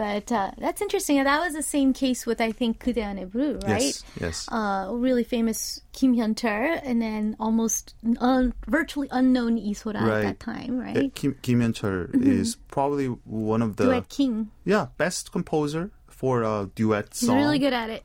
But 0.00 0.32
uh, 0.32 0.50
that's 0.56 0.80
interesting. 0.80 1.18
And 1.18 1.26
That 1.26 1.40
was 1.44 1.52
the 1.52 1.62
same 1.62 1.92
case 1.92 2.24
with 2.24 2.40
I 2.40 2.52
think 2.52 2.82
Kude 2.82 2.96
Ane 2.96 3.26
Bru, 3.28 3.58
right? 3.68 3.82
Yes, 3.82 4.02
yes. 4.18 4.48
Uh, 4.50 4.88
really 4.92 5.24
famous 5.24 5.82
Kim 5.92 6.16
Hyun 6.16 6.34
Chul, 6.34 6.80
and 6.82 7.02
then 7.02 7.36
almost 7.38 7.94
un- 8.18 8.54
virtually 8.66 9.08
unknown 9.10 9.56
Lee 9.56 9.74
Sora 9.74 10.00
at 10.00 10.22
that 10.22 10.40
time, 10.40 10.78
Yeah, 10.78 10.84
right? 11.00 11.14
Kim 11.14 11.36
Kim 11.42 11.60
Hyun-chul 11.60 12.16
is 12.24 12.56
probably 12.68 13.08
one 13.24 13.60
of 13.60 13.76
the 13.76 13.84
Duet 13.84 14.08
King. 14.08 14.50
yeah 14.64 14.86
best 14.96 15.32
composer 15.32 15.90
for 16.08 16.42
a 16.44 16.70
duet 16.74 17.08
He's 17.12 17.26
song. 17.28 17.36
really 17.36 17.58
good 17.58 17.74
at 17.74 17.90
it. 17.90 18.02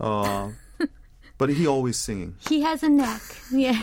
Uh, 0.00 0.50
but 1.38 1.48
he 1.50 1.66
always 1.66 1.96
singing. 1.98 2.34
He 2.48 2.60
has 2.62 2.82
a 2.82 2.88
knack. 2.88 3.22
Yeah. 3.52 3.82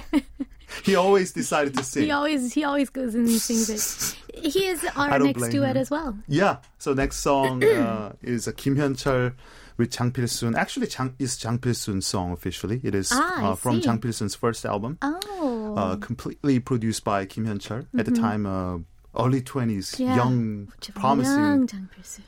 He 0.83 0.95
always 0.95 1.31
decided 1.33 1.77
to 1.77 1.83
sing. 1.83 2.05
he 2.05 2.11
always 2.11 2.51
he 2.53 2.63
always 2.63 2.89
goes 2.89 3.13
and 3.13 3.29
sings 3.29 3.69
it. 3.69 4.17
He 4.33 4.65
is 4.65 4.83
our 4.95 5.19
next 5.19 5.49
duet 5.49 5.75
him. 5.75 5.81
as 5.81 5.91
well. 5.91 6.17
Yeah. 6.27 6.57
So 6.79 6.93
next 6.93 7.17
song 7.17 7.63
uh, 7.63 8.13
is 8.23 8.47
a 8.47 8.53
Kim 8.53 8.75
Hyun 8.75 8.95
Chul 8.97 9.33
with 9.77 9.91
Jang 9.91 10.11
Pil-sun. 10.11 10.55
Actually, 10.55 10.87
Jang 10.87 11.13
is 11.19 11.37
Jang 11.37 11.59
Pil 11.59 11.75
Soon's 11.75 12.07
song 12.07 12.31
officially. 12.31 12.81
It 12.83 12.95
is 12.95 13.11
Ah, 13.13 13.51
uh, 13.51 13.55
from 13.55 13.75
see. 13.77 13.81
Jang 13.85 13.99
Pil 13.99 14.13
Soon's 14.13 14.33
first 14.35 14.65
album, 14.65 14.97
Oh. 15.03 15.75
uh, 15.77 15.95
completely 15.97 16.59
produced 16.59 17.03
by 17.03 17.25
Kim 17.25 17.45
Hyun 17.45 17.59
Chul 17.59 17.85
at 17.97 18.05
the 18.05 18.11
time. 18.11 18.45
Uh, 18.47 18.79
early 19.15 19.41
twenties, 19.41 19.91
Mm-hmm. 19.91 20.03
Yeah. 20.03 20.15
young, 20.15 20.39
Young 20.67 20.95
promising 20.95 21.67
Pil-soon. 21.67 22.23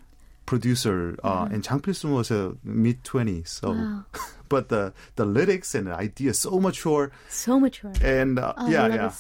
producer, 0.46 1.18
uh, 1.24 1.48
and 1.52 1.64
Jang 1.64 1.80
Pil 1.80 1.94
Soon 1.96 2.14
was 2.14 2.30
a 2.30 2.54
mid 2.64 3.04
twenties. 3.04 3.50
So, 3.50 3.72
Wow. 3.72 4.06
but 4.50 4.70
the 4.70 4.94
the 5.16 5.26
lyrics 5.26 5.76
and 5.76 5.88
the 5.88 5.94
idea 5.96 6.34
so 6.34 6.60
mature, 6.60 7.12
So 7.30 7.60
mature. 7.60 7.94
and 8.02 8.40
uh, 8.40 8.54
Oh, 8.58 8.70
yeah, 8.70 8.88
yeah. 8.88 9.12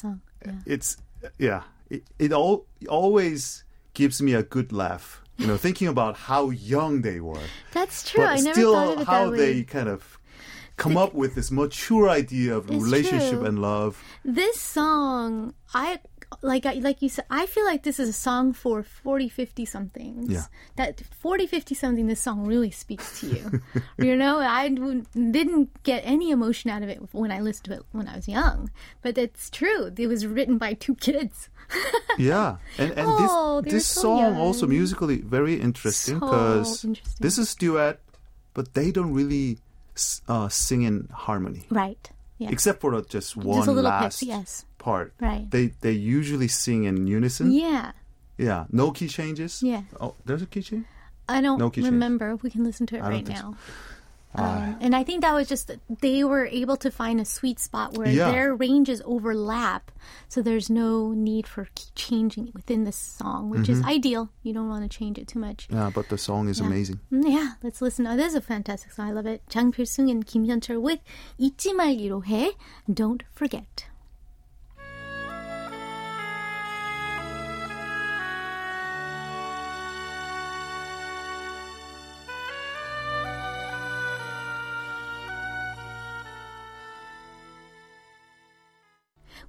Yeah. 0.45 0.51
it's 0.65 0.97
yeah 1.39 1.63
it, 1.89 2.03
it 2.19 2.31
all 2.31 2.65
it 2.81 2.87
always 2.87 3.63
gives 3.93 4.21
me 4.21 4.33
a 4.33 4.43
good 4.43 4.71
laugh 4.71 5.21
you 5.37 5.47
know 5.47 5.57
thinking 5.57 5.87
about 5.87 6.15
how 6.29 6.49
young 6.51 7.01
they 7.01 7.19
were 7.19 7.41
That's 7.73 8.03
true. 8.09 8.23
but 8.23 8.29
I 8.29 8.35
never 8.41 8.53
still 8.53 8.73
thought 8.73 8.93
of 8.95 9.01
it 9.01 9.07
how 9.07 9.23
that 9.25 9.31
way. 9.31 9.37
they 9.37 9.63
kind 9.63 9.89
of 9.89 10.19
come 10.77 10.97
up 10.97 11.13
with 11.13 11.35
this 11.35 11.49
mature 11.51 12.09
idea 12.09 12.55
of 12.55 12.69
It's 12.69 12.83
relationship 12.83 13.39
true. 13.39 13.45
and 13.45 13.59
love 13.59 14.03
This 14.23 14.59
song, 14.59 15.53
I 15.73 15.99
like 16.41 16.65
I, 16.65 16.73
like 16.73 17.01
you 17.01 17.09
said, 17.09 17.25
I 17.29 17.45
feel 17.45 17.65
like 17.65 17.83
this 17.83 17.99
is 17.99 18.09
a 18.09 18.13
song 18.13 18.53
for 18.53 18.83
40, 18.83 19.29
50 19.29 19.65
somethings. 19.65 20.29
Yeah. 20.31 20.43
That 20.75 21.01
40, 21.19 21.47
50 21.47 21.75
something, 21.75 22.07
this 22.07 22.19
song 22.21 22.45
really 22.45 22.71
speaks 22.71 23.19
to 23.21 23.27
you. 23.27 23.61
you 24.05 24.15
know, 24.15 24.39
I 24.39 24.69
w- 24.69 25.05
didn't 25.13 25.83
get 25.83 26.01
any 26.05 26.31
emotion 26.31 26.69
out 26.69 26.83
of 26.83 26.89
it 26.89 27.01
when 27.11 27.31
I 27.31 27.39
listened 27.41 27.65
to 27.65 27.73
it 27.73 27.83
when 27.91 28.07
I 28.07 28.15
was 28.15 28.27
young. 28.27 28.69
But 29.01 29.17
it's 29.17 29.49
true. 29.49 29.91
It 29.97 30.07
was 30.07 30.25
written 30.25 30.57
by 30.57 30.73
two 30.73 30.95
kids. 30.95 31.49
yeah 32.19 32.57
and 32.77 32.91
and 32.91 33.07
Oh, 33.09 33.61
this 33.61 33.73
this 33.73 33.87
so 33.87 34.01
song 34.01 34.37
also 34.37 34.67
musically 34.67 35.17
very 35.21 35.55
interesting 35.59 36.19
because 36.19 36.85
interesting. 36.85 37.17
this 37.19 37.39
is 37.39 37.55
duet 37.55 37.99
but 38.53 38.75
they 38.75 38.91
don't 38.91 39.11
really 39.13 39.57
uh, 40.27 40.47
sing 40.49 40.83
in 40.83 41.09
harmony 41.11 41.63
Right. 41.71 42.11
Yeah. 42.37 42.49
except 42.51 42.81
for 42.81 42.93
uh, 42.93 43.01
just 43.09 43.35
one 43.35 43.57
Just 43.57 43.67
a 43.67 43.71
little 43.71 43.89
last 43.89 44.21
yes 44.21 44.65
part. 44.85 45.17
Right. 45.19 45.49
They 45.49 45.73
they 45.81 45.97
usually 45.97 46.47
sing 46.47 46.85
in 46.85 47.09
unison. 47.09 47.49
Yeah. 47.51 47.97
Yeah. 48.37 48.69
No 48.69 48.93
key 48.93 49.09
changes. 49.09 49.65
Yeah. 49.65 49.81
Oh, 49.99 50.13
there's 50.25 50.45
a 50.45 50.45
key 50.45 50.61
change. 50.61 50.85
I 51.27 51.41
don't 51.41 51.57
no 51.57 51.73
remember. 51.73 52.37
Changes. 52.37 52.43
We 52.45 52.49
can 52.53 52.63
listen 52.63 52.85
to 52.93 53.01
it 53.01 53.01
I 53.01 53.09
right 53.09 53.27
now. 53.27 53.57
Um, 54.35 54.75
and 54.81 54.95
I 54.95 55.03
think 55.03 55.23
that 55.23 55.33
was 55.33 55.47
just 55.47 55.71
they 56.01 56.23
were 56.23 56.45
able 56.45 56.75
to 56.77 56.91
find 56.91 57.21
a 57.21 57.25
sweet 57.25 57.57
spot 57.57 57.97
where 57.97 58.09
yeah. 58.11 58.31
their 58.31 58.53
ranges 58.53 59.01
overlap, 59.05 59.91
so 60.27 60.41
there's 60.41 60.69
no 60.69 61.15
need 61.15 61.47
for 61.47 61.67
changing 61.95 62.51
within 62.53 62.83
the 62.83 62.91
song, 62.91 63.49
which 63.49 63.71
mm-hmm. 63.71 63.79
is 63.79 63.87
ideal. 63.87 64.29
You 64.43 64.51
don't 64.51 64.67
want 64.67 64.83
to 64.83 64.91
change 64.91 65.17
it 65.17 65.27
too 65.31 65.39
much. 65.39 65.67
Yeah, 65.71 65.89
but 65.93 66.09
the 66.09 66.17
song 66.17 66.49
is 66.49 66.59
yeah. 66.59 66.67
amazing. 66.67 66.99
Mm, 67.11 67.31
yeah, 67.31 67.49
let's 67.63 67.81
listen. 67.81 68.05
Oh, 68.07 68.17
this 68.17 68.35
is 68.35 68.35
a 68.35 68.41
fantastic 68.41 68.91
song. 68.91 69.07
I 69.07 69.15
love 69.15 69.25
it. 69.25 69.41
Jang 69.47 69.71
Pil 69.71 69.85
Soon 69.85 70.09
and 70.09 70.27
Kim 70.27 70.45
Hyun 70.45 70.59
Chul 70.59 70.81
with 70.81 70.99
잊지 71.39 71.71
말기로 71.71 72.27
해, 72.27 72.51
Don't 72.91 73.23
Forget. 73.31 73.87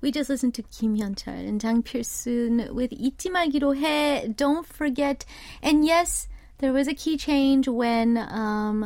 We 0.01 0.11
just 0.11 0.29
listened 0.29 0.55
to 0.55 0.63
Kim 0.63 0.97
Hyun-chul 0.97 1.49
and 1.49 1.61
Jang 1.61 1.83
Pil-soon 1.83 2.75
with 2.75 2.91
잊지 2.91 3.31
말기로 3.31 4.37
Don't 4.37 4.67
Forget. 4.67 5.25
And 5.63 5.85
yes, 5.85 6.29
there 6.59 6.73
was 6.73 6.89
a 6.89 6.95
key 6.95 7.17
change 7.17 7.69
when 7.69 8.17
um 8.17 8.83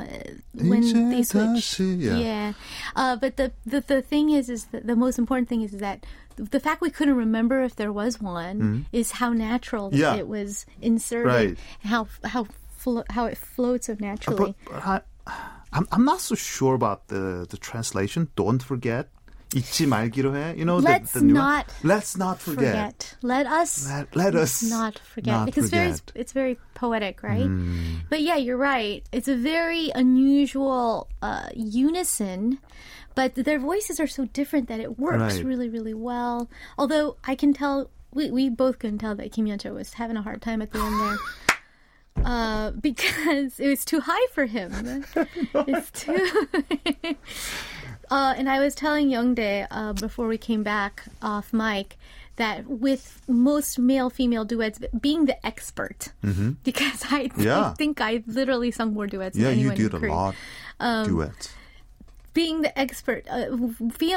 when 0.55 1.11
they 1.11 1.23
switched. 1.23 1.79
Yeah. 1.81 2.17
yeah. 2.17 2.53
Uh, 2.97 3.17
but 3.17 3.37
the, 3.37 3.53
the 3.65 3.81
the 3.81 4.03
thing 4.03 4.31
is 4.31 4.51
is 4.51 4.67
the, 4.67 4.81
the 4.81 4.97
most 4.97 5.19
important 5.19 5.49
thing 5.49 5.63
is, 5.63 5.75
is 5.75 5.81
that 5.81 6.05
the 6.37 6.61
fact 6.61 6.81
we 6.81 6.91
couldn't 6.91 7.17
remember 7.17 7.63
if 7.63 7.77
there 7.77 7.93
was 7.93 8.21
one 8.21 8.59
mm-hmm. 8.59 8.81
is 8.93 9.13
how 9.13 9.33
natural 9.33 9.91
yeah. 9.93 10.17
it 10.17 10.27
was 10.27 10.67
inserted. 10.83 11.27
Right. 11.27 11.59
How 11.85 12.09
how 12.25 12.47
flo- 12.77 13.05
how 13.11 13.27
it 13.27 13.37
floats 13.37 13.87
so 13.87 13.97
naturally. 14.01 14.55
Uh, 14.67 14.71
but, 14.71 14.73
but 14.73 14.87
I, 14.87 15.01
I'm, 15.73 15.87
I'm 15.93 16.05
not 16.05 16.21
so 16.21 16.35
sure 16.35 16.75
about 16.75 17.07
the, 17.09 17.47
the 17.49 17.57
translation. 17.57 18.29
Don't 18.35 18.63
forget 18.63 19.09
잊지 19.55 19.87
말기로 19.87 20.35
해. 20.35 20.57
You 20.57 20.65
know, 20.65 20.79
let's 20.79 21.13
the, 21.13 21.21
the 21.21 21.27
not 21.27 21.67
let's 21.83 22.17
not 22.17 22.41
forget. 22.41 22.73
forget. 22.73 23.17
Let 23.23 23.47
us 23.47 23.89
let, 23.89 24.15
let 24.15 24.35
us 24.35 24.63
not 24.63 24.99
forget 24.99 25.35
not 25.35 25.47
because 25.47 25.71
forget. 25.71 25.91
It's, 25.91 26.01
very, 26.01 26.21
it's 26.21 26.33
very 26.33 26.59
poetic, 26.75 27.23
right? 27.23 27.47
Mm. 27.47 28.03
But 28.09 28.23
yeah, 28.23 28.37
you're 28.37 28.57
right. 28.57 29.03
It's 29.13 29.29
a 29.29 29.37
very 29.37 29.91
unusual 29.95 31.09
uh, 31.23 31.49
unison. 31.55 32.59
But 33.15 33.35
their 33.35 33.59
voices 33.59 33.99
are 33.99 34.07
so 34.07 34.27
different 34.27 34.69
that 34.69 34.81
it 34.81 34.99
works 34.99 35.37
right. 35.37 35.45
really, 35.45 35.69
really 35.69 35.95
well. 35.95 36.49
Although 36.79 37.17
I 37.25 37.35
can 37.35 37.53
tell, 37.53 37.91
we, 38.15 38.31
we 38.31 38.49
both 38.49 38.79
can 38.79 38.99
tell 38.99 39.17
that 39.17 39.33
Kim 39.33 39.47
Hyun-chul 39.47 39.75
was 39.75 39.95
having 39.95 40.17
a 40.17 40.23
hard 40.23 40.41
time 40.41 40.63
at 40.63 40.71
the 40.71 40.79
end 40.79 41.01
there. 41.01 41.19
Uh, 42.25 42.73
because 42.73 43.59
it 43.59 43.69
was 43.69 43.83
too 43.85 44.01
high 44.01 44.27
for 44.35 44.45
him. 44.45 45.05
it's 45.55 45.91
too. 45.93 46.47
Uh, 48.11 48.35
and 48.37 48.49
I 48.49 48.59
was 48.59 48.75
telling 48.75 49.09
Youngdae 49.09 49.67
uh, 49.71 49.93
before 49.93 50.27
we 50.27 50.37
came 50.39 50.63
back 50.63 51.05
off 51.23 51.53
mic 51.53 51.97
that 52.37 52.67
with 52.67 53.21
most 53.29 53.79
male 53.79 54.11
female 54.11 54.45
duets, 54.45 54.81
being 54.99 55.27
the 55.27 55.45
expert, 55.47 56.09
because 56.65 57.05
I, 57.11 57.29
Mm-hmm. 57.29 57.43
Yeah. 57.43 57.71
I 57.71 57.75
think 57.75 58.01
I 58.01 58.23
literally 58.27 58.71
sung 58.71 58.95
more 58.95 59.07
duets 59.07 59.37
Yeah, 59.37 59.51
than 59.51 59.59
you 59.61 59.73
did 59.75 59.93
a 59.95 59.99
lot 59.99 60.35
Um, 60.81 61.07
duets. 61.07 61.53
Being 62.33 62.63
the 62.63 62.79
expert, 62.79 63.27
uh, 63.29 63.47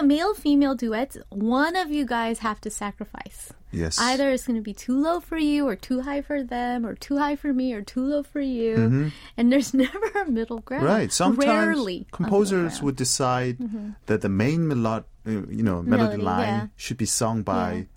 male 0.03 0.34
female 0.36 0.76
duets, 0.76 1.18
one 1.30 1.76
of 1.76 1.89
you 1.89 2.05
guys 2.05 2.39
have 2.39 2.61
to 2.61 2.70
sacrifice. 2.70 3.51
Yes. 3.72 3.97
Either 3.99 4.30
it's 4.30 4.45
going 4.45 4.55
to 4.57 4.61
be 4.61 4.74
too 4.74 4.99
low 5.01 5.20
for 5.20 5.38
you, 5.38 5.68
or 5.68 5.76
too 5.76 6.01
high 6.01 6.22
for 6.22 6.43
them, 6.43 6.86
or 6.86 6.93
too 6.93 7.18
high 7.18 7.36
for 7.36 7.51
me, 7.51 7.74
or 7.74 7.82
too 7.82 8.01
low 8.05 8.22
for 8.22 8.39
you. 8.39 9.11
And 9.36 9.51
there's 9.51 9.74
never 9.86 10.05
a 10.22 10.30
middle 10.30 10.59
ground. 10.59 10.84
Mm-hmm. 10.84 10.93
Right. 10.93 11.11
Sometimes 11.11 11.47
Rarely 11.47 12.05
a 12.07 12.16
composers. 12.16 12.76
Mm-hmm. 12.76 12.86
would 12.86 12.95
decide 12.95 13.57
that 14.05 14.22
the 14.22 14.30
main 14.30 14.59
melod, 14.70 15.05
uh, 15.26 15.32
you 15.49 15.64
know, 15.64 15.82
melody, 15.82 16.18
Melody, 16.18 16.22
line 16.22 16.47
yeah. 16.47 16.68
should 16.76 16.97
be 16.97 17.07
sung 17.07 17.41
by, 17.41 17.88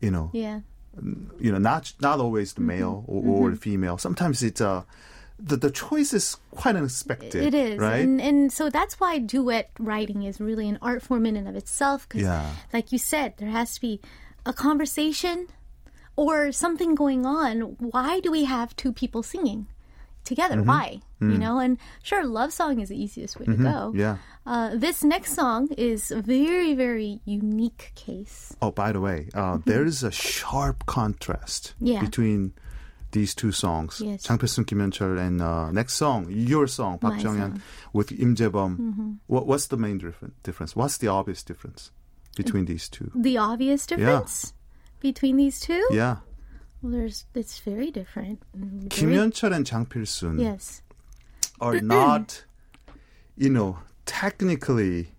you 0.00 0.12
know, 0.12 0.30
Yeah. 0.32 0.60
you 1.40 1.50
know, 1.50 1.58
not 1.58 1.92
not 2.00 2.20
always 2.20 2.52
Mm-hmm. 2.54 2.62
the 2.62 2.74
male 2.74 3.04
or, 3.08 3.46
or 3.48 3.50
the 3.50 3.56
female. 3.56 3.98
Sometimes 3.98 4.44
it's 4.44 4.60
uh, 4.60 4.84
the 5.38 5.56
the 5.56 5.70
choice 5.70 6.12
is 6.14 6.36
quite 6.50 6.76
unexpected. 6.76 7.34
It 7.36 7.54
is, 7.54 7.78
right. 7.78 8.00
and 8.04 8.20
and 8.20 8.52
so 8.52 8.70
that's 8.70 8.98
why 8.98 9.18
duet 9.18 9.70
writing 9.78 10.22
is 10.22 10.40
really 10.40 10.68
an 10.68 10.78
art 10.80 11.02
form 11.02 11.26
in 11.26 11.36
and 11.36 11.46
of 11.48 11.56
itself. 11.56 12.08
Because, 12.08 12.22
Yeah. 12.22 12.50
like 12.72 12.92
you 12.92 12.98
said, 12.98 13.34
there 13.38 13.50
has 13.50 13.74
to 13.74 13.80
be 13.80 14.00
a 14.46 14.52
conversation 14.52 15.48
or 16.16 16.52
something 16.52 16.94
going 16.94 17.26
on. 17.26 17.76
Why 17.78 18.20
do 18.20 18.30
we 18.30 18.44
have 18.44 18.74
two 18.76 18.92
people 18.92 19.22
singing 19.22 19.66
together? 20.24 20.56
Mm-hmm. 20.56 20.68
Why? 20.68 21.00
You 21.18 21.38
know, 21.38 21.58
and 21.60 21.78
sure, 22.02 22.26
love 22.26 22.52
song 22.52 22.78
is 22.78 22.90
the 22.90 23.02
easiest 23.02 23.40
way 23.40 23.46
to 23.46 23.54
go. 23.56 23.88
Mm-hmm. 23.88 23.98
Yeah. 23.98 24.16
Uh, 24.44 24.76
this 24.76 25.02
next 25.02 25.32
song 25.34 25.68
is 25.78 26.10
a 26.10 26.20
very, 26.20 26.74
very 26.74 27.20
unique 27.24 27.92
case. 27.94 28.54
Oh, 28.60 28.70
by 28.70 28.92
the 28.92 29.00
way, 29.00 29.28
uh, 29.32 29.58
there 29.64 29.84
is 29.86 30.02
a 30.02 30.10
sharp 30.12 30.84
contrast 30.84 31.72
Mm-hmm. 31.76 31.86
Yeah. 31.86 32.00
between 32.00 32.52
these 33.15 33.35
two 33.35 33.51
songs. 33.51 34.01
Yes. 34.03 34.23
Jang 34.23 34.37
Pil-sung, 34.37 34.63
Kim 34.65 34.79
Hyun-chul, 34.79 35.19
and 35.19 35.41
uh, 35.41 35.71
next 35.71 35.95
song, 35.95 36.27
your 36.29 36.65
song, 36.67 36.97
Park 36.97 37.15
My 37.15 37.21
Jong-hyun, 37.21 37.51
song. 37.51 37.61
with 37.93 38.11
Im 38.13 38.35
Jae-bum. 38.35 38.77
Mm-hmm. 38.77 39.11
What, 39.27 39.47
what's 39.47 39.67
the 39.67 39.75
main 39.77 39.97
different 39.97 40.41
difference? 40.43 40.75
What's 40.75 40.97
the 40.97 41.07
obvious 41.09 41.43
difference? 41.43 41.91
between 42.37 42.63
these 42.63 42.87
two. 42.87 43.11
The 43.13 43.37
obvious 43.37 43.85
difference 43.85 44.53
between 45.01 45.35
these 45.35 45.59
two? 45.59 45.85
Yeah. 45.91 46.19
Well, 46.81 46.93
there's 46.93 47.25
it's 47.35 47.59
very 47.59 47.91
different. 47.91 48.41
Very- 48.55 48.87
김현철 48.87 49.53
and 49.53 49.65
장필순 49.65 50.39
Yes. 50.39 50.81
are 51.59 51.81
not, 51.81 52.45
you 53.35 53.49
know, 53.49 53.79
technically 54.05 55.09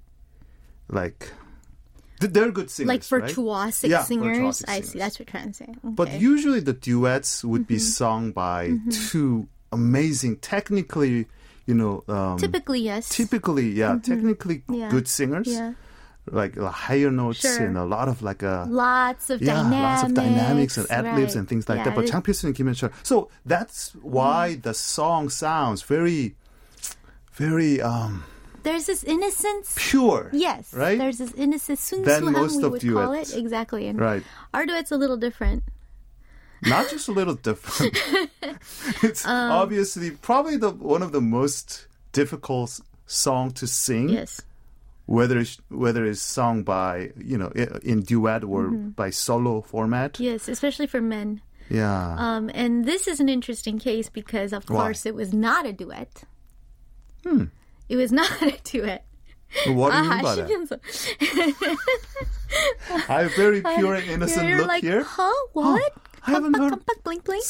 like 0.89 1.19
th- 1.21 1.33
they're 2.20 2.52
good 2.52 2.70
singers, 2.70 2.88
Like 3.12 3.22
right? 3.22 3.32
virtuosic 3.32 3.90
Yeah, 3.90 4.04
singers. 4.04 4.38
virtuosic 4.38 4.66
I 4.70 4.82
see. 4.82 5.00
That's 5.00 5.20
what 5.20 5.28
you're 5.28 5.32
trying 5.32 5.52
to 5.52 5.54
say. 5.54 5.74
But 5.84 6.20
usually 6.20 6.60
the 6.60 6.74
duets 6.74 7.44
would 7.44 7.68
be 7.68 7.76
Mm-hmm. 7.76 7.82
sung 8.02 8.32
by 8.32 8.74
two 8.92 9.48
amazing, 9.72 10.38
technically, 10.38 11.28
you 11.66 11.74
know, 11.76 12.04
um, 12.08 12.38
typically, 12.38 12.80
yes. 12.82 13.10
typically, 13.10 13.70
yeah, 13.72 14.00
technically 14.02 14.64
Yeah. 14.70 14.90
good 14.90 15.08
singers, 15.08 15.48
yeah. 15.48 15.74
like 16.30 16.58
uh, 16.58 16.70
higher 16.70 17.12
notes 17.12 17.40
Sure. 17.40 17.66
and 17.66 17.78
a 17.78 17.86
lot 17.86 18.08
of 18.10 18.22
like 18.22 18.42
a 18.44 18.66
Lots 18.70 19.30
of 19.30 19.42
yeah, 19.42 19.54
dynamics. 19.64 19.82
lots 19.84 20.04
of 20.04 20.14
dynamics 20.16 20.78
and 20.78 20.92
ad 20.92 21.06
libs 21.16 21.20
right. 21.20 21.36
and 21.40 21.48
things 21.48 21.70
like 21.70 21.78
Yeah, 21.80 21.84
that. 21.86 21.96
But 21.96 22.08
Chang 22.08 22.22
Pil-sun 22.22 22.50
and 22.50 22.56
Kim 22.56 22.68
Hyun-chul. 22.68 22.92
So 23.04 23.30
that's 23.46 23.92
why 24.02 24.56
Mm. 24.58 24.64
the 24.64 24.74
song 24.74 25.30
sounds 25.30 25.84
very, 25.84 26.36
very 27.34 27.82
um, 27.82 28.24
there's 28.68 28.86
this 28.86 29.04
innocence. 29.04 29.76
Pure. 29.78 30.32
Yes. 30.34 30.74
Right? 30.74 30.98
There's 30.98 31.18
this 31.20 31.34
innocence. 31.34 31.90
Than 31.90 32.32
most 32.32 32.62
of 32.62 32.80
duets. 32.80 33.34
Exactly. 33.34 33.88
And 33.88 34.00
right. 34.00 34.24
Our 34.54 34.66
duet's 34.66 34.92
a 34.92 34.98
little 34.98 35.18
different. 35.18 35.64
Not 36.64 36.90
just 36.90 37.08
a 37.08 37.12
little 37.12 37.36
different. 37.36 37.98
it's 39.04 39.26
um, 39.26 39.52
obviously 39.52 40.12
probably 40.12 40.58
the 40.58 40.72
one 40.72 41.04
of 41.04 41.12
the 41.12 41.22
most 41.22 41.88
difficult 42.12 42.80
song 43.06 43.52
to 43.52 43.68
sing. 43.68 44.10
Yes. 44.10 44.42
Whether 45.06 45.38
it's, 45.40 45.58
whether 45.70 46.04
it's 46.04 46.22
sung 46.22 46.64
by 46.64 47.12
you 47.18 47.38
know 47.38 47.52
in 47.84 48.02
duet 48.02 48.44
or 48.44 48.66
mm-hmm. 48.66 48.90
by 48.90 49.12
solo 49.12 49.62
format. 49.62 50.20
Yes, 50.20 50.50
especially 50.50 50.88
for 50.88 51.00
men. 51.00 51.42
Yeah. 51.70 52.16
Um, 52.18 52.50
and 52.54 52.86
this 52.86 53.08
is 53.08 53.20
an 53.20 53.30
interesting 53.30 53.78
case 53.80 54.10
because, 54.10 54.52
of 54.54 54.70
Why? 54.70 54.84
course, 54.84 55.06
it 55.06 55.16
was 55.16 55.34
not 55.34 55.66
a 55.66 55.74
duet. 55.74 56.24
Hmm. 57.24 57.46
It 57.89 57.97
was 57.97 58.13
not 58.13 58.31
a 58.43 58.57
duet. 58.65 59.05
what 59.67 59.91
do 59.93 59.97
you 59.99 60.03
mean 60.09 60.13
아, 60.13 60.23
by 60.23 60.35
that? 60.37 60.49
하시면서. 60.49 60.79
I 63.09 63.23
have 63.23 63.35
very 63.35 63.61
pure 63.63 63.95
and 63.95 64.09
innocent 64.11 64.49
You're 64.49 64.59
look 64.59 64.69
like, 64.69 64.83
here. 64.83 65.03
huh? 65.03 65.33
What? 65.53 65.93
I 66.27 66.31
haven't 66.33 66.53
깜빡, 66.55 66.59
heard- 66.71 66.73
깜빡, 66.87 67.03
blink, 67.05 67.25
blink. 67.25 67.45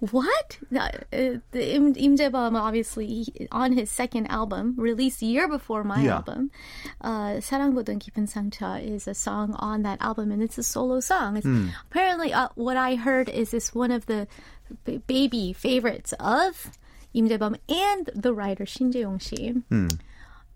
What? 0.00 0.58
Uh, 0.72 0.78
uh, 0.78 0.90
the 1.50 1.74
Im, 1.74 1.92
Im 1.96 2.16
Jae-bum, 2.16 2.54
obviously, 2.54 3.06
he- 3.06 3.48
on 3.50 3.72
his 3.72 3.90
second 3.90 4.26
album, 4.28 4.74
released 4.78 5.22
a 5.22 5.26
year 5.26 5.48
before 5.48 5.82
my 5.82 6.02
Yeah. 6.02 6.16
album, 6.22 6.50
uh, 7.00 7.42
사랑보던 7.42 7.98
깊은 7.98 8.28
상처 8.30 8.78
is 8.80 9.08
a 9.08 9.14
song 9.14 9.54
on 9.58 9.82
that 9.82 9.98
album, 10.00 10.30
and 10.30 10.40
it's 10.42 10.56
a 10.58 10.62
solo 10.62 11.00
song. 11.00 11.36
It's, 11.36 11.44
Hmm. 11.46 11.68
Apparently, 11.90 12.32
uh, 12.32 12.48
what 12.54 12.76
I 12.76 12.94
heard 12.94 13.28
is 13.28 13.50
this 13.50 13.74
one 13.74 13.90
of 13.90 14.06
the 14.06 14.28
b- 14.84 15.02
baby 15.08 15.52
favorites 15.52 16.14
of 16.20 16.70
Im 17.14 17.28
Jae-bum 17.28 17.56
and 17.68 18.10
the 18.14 18.32
writer 18.34 18.66
Shin 18.66 18.92
Jae-yong 18.92 19.18
shi. 19.18 19.54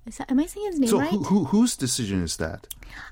Is 0.04 0.18
that, 0.18 0.30
am 0.30 0.40
I 0.40 0.46
saying 0.46 0.66
his 0.66 0.78
name 0.80 0.90
Hmm. 0.90 0.96
So 0.96 1.00
right? 1.00 1.10
who, 1.10 1.22
who, 1.24 1.44
whose 1.44 1.76
decision 1.76 2.22
is 2.22 2.36
that? 2.38 2.66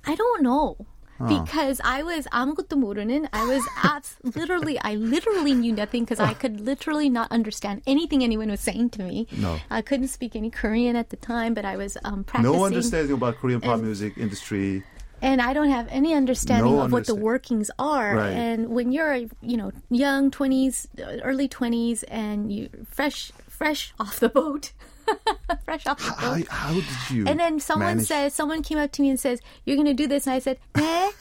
I 0.07 0.15
don't 0.15 0.43
know. 0.43 0.77
Because 1.21 1.83
I 1.85 2.03
was 2.03 2.25
아무것도 2.33 2.81
모르는. 2.81 3.29
I 3.31 3.45
was 3.45 3.63
abs- 3.85 4.17
literally, 4.35 4.79
I 4.81 4.95
literally 4.95 5.53
knew 5.53 5.71
nothing 5.71 6.05
because 6.05 6.19
I 6.19 6.33
could 6.33 6.63
literally 6.63 7.11
not 7.11 7.31
understand 7.31 7.83
anything 7.87 8.25
anyone 8.25 8.49
was 8.49 8.61
saying 8.61 8.89
to 8.97 9.03
me. 9.03 9.27
No. 9.37 9.59
I 9.69 9.83
couldn't 9.83 10.09
speak 10.09 10.35
any 10.35 10.49
Korean 10.49 10.97
at 10.97 11.11
the 11.11 11.17
time, 11.21 11.53
but 11.53 11.67
I 11.67 11.77
was 11.77 11.99
um, 12.05 12.25
practicing. 12.25 12.57
No 12.57 12.65
understanding 12.65 13.13
about 13.13 13.37
Korean 13.37 13.61
pop 13.61 13.81
music 13.81 14.17
industry. 14.17 14.83
and 15.22 15.42
I 15.42 15.54
don't 15.54 15.70
have 15.70 15.88
any 15.90 16.14
understanding 16.14 16.76
No 16.76 16.82
of 16.82 16.92
what 16.92 17.06
the 17.08 17.16
workings 17.16 17.72
are. 17.80 18.16
Right. 18.16 18.32
And 18.32 18.70
when 18.70 18.92
you're, 18.92 19.16
you 19.42 19.58
know, 19.58 19.72
young 19.90 20.32
twenties, 20.32 20.88
early 21.24 21.48
twenties, 21.48 22.04
and 22.04 22.52
you 22.52 22.70
fresh, 22.90 23.32
fresh 23.48 23.94
off 24.00 24.20
the 24.20 24.30
boat, 24.30 24.72
fresh 25.66 25.86
off 25.88 26.00
the 26.00 26.16
boat. 26.22 26.48
how 26.50 26.74
did 26.74 26.86
you? 27.10 27.26
And 27.28 27.40
then 27.40 27.60
someone 27.60 27.88
manage- 27.98 28.08
says, 28.08 28.34
someone 28.34 28.62
came 28.64 28.78
up 28.78 28.92
to 28.94 29.02
me 29.02 29.10
and 29.10 29.20
says, 29.20 29.40
"You're 29.66 29.78
going 29.78 29.88
to 29.88 29.94
do 29.94 30.08
this," 30.08 30.28
and 30.28 30.34
I 30.36 30.40
said, 30.40 30.60
"Eh." 30.76 31.12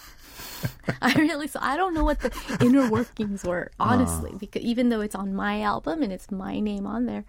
I 1.02 1.12
really, 1.14 1.46
so 1.46 1.58
I 1.60 1.76
don't 1.76 1.92
know 1.92 2.04
what 2.04 2.20
the 2.20 2.32
inner 2.64 2.88
workings 2.88 3.44
were, 3.44 3.70
honestly, 3.78 4.30
Ah. 4.32 4.38
because 4.38 4.62
even 4.62 4.88
though 4.88 5.02
it's 5.02 5.14
on 5.14 5.34
my 5.34 5.60
album 5.60 6.02
and 6.02 6.10
it's 6.10 6.30
my 6.30 6.58
name 6.58 6.86
on 6.86 7.04
there, 7.04 7.24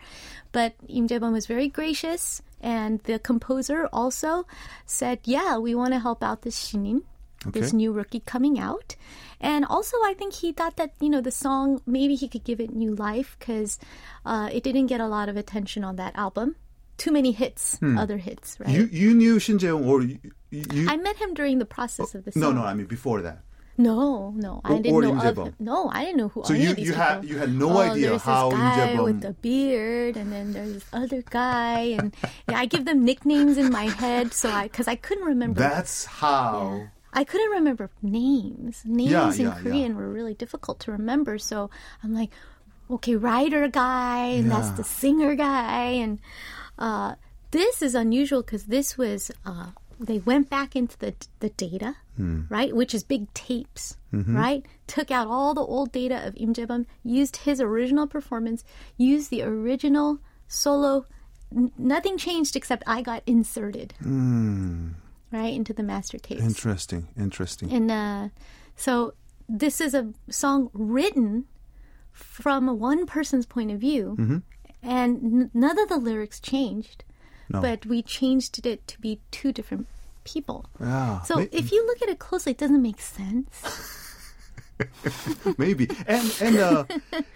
but 0.53 0.73
Im 0.87 1.07
Jae-bum 1.09 1.33
was 1.33 1.45
very 1.45 1.67
gracious, 1.67 2.41
and 2.65 2.99
the 3.05 3.17
composer 3.19 3.87
also 3.93 4.45
said, 4.85 5.19
"Yeah, 5.23 5.57
we 5.65 5.75
want 5.75 5.93
to 5.93 5.99
help 5.99 6.21
out 6.23 6.41
this 6.41 6.57
Shinin." 6.57 7.01
This 7.45 7.73
new 7.73 7.91
rookie 7.93 8.21
coming 8.25 8.57
out. 8.57 8.95
And 9.39 9.65
also, 9.65 9.97
I 10.01 10.15
think 10.17 10.33
he 10.33 10.51
thought 10.51 10.77
that, 10.77 10.93
you 10.99 11.09
know, 11.13 11.21
the 11.21 11.29
song, 11.29 11.79
maybe 11.85 12.15
he 12.15 12.27
could 12.27 12.43
give 12.43 12.59
it 12.59 12.73
new 12.73 12.95
life 12.95 13.35
because 13.37 13.77
uh, 14.25 14.49
it 14.51 14.63
didn't 14.63 14.87
get 14.87 14.99
a 14.99 15.05
lot 15.05 15.29
of 15.29 15.37
attention 15.37 15.83
on 15.83 15.95
that 15.97 16.15
album. 16.17 16.55
Too 16.97 17.11
many 17.11 17.31
hits, 17.33 17.77
other 17.83 18.17
hits, 18.17 18.57
right? 18.59 18.69
Hmm. 18.69 18.75
you 18.75 18.83
you 19.01 19.13
knew 19.13 19.37
Shin 19.37 19.59
Jae-young 19.59 19.85
or 19.85 20.01
you, 20.01 20.17
you 20.49 20.89
I 20.89 20.97
met 20.97 21.17
him 21.17 21.35
during 21.35 21.59
the 21.59 21.69
process 21.77 22.15
of 22.15 22.25
the 22.25 22.31
song. 22.31 22.41
no 22.41 22.51
no 22.53 22.63
I 22.63 22.73
mean 22.73 22.87
before 22.87 23.21
that. 23.21 23.39
No, 23.77 24.31
no, 24.35 24.61
I 24.63 24.73
Or- 24.73 24.81
didn't 24.81 24.93
or 24.93 25.01
know 25.01 25.21
of 25.21 25.59
No, 25.59 25.89
I 25.89 26.05
didn't 26.05 26.17
know 26.17 26.29
who 26.29 26.39
I 26.39 26.41
was. 26.41 26.47
So 26.47 26.53
any 26.53 26.63
you 26.63 26.69
of 26.71 26.75
these 26.77 26.87
you 26.87 26.93
had 26.93 27.25
you 27.25 27.37
had 27.37 27.53
no 27.53 27.71
oh, 27.71 27.77
idea 27.77 28.09
there's 28.09 28.21
how 28.21 28.49
this 28.49 28.59
guy 28.59 29.01
with 29.01 29.21
the 29.21 29.33
beard, 29.33 30.17
and 30.17 30.31
then 30.31 30.53
there's 30.53 30.73
this 30.73 30.85
other 30.93 31.21
guy, 31.29 31.79
and 31.97 32.15
yeah, 32.49 32.59
I 32.59 32.65
give 32.65 32.85
them 32.85 33.03
nicknames 33.03 33.57
in 33.57 33.71
my 33.71 33.85
head, 33.85 34.33
so 34.33 34.49
I 34.49 34.63
because 34.63 34.87
I 34.87 34.95
couldn't 34.95 35.25
remember. 35.25 35.59
That's 35.59 36.05
how. 36.05 36.77
Yeah. 36.79 36.87
I 37.15 37.23
couldn't 37.23 37.51
remember 37.51 37.89
names. 38.01 38.83
Names 38.83 39.11
Yeah, 39.11 39.31
in 39.33 39.39
yeah. 39.39 39.57
Korean 39.61 39.95
were 39.95 40.09
really 40.09 40.33
difficult 40.33 40.81
to 40.81 40.91
remember. 40.91 41.37
So 41.37 41.69
I'm 42.03 42.13
like, 42.13 42.29
okay, 42.91 43.15
writer 43.15 43.69
guy, 43.69 44.25
and 44.35 44.51
that's 44.51 44.71
the 44.71 44.83
singer 44.83 45.33
guy. 45.33 45.95
And 46.03 46.19
uh, 46.77 47.15
this 47.51 47.81
is 47.81 47.95
unusual 47.95 48.41
because 48.43 48.65
this 48.65 48.97
was, 48.97 49.31
uh, 49.45 49.71
they 49.97 50.19
went 50.19 50.49
back 50.49 50.75
into 50.75 50.97
the, 50.99 51.15
the 51.39 51.49
data, 51.51 51.95
Hmm. 52.17 52.41
right? 52.49 52.75
Which 52.75 52.93
is 52.93 53.03
big 53.03 53.33
tapes, 53.33 53.97
Mm-hmm. 54.13 54.35
right? 54.37 54.65
Took 54.87 55.11
out 55.11 55.27
all 55.27 55.53
the 55.53 55.61
old 55.61 55.91
data 55.91 56.25
of 56.25 56.37
Im 56.37 56.53
Jae-bum, 56.53 56.85
used 57.03 57.37
his 57.37 57.59
original 57.59 58.07
performance, 58.07 58.63
used 58.97 59.29
the 59.29 59.41
original 59.43 60.19
solo. 60.47 61.05
N- 61.55 61.71
nothing 61.77 62.17
changed 62.17 62.55
except 62.55 62.83
I 62.87 63.01
got 63.01 63.21
inserted. 63.25 63.93
Right 65.31 65.53
into 65.53 65.73
the 65.73 65.83
master 65.83 66.17
tapes. 66.17 66.41
Interesting, 66.41 67.09
interesting. 67.17 67.71
And 67.73 67.91
uh, 67.91 68.29
so 68.77 69.13
this 69.49 69.81
is 69.81 69.93
a 69.93 70.13
song 70.29 70.69
written 70.73 71.45
from 72.13 72.79
one 72.79 73.05
person's 73.05 73.45
point 73.45 73.71
of 73.71 73.79
view, 73.79 74.41
and 74.81 75.17
n- 75.41 75.51
none 75.53 75.77
of 75.77 75.89
the 75.89 75.97
lyrics 75.97 76.39
changed, 76.39 77.03
No. 77.49 77.59
but 77.59 77.85
we 77.85 78.01
changed 78.01 78.65
it 78.65 78.87
to 78.87 79.01
be 79.01 79.19
two 79.31 79.51
different 79.51 79.87
people. 80.25 80.65
yeah, 80.81 81.21
So 81.21 81.39
if 81.51 81.71
you 81.71 81.85
look 81.87 82.01
at 82.01 82.09
it 82.09 82.19
closely, 82.19 82.51
it 82.51 82.57
doesn't 82.57 82.81
make 82.81 82.99
sense. 82.99 83.47
maybe 85.57 85.87
and 86.05 86.27
and 86.41 86.57
uh, 86.57 86.83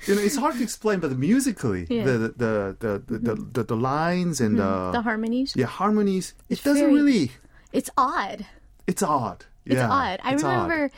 you 0.08 0.16
know 0.16 0.22
it's 0.22 0.36
hard 0.36 0.56
to 0.58 0.64
explain, 0.64 1.00
but 1.00 1.18
musically 1.18 1.88
Yeah. 1.90 2.04
the, 2.04 2.18
the, 2.18 2.54
the, 2.84 3.04
the, 3.08 3.18
the, 3.18 3.36
the 3.36 3.64
the 3.64 3.76
lines 3.78 4.42
and 4.42 4.60
uh, 4.60 4.92
the 4.92 5.02
harmonies, 5.02 5.54
yeah 5.56 5.68
harmonies 5.68 6.34
it 6.50 6.54
It's 6.60 6.64
doesn't 6.64 6.84
very- 6.84 6.94
really 6.94 7.32
it's 7.72 7.90
odd. 7.98 8.46
it's 8.88 9.04
odd. 9.04 9.46
yeah, 9.64 9.74
It's 9.74 9.84
odd. 9.84 10.20
I 10.24 10.34
it's 10.34 10.44
odd 10.44 10.92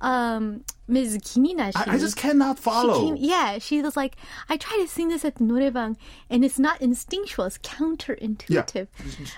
um, 0.00 0.64
Ms. 0.88 1.18
Kimina. 1.18 1.72
I, 1.74 1.94
I, 1.94 1.98
just 1.98 2.16
cannot 2.16 2.58
follow. 2.58 3.00
She 3.00 3.06
came, 3.06 3.16
yeah, 3.16 3.58
she 3.58 3.82
was 3.82 3.96
like, 3.96 4.16
I 4.48 4.56
try 4.56 4.78
to 4.78 4.88
sing 4.88 5.08
this 5.08 5.24
at 5.24 5.36
the 5.36 5.44
noraebang, 5.44 5.96
and 6.30 6.44
it's 6.44 6.58
not 6.58 6.80
instinctual; 6.80 7.46
it's 7.46 7.58
counterintuitive. 7.58 8.88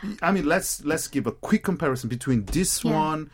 Yeah. 0.03 0.15
I 0.23 0.33
mean, 0.33 0.47
let's 0.47 0.85
let's 0.85 1.09
give 1.09 1.27
a 1.27 1.33
quick 1.33 1.65
comparison 1.65 2.09
between 2.09 2.45
this 2.47 2.85
yeah. 2.85 2.93
one 2.93 3.31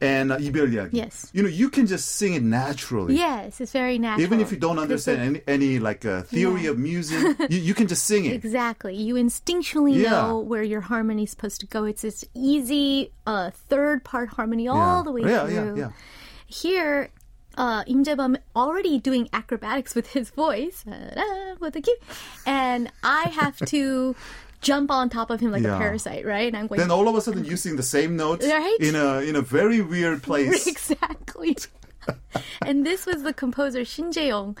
and 0.00 0.32
uh, 0.32 0.36
Iberia. 0.36 0.88
Yes. 0.92 1.30
You 1.32 1.42
know, 1.42 1.48
you 1.48 1.70
can 1.70 1.86
just 1.86 2.12
sing 2.12 2.34
it 2.34 2.42
naturally. 2.42 3.16
Yes, 3.16 3.60
it's 3.60 3.72
very 3.72 3.98
natural. 3.98 4.24
Even 4.24 4.40
if 4.40 4.50
you 4.50 4.58
don't 4.58 4.78
understand 4.78 5.20
any, 5.20 5.40
any 5.46 5.78
like 5.78 6.04
uh, 6.04 6.22
theory 6.22 6.62
yeah. 6.62 6.70
of 6.70 6.78
music, 6.78 7.36
you, 7.50 7.58
you, 7.58 7.74
can 7.74 7.86
just 7.86 8.04
sing 8.04 8.24
it. 8.26 8.34
Exactly. 8.34 8.94
You 8.94 9.14
instinctually 9.14 9.96
yeah. 9.96 10.10
know 10.10 10.38
where 10.38 10.62
your 10.62 10.82
harmony 10.82 11.24
is 11.24 11.30
supposed 11.30 11.60
to 11.60 11.66
go. 11.66 11.84
It's 11.84 12.02
this 12.02 12.24
easy 12.34 13.12
uh, 13.26 13.50
third 13.50 14.04
part 14.04 14.30
harmony 14.30 14.68
all 14.68 15.02
the 15.02 15.12
way 15.12 15.22
through. 15.22 15.30
Yeah, 15.30 15.48
yeah, 15.48 15.74
yeah. 15.74 15.90
Here, 16.62 17.10
uh, 17.56 17.82
Im 17.86 18.04
already 18.54 18.98
doing 18.98 19.28
acrobatics 19.32 19.94
with 19.94 20.06
his 20.12 20.30
voice, 20.30 20.84
with 21.60 21.72
the 21.74 21.80
key, 21.82 21.96
and 22.46 22.90
I 23.02 23.22
have 23.40 23.56
to 23.66 24.14
jump 24.60 24.90
on 24.90 25.10
top 25.10 25.30
of 25.30 25.40
him 25.40 25.50
like 25.50 25.62
Yeah. 25.64 25.76
a 25.76 25.78
parasite, 25.78 26.24
right? 26.24 26.46
And 26.48 26.56
I'm 26.56 26.66
going 26.68 26.78
Then 26.80 26.90
all 26.90 27.08
of 27.08 27.14
a 27.16 27.20
sudden 27.20 27.44
you 27.44 27.56
sing 27.56 27.76
the 27.76 27.82
same 27.82 28.16
notes 28.16 28.46
Right? 28.46 28.76
in 28.80 28.94
a 28.94 29.18
in 29.28 29.34
a 29.36 29.42
very 29.42 29.80
weird 29.82 30.22
place. 30.22 30.66
exactly. 30.74 31.56
and 32.62 32.86
this 32.86 33.04
was 33.06 33.22
the 33.22 33.32
composer 33.34 33.84
Shin 33.84 34.10
Jae-yong. 34.12 34.56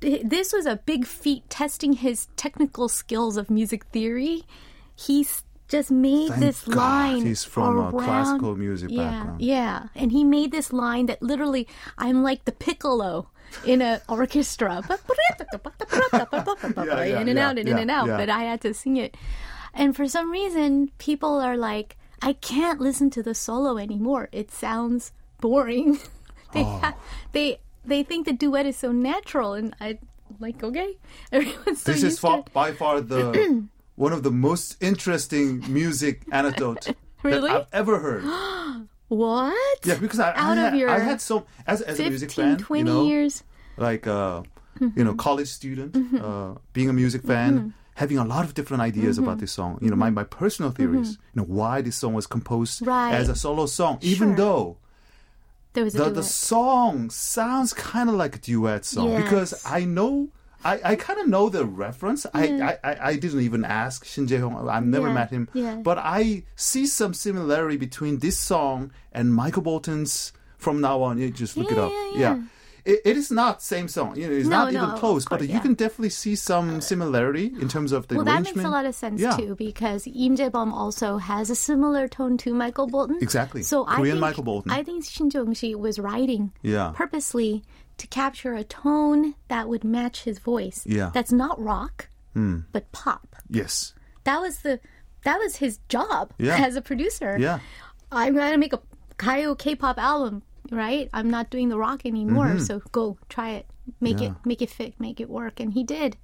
This 0.00 0.52
was 0.52 0.66
a 0.66 0.76
big 0.76 1.06
feat 1.06 1.48
testing 1.50 1.92
his 1.94 2.28
technical 2.36 2.88
skills 2.88 3.36
of 3.36 3.50
music 3.50 3.84
theory. 3.86 4.44
He 4.96 5.20
s- 5.22 5.42
just 5.70 5.90
made 5.90 6.28
Thank 6.28 6.40
this 6.40 6.62
God 6.64 6.76
line. 6.76 7.26
he's 7.26 7.44
from 7.44 7.78
a 7.78 7.82
around- 7.82 7.92
classical 8.04 8.56
music 8.56 8.90
yeah, 8.90 9.10
background. 9.10 9.40
Yeah, 9.40 9.82
and 9.94 10.12
he 10.12 10.24
made 10.24 10.52
this 10.52 10.72
line 10.72 11.06
that 11.06 11.22
literally, 11.22 11.66
I'm 11.96 12.22
like 12.22 12.44
the 12.44 12.52
piccolo 12.52 13.28
in 13.64 13.80
an 13.82 14.00
orchestra. 14.08 14.82
Yeah, 14.86 14.96
yeah, 17.04 17.20
in 17.20 17.28
and 17.28 17.38
out, 17.38 17.58
in 17.58 17.68
and 17.68 17.90
out. 17.90 18.06
But 18.08 18.30
I 18.30 18.42
had 18.44 18.60
to 18.62 18.74
sing 18.74 18.96
it. 18.96 19.16
And 19.74 19.94
for 19.94 20.06
some 20.08 20.30
reason, 20.30 20.90
people 20.98 21.40
are 21.40 21.56
like, 21.56 21.96
I 22.22 22.34
can't 22.34 22.80
listen 22.80 23.10
to 23.10 23.22
the 23.22 23.34
solo 23.34 23.78
anymore. 23.78 24.28
It 24.32 24.50
sounds 24.50 25.12
boring. 25.40 25.98
they 26.52 26.60
Oh. 26.62 26.78
ha- 26.82 26.94
they 27.32 27.58
they 27.84 28.02
think 28.02 28.26
the 28.26 28.32
duet 28.32 28.66
is 28.66 28.76
so 28.76 28.92
natural, 28.92 29.54
and 29.54 29.74
I 29.80 29.98
like 30.38 30.62
okay. 30.62 30.98
Everyone's 31.32 31.82
so 31.82 31.92
This 31.92 32.02
is 32.02 32.18
far, 32.18 32.44
by 32.52 32.72
far 32.72 33.00
the 33.00 33.66
one 34.06 34.12
of 34.16 34.22
the 34.22 34.30
most 34.48 34.76
interesting 34.90 35.46
music 35.72 36.22
anecdote 36.32 36.82
Really? 37.22 37.50
that 37.50 37.56
I've 37.62 37.74
ever 37.80 37.98
heard. 38.06 38.24
What? 39.08 39.78
Yeah, 39.84 39.96
because 39.98 40.20
I, 40.20 40.28
Out 40.30 40.36
I, 40.38 40.52
of 40.52 40.58
had, 40.72 40.78
your 40.78 40.88
I 40.88 40.98
had 41.00 41.20
so 41.20 41.44
as 41.66 41.82
as 41.82 41.98
a 41.98 42.08
music 42.08 42.30
fan, 42.30 42.58
20 42.58 42.78
you 42.78 42.84
know, 42.84 43.04
years. 43.06 43.42
like 43.76 44.06
uh, 44.06 44.42
Mm-hmm. 44.78 44.98
you 44.98 45.04
know, 45.04 45.14
college 45.14 45.48
student, 45.48 45.92
uh, 46.24 46.54
being 46.72 46.88
a 46.88 46.92
music 47.02 47.22
fan, 47.30 47.74
having 47.94 48.16
a 48.18 48.24
lot 48.24 48.44
of 48.46 48.54
different 48.54 48.80
ideas 48.90 49.16
Mm-hmm. 49.16 49.24
about 49.26 49.38
this 49.42 49.52
song. 49.52 49.78
You 49.82 49.90
know, 49.90 49.96
my, 50.04 50.10
my 50.10 50.24
personal 50.24 50.70
theories. 50.70 51.18
You 51.34 51.42
know, 51.42 51.48
why 51.60 51.82
this 51.82 51.96
song 51.96 52.14
was 52.14 52.26
composed 52.36 52.86
Right. 52.86 53.12
as 53.20 53.28
a 53.28 53.34
solo 53.34 53.66
song, 53.66 53.98
even 54.00 54.36
though 54.36 54.78
There 55.74 55.84
was 55.84 55.94
a 55.94 55.98
the 55.98 56.04
duet. 56.04 56.14
the 56.14 56.22
song 56.22 57.10
sounds 57.10 57.74
kind 57.74 58.08
of 58.08 58.14
like 58.14 58.36
a 58.36 58.38
duet 58.38 58.84
song 58.86 59.10
because 59.22 59.50
I 59.66 59.84
know. 59.84 60.28
I, 60.64 60.80
I 60.84 60.96
kind 60.96 61.18
of 61.20 61.28
know 61.28 61.48
the 61.48 61.64
reference. 61.64 62.26
I, 62.34 62.46
mm-hmm. 62.46 62.62
I, 62.62 62.78
I, 62.84 63.08
I 63.10 63.16
didn't 63.16 63.40
even 63.40 63.64
ask 63.64 64.04
Shin 64.04 64.26
Jae-hyung. 64.26 64.68
I've 64.70 64.84
never 64.84 65.08
Yeah, 65.08 65.14
met 65.14 65.30
him. 65.30 65.48
yeah. 65.54 65.76
But 65.76 65.98
I 65.98 66.44
see 66.56 66.86
some 66.86 67.14
similarity 67.14 67.76
between 67.76 68.18
this 68.18 68.38
song 68.38 68.92
and 69.12 69.34
Michael 69.34 69.62
Bolton's 69.62 70.32
From 70.58 70.80
Now 70.80 71.02
On. 71.02 71.18
You 71.18 71.30
just 71.30 71.56
look 71.56 71.72
it 71.72 71.78
up. 71.78 71.90
yeah, 72.14 72.18
yeah. 72.18 72.42
It, 72.84 73.00
it 73.04 73.16
is 73.18 73.30
not 73.30 73.62
same 73.62 73.88
song. 73.88 74.16
You 74.16 74.26
know, 74.26 74.34
it's 74.34 74.48
No, 74.48 74.64
not 74.64 74.72
no, 74.72 74.82
even 74.84 74.96
close. 74.96 75.24
But 75.26 75.40
course, 75.40 75.48
you 75.48 75.54
yeah. 75.54 75.60
can 75.60 75.74
definitely 75.74 76.08
see 76.10 76.34
some 76.34 76.76
uh, 76.76 76.80
similarity 76.80 77.52
in 77.60 77.68
terms 77.68 77.92
of 77.92 78.08
the 78.08 78.16
Well, 78.16 78.24
that 78.24 78.42
makes 78.42 78.56
a 78.58 78.68
lot 78.68 78.86
of 78.86 78.94
sense 78.94 79.20
Yeah. 79.20 79.36
too 79.36 79.54
because 79.54 80.06
Im 80.06 80.34
Jae-bum 80.36 80.72
also 80.72 81.18
has 81.18 81.50
a 81.50 81.54
similar 81.54 82.08
tone 82.08 82.38
to 82.38 82.54
Michael 82.54 82.86
Bolton. 82.86 83.18
Exactly. 83.20 83.62
So 83.62 83.86
I 83.86 84.00
think, 84.02 84.18
Michael 84.18 84.44
Bolton. 84.44 84.72
I 84.72 84.82
think 84.82 85.04
Shin 85.04 85.28
Jong-shi 85.28 85.74
was 85.74 85.98
writing 85.98 86.52
Yeah. 86.62 86.92
purposely 86.94 87.62
to 88.00 88.06
capture 88.08 88.54
a 88.54 88.64
tone 88.64 89.34
that 89.48 89.68
would 89.68 89.84
match 89.84 90.24
his 90.24 90.38
voice. 90.38 90.82
Yeah. 90.86 91.10
That's 91.14 91.32
not 91.32 91.60
rock, 91.60 92.08
but 92.34 92.90
pop. 92.92 93.36
Yes. 93.48 93.94
That 94.24 94.40
was 94.40 94.60
the 94.60 94.80
that 95.24 95.38
was 95.38 95.56
his 95.56 95.78
job 95.88 96.32
Yeah. 96.38 96.56
as 96.66 96.76
a 96.76 96.82
producer. 96.82 97.36
Yeah. 97.38 97.58
I'm 98.10 98.34
going 98.34 98.52
to 98.52 98.58
make 98.58 98.72
a 98.72 98.80
Kayo 99.18 99.56
K-pop 99.58 99.98
album, 99.98 100.42
right? 100.70 101.08
I'm 101.12 101.28
not 101.30 101.50
doing 101.50 101.68
the 101.68 101.76
rock 101.78 102.06
anymore, 102.06 102.58
so 102.58 102.80
go 102.90 103.18
try 103.28 103.50
it, 103.50 103.66
make 104.00 104.16
Mm-hmm. 104.16 104.22
Yeah. 104.24 104.30
it, 104.30 104.46
make 104.46 104.62
it 104.62 104.70
fit, 104.70 104.94
make 104.98 105.20
it 105.20 105.28
work, 105.28 105.60
and 105.60 105.72
he 105.74 105.84
did. 105.84 106.16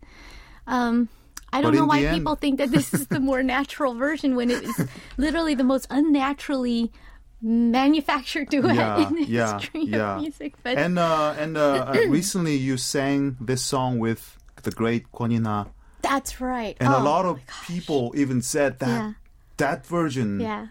Um, 0.66 1.08
I 1.52 1.60
don't 1.60 1.72
But 1.72 1.78
know 1.78 1.86
why 1.86 2.00
end- 2.02 2.16
people 2.16 2.34
think 2.36 2.58
that 2.58 2.70
this 2.70 2.92
is 2.94 3.06
the 3.08 3.20
more 3.20 3.42
natural 3.56 3.94
version 3.94 4.34
when 4.34 4.50
it 4.50 4.64
is 4.64 4.88
literally 5.16 5.54
the 5.54 5.62
most 5.64 5.86
unnaturally 5.90 6.90
manufactured 7.42 8.48
duet 8.48 8.74
Yeah, 8.76 9.08
in 9.08 9.14
the 9.14 9.24
yeah, 9.24 9.58
history 9.58 9.84
yeah. 9.84 10.16
of 10.16 10.22
music. 10.22 10.54
But 10.62 10.78
And 10.78 10.98
uh, 10.98 11.34
and 11.38 11.56
uh, 11.56 11.92
uh, 11.94 12.00
recently 12.08 12.56
you 12.56 12.76
sang 12.76 13.36
this 13.40 13.62
song 13.64 13.98
with 13.98 14.38
the 14.62 14.70
great 14.70 15.10
Kwon 15.12 15.66
that's 16.02 16.40
right. 16.40 16.76
And 16.78 16.88
oh, 16.94 16.98
a 16.98 17.02
lot 17.02 17.24
of 17.24 17.40
people 17.66 18.12
even 18.16 18.40
said 18.40 18.78
that 18.78 18.88
Yeah. 18.88 19.12
that 19.56 19.86
version 19.86 20.38
yeah. 20.40 20.66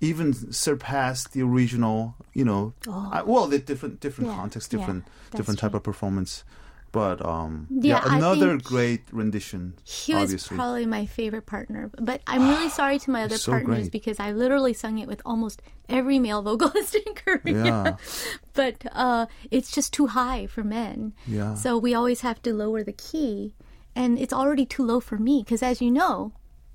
even 0.00 0.32
surpassed 0.52 1.32
the 1.32 1.42
original. 1.42 2.16
You 2.34 2.44
know, 2.44 2.74
I- 2.88 3.22
well, 3.22 3.46
the 3.46 3.58
different 3.58 4.00
different 4.00 4.30
Oh. 4.30 4.32
Yeah, 4.32 4.40
context, 4.40 4.70
different 4.70 5.04
different 5.30 5.60
type 5.60 5.74
of 5.74 5.82
performance. 5.82 6.44
But 6.92 7.24
um, 7.24 7.68
Yeah, 7.70 8.02
yeah, 8.04 8.16
another 8.16 8.56
great 8.58 9.02
rendition. 9.12 9.74
He 9.84 10.12
was 10.14 10.24
obviously, 10.24 10.56
probably 10.56 10.86
my 10.86 11.06
favorite 11.06 11.46
partner. 11.46 11.90
But 12.00 12.20
I'm 12.26 12.48
really 12.48 12.68
sorry 12.80 12.98
to 12.98 13.10
my 13.10 13.22
other 13.22 13.38
so 13.38 13.52
partners 13.52 13.78
great. 13.88 13.92
because 13.92 14.18
I 14.18 14.32
literally 14.32 14.74
sung 14.74 14.98
it 14.98 15.06
with 15.06 15.22
almost 15.24 15.62
every 15.88 16.18
male 16.18 16.42
vocalist 16.42 16.94
in 17.06 17.14
Korea. 17.14 17.64
Yeah. 17.64 17.96
But 18.54 18.84
uh, 18.92 19.26
it's 19.50 19.70
just 19.70 19.92
too 19.92 20.08
high 20.08 20.46
for 20.46 20.64
men. 20.64 21.12
Yeah. 21.26 21.54
So 21.54 21.78
we 21.78 21.94
always 21.94 22.20
have 22.22 22.42
to 22.42 22.52
lower 22.52 22.82
the 22.82 22.92
key. 22.92 23.54
And 23.94 24.18
it's 24.18 24.32
already 24.32 24.66
too 24.66 24.82
low 24.84 24.98
for 25.00 25.16
me 25.18 25.42
because, 25.44 25.62
as 25.62 25.80
you 25.80 25.90
know, 25.90 26.32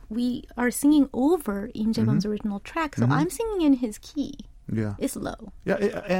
we 0.09 0.43
are 0.57 0.71
singing 0.71 1.09
over 1.13 1.69
Im 1.73 1.93
Jae-bum's 1.93 2.23
Mm-hmm. 2.23 2.31
original 2.31 2.59
track. 2.59 2.95
So 2.95 3.05
I'm 3.05 3.29
singing 3.29 3.61
in 3.67 3.73
his 3.83 3.97
key. 3.99 4.33
yeah, 4.71 4.95
It's 4.97 5.15
low. 5.15 5.51
yeah, 5.65 5.75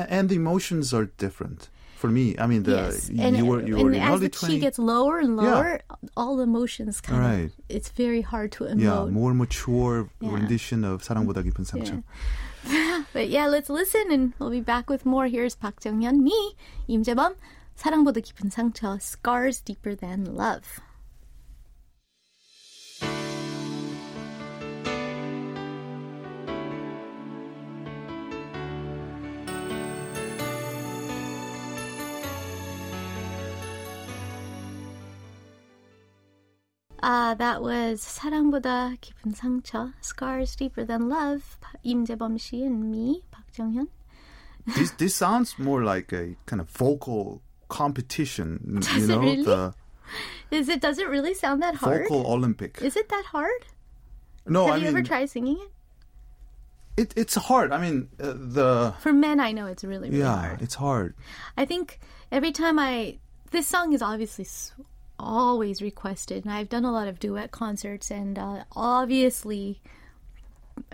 and 0.10 0.30
the 0.30 0.36
emotions 0.36 0.94
are 0.94 1.06
different 1.18 1.70
for 2.05 2.09
me. 2.09 2.35
I 2.39 2.47
mean, 2.47 2.63
the 2.65 2.89
yes. 2.89 3.11
you, 3.13 3.21
And, 3.23 3.37
were 3.47 3.61
you 3.61 3.77
and 3.77 3.85
were 3.85 3.93
in 3.93 4.01
as 4.01 4.09
early 4.11 4.27
the 4.27 4.31
key 4.31 4.47
twenty. 4.57 4.59
gets 4.61 4.79
lower 4.79 5.19
and 5.19 5.37
lower, 5.37 5.81
all 6.17 6.37
the 6.37 6.45
emotions 6.45 7.01
kind 7.01 7.21
Right. 7.21 7.45
of, 7.47 7.53
it's 7.69 7.91
very 7.91 8.23
hard 8.23 8.53
to 8.53 8.65
Yeah, 8.65 9.05
emote. 9.05 9.13
more 9.13 9.35
mature 9.35 10.09
Yeah. 10.21 10.33
rendition 10.33 10.85
of 10.85 11.03
사랑보다 11.03 11.45
깊은 11.45 11.65
상처. 11.69 12.03
But 13.13 13.29
yeah, 13.29 13.47
let's 13.49 13.69
listen 13.71 14.11
and 14.13 14.33
we'll 14.39 14.51
be 14.51 14.61
back 14.61 14.89
with 14.89 15.05
more. 15.05 15.27
Here's 15.29 15.55
Park 15.57 15.81
Jung-hyun, 15.85 16.21
me, 16.23 16.55
임재범, 16.89 17.35
사랑보다 17.77 18.21
깊은 18.21 18.51
상처, 18.51 19.01
Scars 19.01 19.61
Deeper 19.61 19.95
Than 19.97 20.37
Love. 20.37 20.81
Uh, 37.05 37.35
that 37.35 37.63
was 37.63 38.03
사랑보다 38.03 38.95
깊은 39.01 39.33
상처, 39.33 39.93
Scars 40.03 40.55
Deeper 40.55 40.85
Than 40.85 41.09
Love, 41.09 41.57
임재범 41.85 42.37
씨 42.39 42.63
and 42.67 42.91
me, 42.91 43.23
박정현. 43.33 43.87
this 44.77 44.91
this 44.99 45.15
sounds 45.15 45.59
more 45.59 45.83
like 45.83 46.13
a 46.13 46.37
kind 46.45 46.61
of 46.61 46.69
vocal 46.69 47.41
competition. 47.69 48.61
Does 48.81 48.93
you 48.95 49.05
it 49.05 49.09
know, 49.09 49.19
really? 49.21 49.43
the 49.43 49.75
Is 50.51 50.69
it? 50.69 50.81
Does 50.83 50.99
it 50.99 51.09
really 51.09 51.33
sound 51.33 51.63
that 51.63 51.77
hard? 51.77 52.03
vocal 52.03 52.27
Olympic. 52.31 52.77
Is 52.83 52.97
it 52.97 53.09
that 53.09 53.25
hard? 53.33 53.65
no, 54.47 54.67
Have 54.67 54.75
I 54.75 54.77
you 54.77 54.83
mean 54.85 54.97
ever 54.97 55.03
tried 55.03 55.31
singing 55.31 55.57
it? 55.57 55.71
it, 57.01 57.15
it's 57.17 57.35
hard. 57.37 57.73
I 57.73 57.81
mean 57.81 58.09
uh, 58.21 58.35
the 58.37 58.93
For 59.01 59.13
men, 59.15 59.41
I 59.41 59.53
know 59.53 59.65
it's 59.67 59.85
really, 59.85 60.11
really 60.11 60.21
yeah, 60.21 60.37
hard. 60.37 60.61
it's 60.61 60.75
hard. 60.75 61.15
I 61.57 61.65
think 61.65 61.99
every 62.31 62.53
time 62.53 62.79
I 62.79 63.17
this 63.53 63.67
song 63.67 63.95
is 63.95 64.03
obviously 64.03 64.45
s- 64.45 64.73
always 65.20 65.82
requested, 65.82 66.46
and 66.46 66.54
I've 66.54 66.70
done 66.70 66.86
a 66.86 66.92
lot 66.92 67.08
of 67.08 67.20
duet 67.20 67.52
concerts, 67.52 68.12
and 68.12 68.38
uh, 68.38 68.64
obviously, 68.76 69.82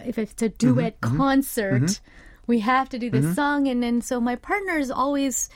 if 0.05 0.17
it's 0.17 0.41
a 0.41 0.49
mm-hmm, 0.49 0.57
duet 0.57 1.01
mm-hmm, 1.01 1.17
concert, 1.17 1.83
mm-hmm. 1.83 2.11
we 2.47 2.59
have 2.59 2.89
to 2.89 2.99
do 2.99 3.09
this 3.09 3.25
mm-hmm. 3.25 3.33
song, 3.33 3.67
and 3.67 3.81
then 3.81 4.01
so 4.01 4.19
my 4.21 4.35
partners 4.35 4.91
always, 4.91 5.49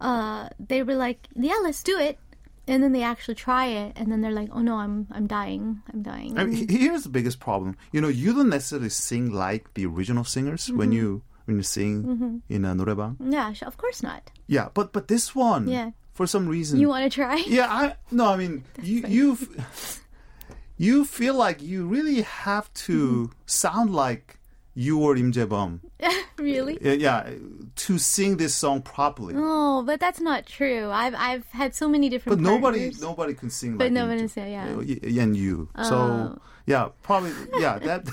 uh, 0.00 0.48
they 0.58 0.82
were 0.82 0.96
like, 0.96 1.28
"Yeah, 1.34 1.58
let's 1.62 1.82
do 1.82 1.98
it," 1.98 2.18
and 2.66 2.82
then 2.82 2.92
they 2.92 3.02
actually 3.02 3.34
try 3.34 3.66
it, 3.66 3.92
and 3.96 4.10
then 4.10 4.20
they're 4.20 4.32
like, 4.32 4.50
"Oh 4.52 4.60
no, 4.60 4.76
I'm 4.76 5.08
I'm 5.10 5.26
dying, 5.26 5.82
I'm 5.92 6.02
dying." 6.02 6.38
I 6.38 6.44
mean, 6.44 6.68
here's 6.68 7.02
the 7.04 7.10
biggest 7.10 7.40
problem. 7.40 7.76
You 7.92 8.00
know, 8.00 8.08
you 8.08 8.32
don't 8.32 8.48
necessarily 8.48 8.90
sing 8.90 9.32
like 9.32 9.74
the 9.74 9.86
original 9.86 10.24
singers 10.24 10.70
when 10.70 10.90
mm-hmm. 10.90 10.96
you 10.96 11.22
when 11.50 11.56
you 11.56 11.62
sing 11.62 12.04
mm-hmm. 12.04 12.36
in 12.48 12.64
a 12.64 12.74
noraebang. 12.74 13.16
Yeah, 13.18 13.52
of 13.66 13.76
course 13.76 14.02
not. 14.02 14.30
Yeah, 14.46 14.68
but 14.72 14.92
but 14.92 15.08
this 15.08 15.34
one, 15.34 15.68
yeah, 15.68 15.90
for 16.20 16.26
some 16.26 16.46
reason, 16.46 16.78
You 16.78 16.90
want 16.90 17.10
to 17.10 17.14
try? 17.14 17.36
yeah, 17.46 17.66
I 17.70 17.96
no, 18.10 18.26
I 18.26 18.36
mean 18.36 18.64
you 18.82 19.04
you 19.08 19.38
you 20.76 21.06
feel 21.06 21.32
like 21.32 21.62
you 21.62 21.86
really 21.86 22.20
have 22.20 22.70
to 22.84 23.30
sound 23.46 23.94
like 23.94 24.38
you 24.74 24.98
were 24.98 25.16
Im 25.16 25.32
Jae-bum. 25.32 25.80
really? 26.36 26.76
Yeah, 26.82 26.92
yeah, 26.92 27.30
to 27.74 27.96
sing 27.96 28.36
this 28.36 28.54
song 28.54 28.82
properly. 28.82 29.32
Oh, 29.34 29.82
but 29.82 29.98
that's 29.98 30.20
not 30.20 30.44
true. 30.44 30.90
I've 30.90 31.14
I've 31.16 31.46
had 31.52 31.74
so 31.74 31.88
many 31.88 32.10
different. 32.10 32.36
But 32.36 32.44
nobody, 32.44 32.80
partners. 32.80 33.00
nobody 33.00 33.32
can 33.32 33.48
sing 33.48 33.78
But 33.78 33.84
like 33.84 33.92
nobody 33.94 34.28
say, 34.28 34.52
yeah. 34.52 35.22
And 35.24 35.34
you. 35.34 35.70
Oh. 35.74 35.88
So 35.88 36.40
yeah, 36.66 36.88
probably 37.00 37.32
yeah. 37.58 37.78
That 37.78 38.04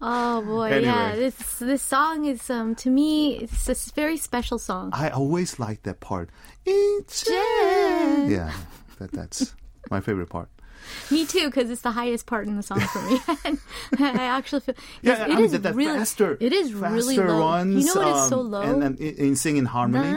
Oh 0.00 0.42
boy, 0.42 0.70
anyway. 0.70 0.82
yeah. 0.84 1.16
This 1.16 1.58
this 1.58 1.82
song 1.82 2.24
is 2.24 2.48
um 2.50 2.74
to 2.76 2.90
me 2.90 3.36
it's 3.38 3.68
a 3.68 3.74
very 3.94 4.16
special 4.16 4.58
song. 4.58 4.90
I 4.92 5.10
always 5.10 5.58
like 5.58 5.82
that 5.82 6.00
part. 6.00 6.30
Yeah, 6.64 8.52
that 8.98 9.10
that's 9.12 9.54
my 9.90 10.00
favorite 10.00 10.28
part. 10.28 10.48
Me 11.10 11.26
too, 11.26 11.46
because 11.46 11.70
it's 11.70 11.82
the 11.82 11.90
highest 11.90 12.26
part 12.26 12.46
in 12.46 12.56
the 12.56 12.62
song 12.62 12.80
for 12.80 13.02
me. 13.02 13.18
I 13.98 14.24
actually 14.24 14.60
feel 14.60 14.74
yeah, 15.02 15.24
it 15.24 15.32
I 15.32 15.34
mean, 15.34 15.44
is 15.46 15.52
that, 15.60 15.74
really 15.74 15.98
faster. 15.98 16.36
It 16.40 16.52
is 16.52 16.72
faster 16.72 16.94
really 16.94 17.16
low. 17.16 17.40
Runs, 17.40 17.84
you 17.84 17.94
know 17.94 18.00
what 18.00 18.12
um, 18.12 18.22
is 18.22 18.28
so 18.28 18.40
low? 18.40 18.62
And, 18.62 18.82
then 18.82 18.96
in 18.96 19.36
singing 19.36 19.64
harmony. 19.64 20.10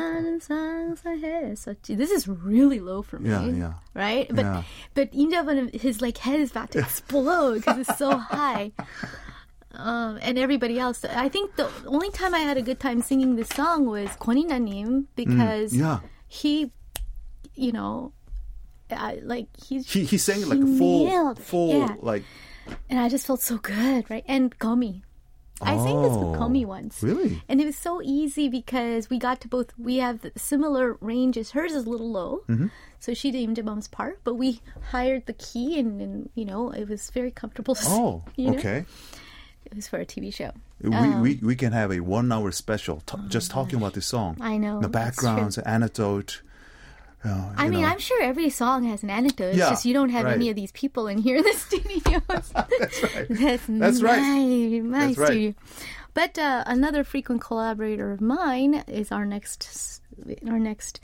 This 1.88 2.12
is 2.12 2.28
really 2.28 2.80
low 2.80 3.02
for 3.02 3.20
me. 3.20 3.30
Yeah, 3.30 3.46
yeah. 3.46 3.74
Right, 3.94 4.28
but 4.30 4.46
yeah. 4.46 4.64
but 4.94 5.10
Im 5.14 5.70
his 5.74 6.02
like 6.02 6.18
head 6.18 6.40
is 6.40 6.52
about 6.52 6.72
to 6.72 6.80
explode 6.80 7.56
because 7.56 7.80
it's 7.80 7.98
so 7.98 8.18
high. 8.18 8.72
Um, 9.74 10.20
and 10.22 10.38
everybody 10.38 10.78
else. 10.80 11.06
I 11.06 11.30
think 11.30 11.56
the 11.56 11.70
only 11.86 12.10
time 12.12 12.34
I 12.36 12.40
had 12.40 12.58
a 12.58 12.62
good 12.62 12.80
time 12.80 13.02
singing 13.02 13.36
this 13.36 13.50
song 13.50 13.86
was 13.86 14.10
Kwoninanim 14.20 15.06
because 15.16 15.74
Mm, 15.74 15.80
yeah. 15.80 16.00
he, 16.28 16.72
you 17.56 17.72
know, 17.72 18.12
I, 18.92 19.20
like 19.24 19.48
he's 19.66 19.90
He 19.92 20.04
he 20.04 20.18
sang 20.18 20.42
it 20.42 20.48
like 20.50 20.60
a 20.60 20.68
full 20.78 21.06
nailed 21.06 21.40
full 21.40 21.70
yeah. 21.80 21.96
like 22.02 22.24
and 22.90 23.00
I 23.00 23.08
just 23.08 23.26
felt 23.26 23.42
so 23.42 23.58
good, 23.58 24.10
right? 24.10 24.24
And 24.28 24.58
Gomi. 24.60 25.04
I 25.64 25.78
sang 25.78 26.02
this 26.02 26.12
with 26.14 26.24
Oh, 26.36 26.40
Komi 26.40 26.66
once. 26.66 27.04
really? 27.04 27.42
And 27.48 27.62
it 27.62 27.66
was 27.66 27.78
so 27.78 28.02
easy 28.02 28.50
because 28.50 29.12
we 29.12 29.20
got 29.20 29.40
to 29.42 29.48
both, 29.48 29.72
we 29.78 29.98
have 29.98 30.20
similar 30.36 30.98
ranges. 31.02 31.52
Hers 31.52 31.74
is 31.74 31.86
a 31.86 31.90
little 31.90 32.10
low. 32.12 32.42
Mm-hmm. 32.50 32.68
So 33.00 33.14
she 33.14 33.30
did 33.30 33.48
Imdabam's 33.48 33.88
part, 33.88 34.22
but 34.24 34.36
we 34.36 34.60
hired 34.90 35.28
the 35.28 35.34
key 35.34 35.78
and, 35.80 36.02
and, 36.02 36.30
you 36.34 36.46
know, 36.46 36.72
it 36.72 36.90
was 36.90 37.12
very 37.12 37.30
comfortable. 37.30 37.76
sing, 37.76 37.92
oh 37.94 38.24
know? 38.38 38.52
It 39.66 39.76
was 39.76 39.88
for 39.88 40.00
a 40.00 40.06
TV 40.06 40.34
show. 40.34 40.52
We, 40.82 40.90
we 41.16 41.36
we 41.42 41.56
can 41.56 41.72
have 41.74 41.92
a 41.92 42.00
one 42.02 42.32
hour 42.32 42.52
special 42.52 43.02
t- 43.06 43.18
just 43.30 43.52
talking 43.52 43.78
about 43.78 43.94
this 43.94 44.06
song. 44.08 44.38
Oh 44.40 44.44
I 44.44 44.58
know, 44.58 44.82
the 44.82 44.90
backgrounds, 44.90 45.58
anecdote. 45.60 46.42
Uh, 47.24 47.54
I 47.56 47.70
mean, 47.70 47.82
know. 47.82 47.88
I'm 47.88 48.00
sure 48.00 48.22
every 48.24 48.50
song 48.50 48.84
has 48.86 49.04
an 49.04 49.12
anecdote. 49.12 49.50
It's 49.50 49.58
Yeah, 49.60 49.70
just 49.70 49.86
you 49.86 49.94
don't 49.94 50.10
have 50.10 50.26
right. 50.26 50.34
any 50.36 50.50
of 50.50 50.56
these 50.56 50.72
people 50.72 51.08
in 51.08 51.20
here 51.20 51.38
in 51.38 51.44
the 51.44 51.54
studios. 51.68 52.24
That's 52.28 53.04
right. 53.04 53.28
That's, 53.30 53.66
That's 53.68 54.02
right. 54.02 54.20
my, 54.20 54.80
my 54.84 55.06
That's 55.08 55.18
right. 55.20 55.56
But 56.16 56.38
uh, 56.40 56.64
another 56.66 57.04
frequent 57.04 57.42
collaborator 57.42 58.12
of 58.12 58.22
mine 58.22 58.84
is 58.88 59.12
our 59.12 59.24
next, 59.26 60.02
our 60.50 60.58
next. 60.60 61.00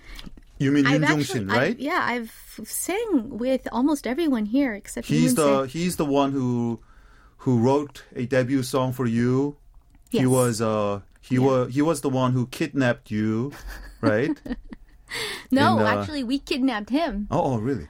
You 0.57 0.71
mean 0.71 0.87
I've 0.87 1.01
Yoon 1.01 1.07
Jong 1.07 1.21
Shin, 1.23 1.51
I- 1.51 1.55
right? 1.55 1.79
yeah, 1.79 2.01
I've 2.03 2.33
sang 2.65 3.37
with 3.37 3.67
almost 3.71 4.07
everyone 4.07 4.45
here 4.47 4.73
except 4.73 5.05
He's 5.07 5.35
Yoon 5.35 5.35
the 5.35 5.67
he's 5.67 5.97
the 5.97 6.05
one 6.05 6.31
who 6.31 6.79
who 7.47 7.59
wrote 7.59 8.03
a 8.13 8.25
debut 8.25 8.61
song 8.61 8.91
for 8.91 9.05
you. 9.05 9.55
Yes. 10.11 10.19
He 10.19 10.27
was 10.27 10.61
uh 10.61 10.99
he 11.21 11.39
was 11.39 11.73
he 11.73 11.81
was 11.81 12.01
the 12.01 12.09
one 12.09 12.33
who 12.33 12.45
kidnapped 12.47 13.09
you, 13.09 13.53
right? 14.01 14.35
No, 15.49 15.79
and, 15.79 15.87
uh, 15.87 15.87
actually, 15.87 16.25
we 16.25 16.39
kidnapped 16.39 16.89
him 16.89 17.27
oh, 17.31 17.53
oh, 17.53 17.57
really? 17.59 17.87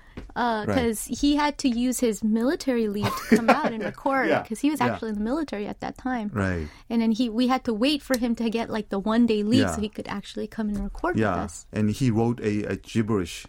because 0.67 1.05
he 1.05 1.35
had 1.35 1.57
to 1.57 1.67
use 1.67 1.99
his 1.99 2.23
military 2.23 2.87
leave 2.87 3.09
to 3.29 3.37
come 3.37 3.49
out 3.49 3.73
and 3.73 3.81
record 3.91 4.29
Yeah, 4.29 4.43
because 4.43 4.59
he 4.59 4.69
was 4.69 4.79
yeah. 4.79 4.93
actually 4.93 5.09
in 5.09 5.15
the 5.15 5.25
military 5.25 5.65
at 5.65 5.79
that 5.79 5.97
time. 5.97 6.29
Right. 6.31 6.67
And 6.91 7.01
then 7.01 7.11
he, 7.11 7.27
we 7.29 7.47
had 7.47 7.63
to 7.65 7.73
wait 7.73 8.03
for 8.03 8.15
him 8.19 8.35
to 8.35 8.47
get 8.51 8.69
like 8.69 8.89
the 8.89 8.99
one 8.99 9.25
day 9.25 9.41
leave 9.41 9.61
Yeah. 9.65 9.73
so 9.73 9.81
he 9.81 9.89
could 9.89 10.07
actually 10.07 10.45
come 10.45 10.69
and 10.69 10.77
record 10.83 11.15
with 11.15 11.23
Yeah, 11.25 11.49
us. 11.49 11.65
and 11.73 11.89
he 11.89 12.11
wrote 12.11 12.39
a, 12.41 12.63
a 12.65 12.75
gibberish, 12.75 13.47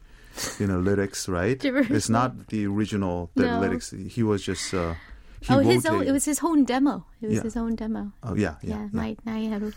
you 0.59 0.67
know, 0.67 0.81
lyrics, 0.81 1.29
right? 1.29 1.59
Gibberish. 1.65 1.91
It's 1.91 2.09
not 2.09 2.49
the 2.49 2.67
original 2.67 3.29
the 3.37 3.45
No. 3.53 3.61
lyrics. 3.61 3.93
He 3.93 4.23
was 4.23 4.41
just 4.43 4.73
uh, 4.73 4.95
he 5.42 5.54
oh, 5.54 5.58
wrote 5.58 5.66
his 5.66 5.86
own, 5.86 6.02
a- 6.02 6.06
it 6.06 6.12
was 6.14 6.24
his 6.24 6.40
own 6.42 6.64
demo. 6.64 7.04
It 7.22 7.28
was 7.28 7.36
Yeah. 7.36 7.44
his 7.44 7.58
own 7.58 7.76
demo. 7.76 8.12
Oh 8.24 8.34
yeah, 8.34 8.56
Yeah, 8.62 8.70
yeah. 8.70 8.82
yeah. 8.84 8.88
my 8.94 9.18
나이하루. 9.28 9.74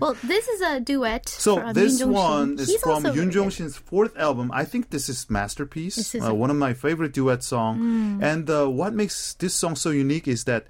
Well, 0.00 0.16
this 0.24 0.48
is 0.48 0.60
a 0.62 0.80
duet. 0.80 1.28
So 1.28 1.56
from 1.60 1.74
this 1.74 1.96
Yoon 1.96 1.98
Jong-shin. 1.98 2.12
one 2.12 2.58
is 2.58 2.68
He's 2.68 2.80
from 2.80 2.92
also 2.92 3.12
Yoon 3.12 3.14
very 3.16 3.30
Jong 3.30 3.44
good. 3.44 3.52
Shin's 3.52 3.76
fourth 3.76 4.16
album. 4.16 4.50
I 4.54 4.64
think 4.64 4.88
this 4.90 5.08
is 5.10 5.28
masterpiece. 5.28 5.96
This 5.96 6.14
is 6.14 6.22
uh, 6.22 6.28
a- 6.28 6.30
Hmm. 6.32 6.38
one 6.38 6.50
of 6.50 6.56
my 6.56 6.72
favorite 6.72 7.12
duet 7.12 7.42
song. 7.44 8.18
And 8.22 8.48
uh, 8.48 8.66
what 8.68 8.94
makes 8.94 9.34
this 9.34 9.52
song 9.54 9.76
so 9.76 9.90
unique 9.90 10.26
is 10.26 10.44
that 10.44 10.66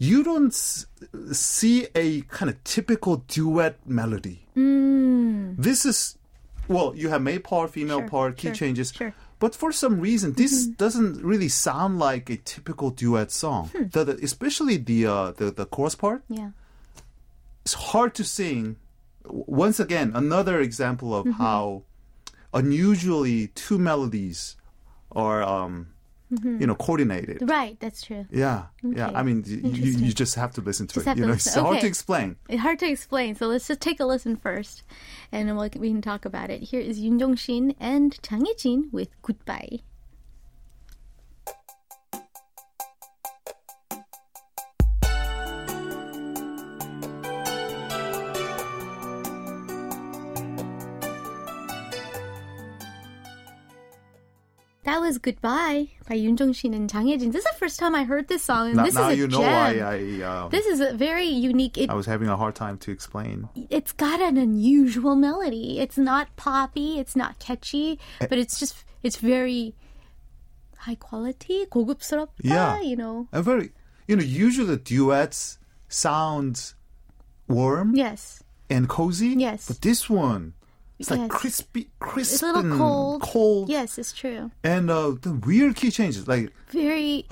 you 0.00 0.24
don't 0.24 0.50
s- 0.50 0.86
see 1.30 1.86
a 1.94 2.22
kind 2.22 2.50
of 2.50 2.56
typical 2.64 3.22
duet 3.28 3.76
melody. 3.86 4.46
This 4.56 5.86
is 5.86 6.16
well, 6.68 6.92
you 6.96 7.08
have 7.10 7.20
male 7.22 7.40
part, 7.40 7.70
female 7.70 7.98
Sure, 8.00 8.08
part, 8.08 8.36
key 8.36 8.48
sure, 8.48 8.54
changes. 8.54 8.92
sure. 8.92 9.12
but 9.39 9.53
for 9.55 9.71
some 9.71 9.99
reason, 10.01 10.33
this 10.33 10.65
doesn't 10.65 11.23
really 11.23 11.47
sound 11.49 11.99
like 11.99 12.29
a 12.29 12.37
typical 12.37 12.89
duet 12.89 13.31
song. 13.31 13.69
The, 13.73 14.03
the, 14.03 14.13
especially 14.23 14.77
the, 14.77 15.05
uh, 15.05 15.31
the 15.31 15.51
the 15.51 15.65
chorus 15.65 15.95
part 15.95 16.23
Yeah. 16.29 16.51
it's 17.63 17.75
hard 17.93 18.15
to 18.15 18.23
sing. 18.23 18.77
Once 19.25 19.79
again, 19.79 20.11
another 20.15 20.59
example 20.59 21.13
of 21.13 21.25
Mm-hmm. 21.25 21.43
how 21.43 21.83
unusually 22.53 23.47
two 23.53 23.77
melodies 23.77 24.55
are, 25.11 25.43
um, 25.43 25.87
Mm-hmm. 26.31 26.59
you 26.59 26.67
know, 26.67 26.75
coordinated. 26.75 27.49
Right, 27.49 27.79
that's 27.79 28.01
true. 28.01 28.25
Yeah, 28.29 28.65
yeah. 28.83 29.11
I 29.15 29.23
mean, 29.23 29.43
you, 29.45 29.91
you 29.91 30.11
just 30.11 30.35
have 30.35 30.51
to 30.55 30.61
listen 30.61 30.85
to 30.87 30.95
Just 30.95 31.07
it. 31.07 31.17
You 31.17 31.25
know, 31.25 31.31
it's 31.31 31.53
hard 31.53 31.79
to 31.79 31.87
explain. 31.87 32.35
It's 32.49 32.61
hard 32.61 32.79
to 32.79 32.89
explain, 32.89 33.35
so 33.35 33.47
let's 33.47 33.65
just 33.67 33.79
take 33.79 34.01
a 34.01 34.05
listen 34.05 34.35
first, 34.35 34.83
and 35.31 35.47
we'll, 35.55 35.69
we 35.77 35.89
can 35.89 36.01
talk 36.01 36.25
about 36.25 36.49
it. 36.49 36.63
Here 36.63 36.81
is 36.81 36.99
Yun 36.99 37.17
Jong-shin 37.17 37.75
and 37.79 38.21
Chang 38.21 38.43
Hyejin 38.43 38.91
with 38.91 39.09
Goodbye. 39.21 39.79
That 54.86 55.00
was 55.00 55.18
Goodbye 55.18 55.90
by 56.08 56.16
Yoon 56.16 56.34
Jong-shin 56.36 56.74
and 56.74 56.90
Chang 56.90 57.06
Ye-jin. 57.06 57.30
This 57.30 57.44
is 57.44 57.50
the 57.52 57.58
first 57.58 57.78
time 57.78 57.94
I 57.94 58.02
heard 58.02 58.26
this 58.26 58.42
song, 58.42 58.66
and 58.68 58.76
Now, 58.78 58.84
this 58.84 58.94
now 58.96 59.10
is 59.10 59.14
a 59.14 59.16
you 59.16 59.28
know 59.28 59.38
gem. 59.38 59.52
why 59.52 59.78
I, 59.78 60.22
um, 60.26 60.50
This 60.50 60.66
is 60.66 60.80
a 60.80 60.92
very 60.92 61.26
unique. 61.26 61.78
It, 61.78 61.88
I 61.88 61.94
was 61.94 62.06
having 62.06 62.26
a 62.28 62.36
hard 62.36 62.56
time 62.56 62.78
to 62.78 62.90
explain. 62.90 63.48
it's 63.70 63.92
got 63.92 64.20
an 64.20 64.36
unusual 64.36 65.14
melody. 65.14 65.78
It's 65.78 65.96
not 65.96 66.34
poppy. 66.34 66.98
It's 66.98 67.14
not 67.14 67.38
catchy, 67.38 68.00
Eh. 68.20 68.26
but 68.28 68.38
it's 68.38 68.58
just 68.58 68.74
it's 69.04 69.16
very 69.18 69.74
high 70.78 70.96
quality, 70.96 71.64
고급스럽다. 71.70 72.42
Yeah. 72.42 72.80
you 72.80 72.96
know. 72.96 73.28
And 73.30 73.44
very, 73.44 73.70
you 74.08 74.16
know, 74.16 74.24
usually 74.24 74.76
duets 74.78 75.58
sound 75.88 76.74
warm 77.46 77.94
Yes, 77.94 78.42
and 78.68 78.88
cozy. 78.88 79.28
Yes. 79.38 79.68
But 79.68 79.80
this 79.82 80.10
one, 80.10 80.54
it's 80.98 81.10
like 81.10 81.20
Yes. 81.20 81.30
crispy, 81.30 81.88
crisp 81.98 82.32
it's 82.34 82.42
a 82.42 82.46
little 82.46 82.60
and 82.62 82.78
cold. 82.78 83.22
cold. 83.22 83.68
Yes, 83.68 83.98
it's 83.98 84.12
true. 84.12 84.50
And 84.62 84.90
uh, 84.90 85.14
the 85.20 85.32
weird 85.34 85.74
key 85.76 85.90
changes, 85.90 86.28
like 86.28 86.52
Very 86.70 87.26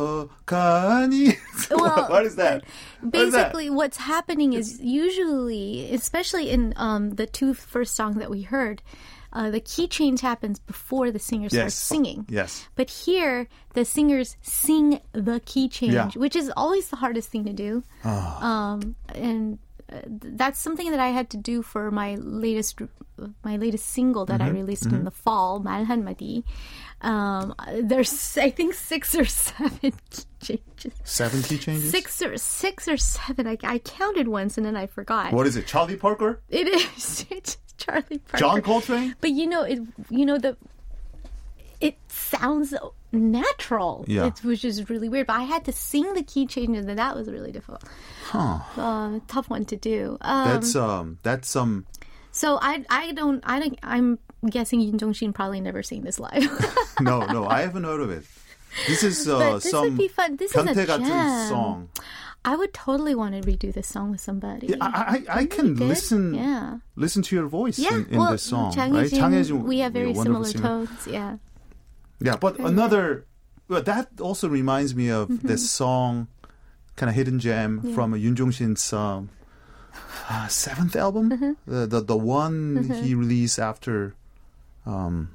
어떡하니? 0.00 1.36
Well, 1.70 2.08
what 2.08 2.24
is 2.26 2.36
that? 2.36 2.64
What 3.00 3.14
is 3.14 3.32
that? 3.32 3.52
basically 3.52 3.70
what's 3.70 3.96
happening 3.98 4.52
is 4.52 4.80
usually, 4.80 5.92
especially 5.92 6.50
in 6.50 6.72
um, 6.76 7.10
the 7.16 7.26
two 7.26 7.54
first 7.54 7.94
songs 7.94 8.16
that 8.16 8.30
we 8.30 8.42
heard, 8.42 8.82
uh, 9.32 9.50
the 9.50 9.60
key 9.60 9.86
change 9.88 10.20
happens 10.20 10.58
before 10.58 11.10
the 11.10 11.18
singer 11.18 11.48
starts 11.48 11.72
Yes. 11.72 11.74
singing. 11.74 12.26
Yes. 12.28 12.66
But 12.76 12.90
here, 12.90 13.48
the 13.74 13.84
singers 13.84 14.36
sing 14.42 15.00
the 15.12 15.40
key 15.44 15.68
change, 15.68 15.92
Yeah. 15.94 16.08
which 16.16 16.36
is 16.36 16.50
always 16.56 16.88
the 16.88 16.96
hardest 16.96 17.30
thing 17.30 17.44
to 17.44 17.52
do. 17.52 17.82
Um, 18.04 18.94
and 19.14 19.56
uh, 19.56 19.56
th- 19.56 19.65
that's 20.08 20.58
something 20.58 20.90
that 20.90 21.00
I 21.00 21.08
had 21.08 21.28
to 21.30 21.36
do 21.36 21.60
for 21.60 21.90
my 21.90 22.14
latest 22.16 22.80
my 23.44 23.56
latest 23.56 23.86
single 23.86 24.24
that 24.26 24.40
Mm-hmm. 24.40 24.56
I 24.56 24.60
released 24.60 24.86
in 24.86 25.04
the 25.04 25.10
fall, 25.10 25.60
말한마디. 25.60 26.44
Um, 27.02 27.54
there's 27.82 28.38
I 28.38 28.48
think 28.50 28.72
six 28.74 29.14
or 29.14 29.24
seven 29.26 29.92
key 30.40 30.62
changes. 30.78 30.92
Seven 31.04 31.42
key 31.42 31.58
changes? 31.58 31.90
Six 31.90 32.22
or 32.22 32.36
six 32.38 32.88
or 32.88 32.96
seven. 32.96 33.46
I, 33.46 33.58
I 33.62 33.78
counted 33.80 34.28
once 34.28 34.56
and 34.56 34.64
then 34.64 34.76
I 34.76 34.86
forgot. 34.86 35.32
What 35.32 35.46
is 35.46 35.56
it? 35.56 35.66
Charlie 35.66 35.96
Parker? 35.96 36.40
It 36.48 36.68
is 36.68 37.26
it's 37.30 37.58
Charlie 37.76 38.18
Parker. 38.18 38.38
John 38.38 38.62
Coltrane? 38.62 39.14
But 39.20 39.30
you 39.32 39.46
know, 39.46 39.62
it 39.62 39.80
you 40.08 40.24
know 40.24 40.38
the 40.38 40.56
it 41.80 41.98
sounds 42.08 42.72
natural. 43.11 44.05
Yeah. 44.07 44.27
It 44.27 44.43
was 44.43 44.61
just 44.61 44.89
really 44.89 45.09
weird. 45.09 45.27
But 45.27 45.37
I 45.37 45.43
had 45.43 45.65
to 45.65 45.71
sing 45.71 46.13
the 46.13 46.23
key 46.23 46.45
changes, 46.45 46.85
and 46.85 46.97
that 46.97 47.15
was 47.15 47.29
really 47.29 47.51
difficult. 47.51 47.83
Huh. 48.25 48.59
Uh, 48.75 49.19
tough 49.27 49.49
one 49.49 49.65
to 49.65 49.75
do. 49.75 50.17
Um, 50.21 50.47
that's 50.49 50.75
um. 50.75 51.19
That's. 51.23 51.55
Um... 51.55 51.85
So 52.31 52.59
I 52.61 52.85
I 52.89 53.13
don't 53.13 53.43
I 53.45 53.59
don't 53.59 53.79
I'm 53.81 54.19
guessing 54.49 54.79
Yun 54.79 54.97
Jong 54.97 55.13
Shin 55.13 55.33
probably 55.33 55.61
never 55.61 55.81
seen 55.81 56.03
this 56.03 56.19
live. 56.19 56.49
no, 57.01 57.25
no, 57.25 57.47
I 57.47 57.61
haven't 57.61 57.83
heard 57.83 58.01
of 58.01 58.11
it. 58.11 58.25
This 58.87 59.03
is 59.03 59.27
uh, 59.27 59.55
this 59.55 59.71
some 59.71 59.83
would 59.83 59.97
be 59.97 60.07
fun. 60.07 60.35
This 60.35 60.55
is 60.55 60.77
a 60.77 60.85
gem. 60.85 61.47
song. 61.49 61.89
I 62.45 62.55
would 62.55 62.73
totally 62.73 63.15
want 63.15 63.33
to 63.35 63.49
redo 63.49 63.73
this 63.73 63.87
song 63.87 64.11
with 64.11 64.21
somebody. 64.21 64.67
Yeah, 64.67 64.77
I, 64.79 65.23
I, 65.27 65.39
I 65.39 65.45
can 65.45 65.75
listen 65.75 66.33
yeah. 66.33 66.77
listen 66.95 67.21
to 67.23 67.35
your 67.35 67.47
voice 67.47 67.77
yeah. 67.77 67.95
in, 67.95 68.05
in 68.05 68.19
well, 68.19 68.31
this 68.31 68.43
song. 68.43 68.73
Chang 68.73 68.93
right? 68.93 69.09
Jin, 69.09 69.63
we 69.63 69.79
have 69.79 69.93
very 69.93 70.13
similar 70.13 70.49
tones. 70.51 71.07
Yeah. 71.07 71.37
Yeah, 72.19 72.37
but 72.37 72.59
another. 72.59 73.25
But 73.67 73.85
that 73.85 74.07
also 74.21 74.47
reminds 74.47 74.95
me 74.95 75.09
of 75.09 75.27
mm-hmm. 75.27 75.45
this 75.45 75.69
song, 75.69 76.27
kind 76.95 77.09
of 77.09 77.15
hidden 77.15 77.39
gem 77.39 77.81
yeah. 77.83 77.93
from 77.93 78.15
Yun 78.15 78.35
Jong 78.35 78.51
Shin's 78.51 78.93
um, 78.93 79.29
uh, 80.29 80.47
seventh 80.47 80.95
album, 80.95 81.31
mm-hmm. 81.31 81.51
the, 81.67 81.85
the 81.85 82.01
the 82.01 82.17
one 82.17 82.75
mm-hmm. 82.75 83.03
he 83.03 83.13
released 83.13 83.59
after, 83.59 84.15
um, 84.85 85.31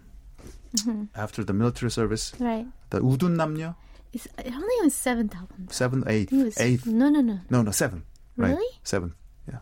mm-hmm. 0.77 1.05
after 1.15 1.45
the 1.45 1.53
military 1.53 1.91
service. 1.91 2.33
Right. 2.39 2.67
The 2.89 3.01
Udun 3.01 3.37
Namnyo. 3.37 3.77
It's, 4.13 4.29
I 4.39 4.43
don't 4.45 4.61
think 4.61 4.81
it 4.81 4.85
was 4.85 4.95
seventh 4.95 5.35
album. 5.37 5.69
Though. 5.69 5.73
Seventh, 5.73 6.09
eighth, 6.09 6.33
was, 6.33 6.61
eighth. 6.61 6.87
No, 6.87 7.09
no, 7.09 7.21
no. 7.21 7.41
No, 7.51 7.63
no, 7.63 7.71
seven. 7.71 8.05
Right. 8.37 8.51
Really? 8.51 8.79
Seven. 8.83 9.15
Yeah. 9.47 9.59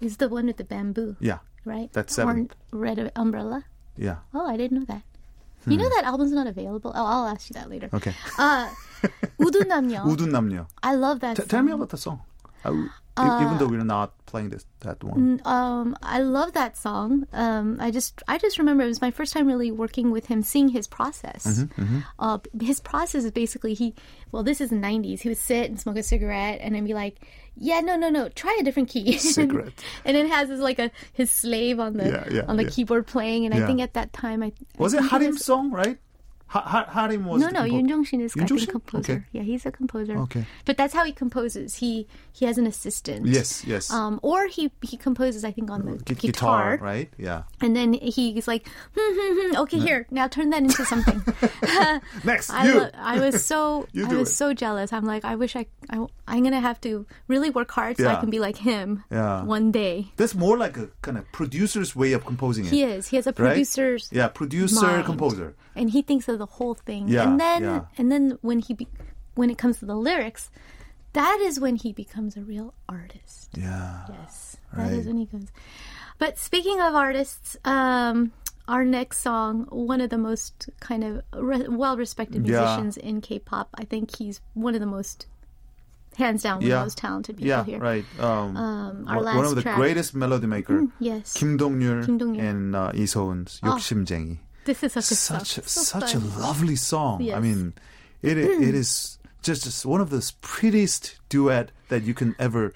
It's 0.00 0.16
the 0.16 0.28
one 0.28 0.46
with 0.46 0.56
the 0.56 0.64
bamboo. 0.64 1.16
Yeah. 1.20 1.38
Right. 1.64 1.92
That's 1.92 2.14
seven. 2.14 2.50
Red 2.72 3.12
umbrella. 3.14 3.64
Yeah. 3.96 4.16
Oh, 4.32 4.46
I 4.46 4.56
didn't 4.56 4.78
know 4.78 4.84
that. 4.86 5.02
You 5.67 5.77
know 5.77 5.89
that 5.89 6.05
album's 6.05 6.31
not 6.31 6.47
available. 6.47 6.91
Oh, 6.95 7.05
I'll 7.05 7.27
ask 7.27 7.49
you 7.49 7.53
that 7.53 7.69
later. 7.69 7.87
Hmm. 7.87 7.97
Okay. 7.97 8.13
Uh, 8.37 8.67
우둔남녀. 9.39 10.03
우둔 10.05 10.29
남녀. 10.31 10.65
I 10.81 10.95
love 10.95 11.19
that. 11.21 11.35
T- 11.35 11.41
song. 11.43 11.47
tell 11.49 11.63
me 11.63 11.71
about 11.71 11.89
the 11.89 11.97
song. 11.97 12.21
uh, 13.18 13.40
even 13.42 13.58
though 13.58 13.66
we're 13.66 13.82
not 13.84 14.12
playing 14.26 14.50
this 14.50 14.66
that 14.80 15.02
one. 15.02 15.40
Um, 15.44 15.96
I 16.02 16.20
love 16.20 16.52
that 16.52 16.76
song. 16.76 17.26
Um, 17.32 17.78
I 17.80 17.90
just, 17.90 18.22
I 18.28 18.36
just 18.38 18.58
remember 18.58 18.84
it 18.84 18.88
was 18.88 19.00
my 19.00 19.10
first 19.10 19.32
time 19.32 19.46
really 19.46 19.70
working 19.70 20.10
with 20.10 20.26
him, 20.26 20.42
seeing 20.42 20.68
his 20.68 20.86
process. 20.86 21.46
Mm-hmm, 21.46 22.00
Uh, 22.18 22.38
his 22.60 22.80
process 22.80 23.24
is 23.24 23.30
basically 23.30 23.72
he, 23.74 23.94
well, 24.32 24.42
this 24.42 24.60
is 24.60 24.70
the 24.70 24.76
'90s. 24.76 25.20
He 25.20 25.28
would 25.30 25.38
sit 25.38 25.70
and 25.70 25.80
smoke 25.80 25.96
a 25.96 26.02
cigarette 26.02 26.58
and 26.60 26.74
then 26.74 26.84
be 26.84 26.92
like, 26.94 27.24
"Yeah, 27.56 27.80
no, 27.80 27.96
no, 27.96 28.10
no, 28.10 28.28
try 28.28 28.54
a 28.60 28.64
different 28.64 28.90
key." 28.90 29.16
Cigarette. 29.18 29.72
and 30.04 30.16
it 30.16 30.28
has 30.28 30.48
his 30.50 30.60
like 30.60 30.78
a 30.78 30.90
his 31.14 31.30
slave 31.30 31.80
on 31.80 31.96
the 31.96 32.04
Yeah, 32.10 32.24
yeah, 32.30 32.44
on 32.48 32.56
the 32.58 32.64
yeah. 32.64 32.70
keyboard 32.70 33.06
playing. 33.06 33.46
And 33.46 33.54
I 33.54 33.66
think 33.66 33.80
at 33.80 33.94
that 33.94 34.12
time, 34.12 34.42
I 34.42 34.52
Was 34.78 34.94
I 34.94 34.98
it 34.98 35.04
Harim's 35.10 35.44
song, 35.44 35.70
right? 35.70 35.98
Ha- 36.48 36.60
ha- 36.62 36.86
Harim 36.88 37.24
was 37.24 37.40
no, 37.42 37.48
no, 37.48 37.60
compo- 37.60 37.74
Yoon 37.74 37.88
Jong 37.88 38.04
Shin 38.04 38.20
is 38.20 38.32
I 38.32 38.34
Yoon 38.34 38.38
think 38.38 38.48
Jong-shin? 38.50 38.68
composer. 38.70 39.12
Okay. 39.14 39.22
Yeah, 39.32 39.42
he's 39.42 39.66
a 39.66 39.72
composer. 39.72 40.16
Okay. 40.18 40.46
but 40.64 40.76
that's 40.76 40.94
how 40.94 41.04
he 41.04 41.12
composes. 41.12 41.74
He 41.74 42.06
he 42.32 42.44
has 42.46 42.56
an 42.56 42.66
assistant. 42.68 43.26
Yes, 43.26 43.64
yes. 43.64 43.90
Um, 43.90 44.20
or 44.22 44.46
he 44.46 44.70
he 44.82 44.96
composes, 44.96 45.44
I 45.44 45.50
think, 45.50 45.70
on 45.72 45.84
the 45.84 45.96
Gu- 45.96 46.14
guitar, 46.14 46.78
right? 46.80 47.10
Yeah. 47.18 47.42
and 47.60 47.74
then 47.74 47.94
he's 47.94 48.46
like, 48.46 48.68
hmm, 48.96 49.00
hmm, 49.00 49.50
hmm, 49.50 49.56
okay, 49.62 49.78
here, 49.80 50.06
now 50.12 50.28
turn 50.28 50.50
that 50.50 50.62
into 50.62 50.84
something. 50.84 51.20
Next, 52.24 52.50
I, 52.50 52.66
you. 52.68 52.74
lo- 52.80 52.90
I 52.94 53.18
was 53.20 53.44
so 53.44 53.88
I 53.96 54.14
was 54.14 54.30
it. 54.30 54.34
so 54.34 54.54
jealous. 54.54 54.92
I'm 54.92 55.04
like, 55.04 55.24
I 55.24 55.34
wish 55.34 55.56
I, 55.56 55.66
I 55.90 56.06
I'm 56.28 56.42
gonna 56.44 56.60
have 56.60 56.80
to 56.82 57.06
really 57.28 57.50
work 57.50 57.70
hard 57.72 57.96
so 57.96 58.06
I 58.08 58.16
can 58.16 58.30
be 58.30 58.38
like 58.38 58.56
him 58.56 59.02
Yeah. 59.10 59.42
one 59.42 59.72
day. 59.72 60.12
That's 60.16 60.34
more 60.34 60.56
like 60.56 60.76
a 60.76 60.88
kind 61.02 61.18
of 61.18 61.30
producer's 61.32 61.96
way 61.96 62.12
of 62.12 62.24
composing 62.24 62.66
it. 62.66 62.70
He 62.70 62.82
is. 62.84 63.08
He 63.08 63.16
has 63.16 63.26
a 63.26 63.34
right? 63.36 63.66
Yeah, 64.12 64.28
producer, 64.28 64.86
mind. 64.86 65.04
composer 65.06 65.54
and 65.76 65.90
he 65.90 66.02
thinks 66.02 66.26
of 66.28 66.38
the 66.38 66.46
whole 66.46 66.74
thing. 66.74 67.08
Yeah, 67.08 67.22
and 67.28 67.38
then 67.38 67.62
yeah. 67.62 67.80
and 67.98 68.10
then 68.10 68.38
when 68.40 68.58
he 68.58 68.74
be, 68.74 68.88
when 69.34 69.50
it 69.50 69.58
comes 69.58 69.78
to 69.78 69.86
the 69.86 69.94
lyrics, 69.94 70.50
that 71.12 71.38
is 71.40 71.60
when 71.60 71.76
he 71.76 71.92
becomes 71.92 72.36
a 72.36 72.42
real 72.42 72.74
artist. 72.88 73.50
Yeah. 73.56 74.04
Yes. 74.08 74.56
Right. 74.72 74.90
That 74.90 74.98
is 74.98 75.06
when 75.06 75.18
he 75.18 75.26
comes. 75.26 75.52
But 76.18 76.38
speaking 76.38 76.80
of 76.80 76.94
artists, 76.94 77.56
um, 77.64 78.32
our 78.68 78.84
next 78.84 79.20
song, 79.20 79.66
one 79.70 80.00
of 80.00 80.10
the 80.10 80.18
most 80.18 80.68
kind 80.80 81.04
of 81.04 81.22
re- 81.36 81.68
well 81.68 81.96
respected 81.96 82.42
musicians 82.42 82.98
yeah. 83.00 83.08
in 83.08 83.20
K 83.20 83.38
pop. 83.38 83.68
I 83.76 83.84
think 83.84 84.16
he's 84.16 84.40
one 84.54 84.74
of 84.74 84.80
the 84.80 84.88
most, 84.88 85.26
hands 86.16 86.42
down, 86.42 86.58
one 86.58 86.66
yeah. 86.66 86.74
of 86.74 86.80
the 86.80 86.84
most 86.86 86.98
talented 86.98 87.36
people 87.36 87.48
yeah, 87.48 87.64
here. 87.64 87.78
right. 87.78 88.04
Um, 88.18 88.56
um, 88.56 89.08
our 89.08 89.20
last 89.20 89.36
one 89.36 89.44
of 89.44 89.54
the 89.54 89.62
track. 89.62 89.76
greatest 89.76 90.14
melody 90.14 90.46
makers, 90.48 90.82
Mm, 90.88 90.90
yes. 90.98 91.34
Kim 91.34 91.56
Dong 91.56 91.78
Yul 91.80 92.08
and 92.40 92.74
uh, 92.74 92.90
Lee 92.94 93.06
So-eun's 93.06 93.60
oh. 93.62 93.76
욕심쟁이 93.76 94.38
this 94.66 94.82
is 94.82 94.92
such 94.92 95.10
a 95.10 95.14
Such 95.14 95.58
a, 95.58 95.62
such 95.68 96.14
a 96.14 96.18
lovely 96.18 96.76
song. 96.76 97.30
I 97.32 97.40
mean, 97.40 97.72
it 98.22 98.36
it 98.38 98.74
is 98.74 99.18
just, 99.42 99.64
just 99.64 99.86
one 99.86 100.00
of 100.00 100.10
the 100.10 100.20
prettiest 100.42 101.18
duet 101.28 101.70
that 101.88 102.02
you 102.02 102.14
can 102.14 102.34
ever. 102.38 102.74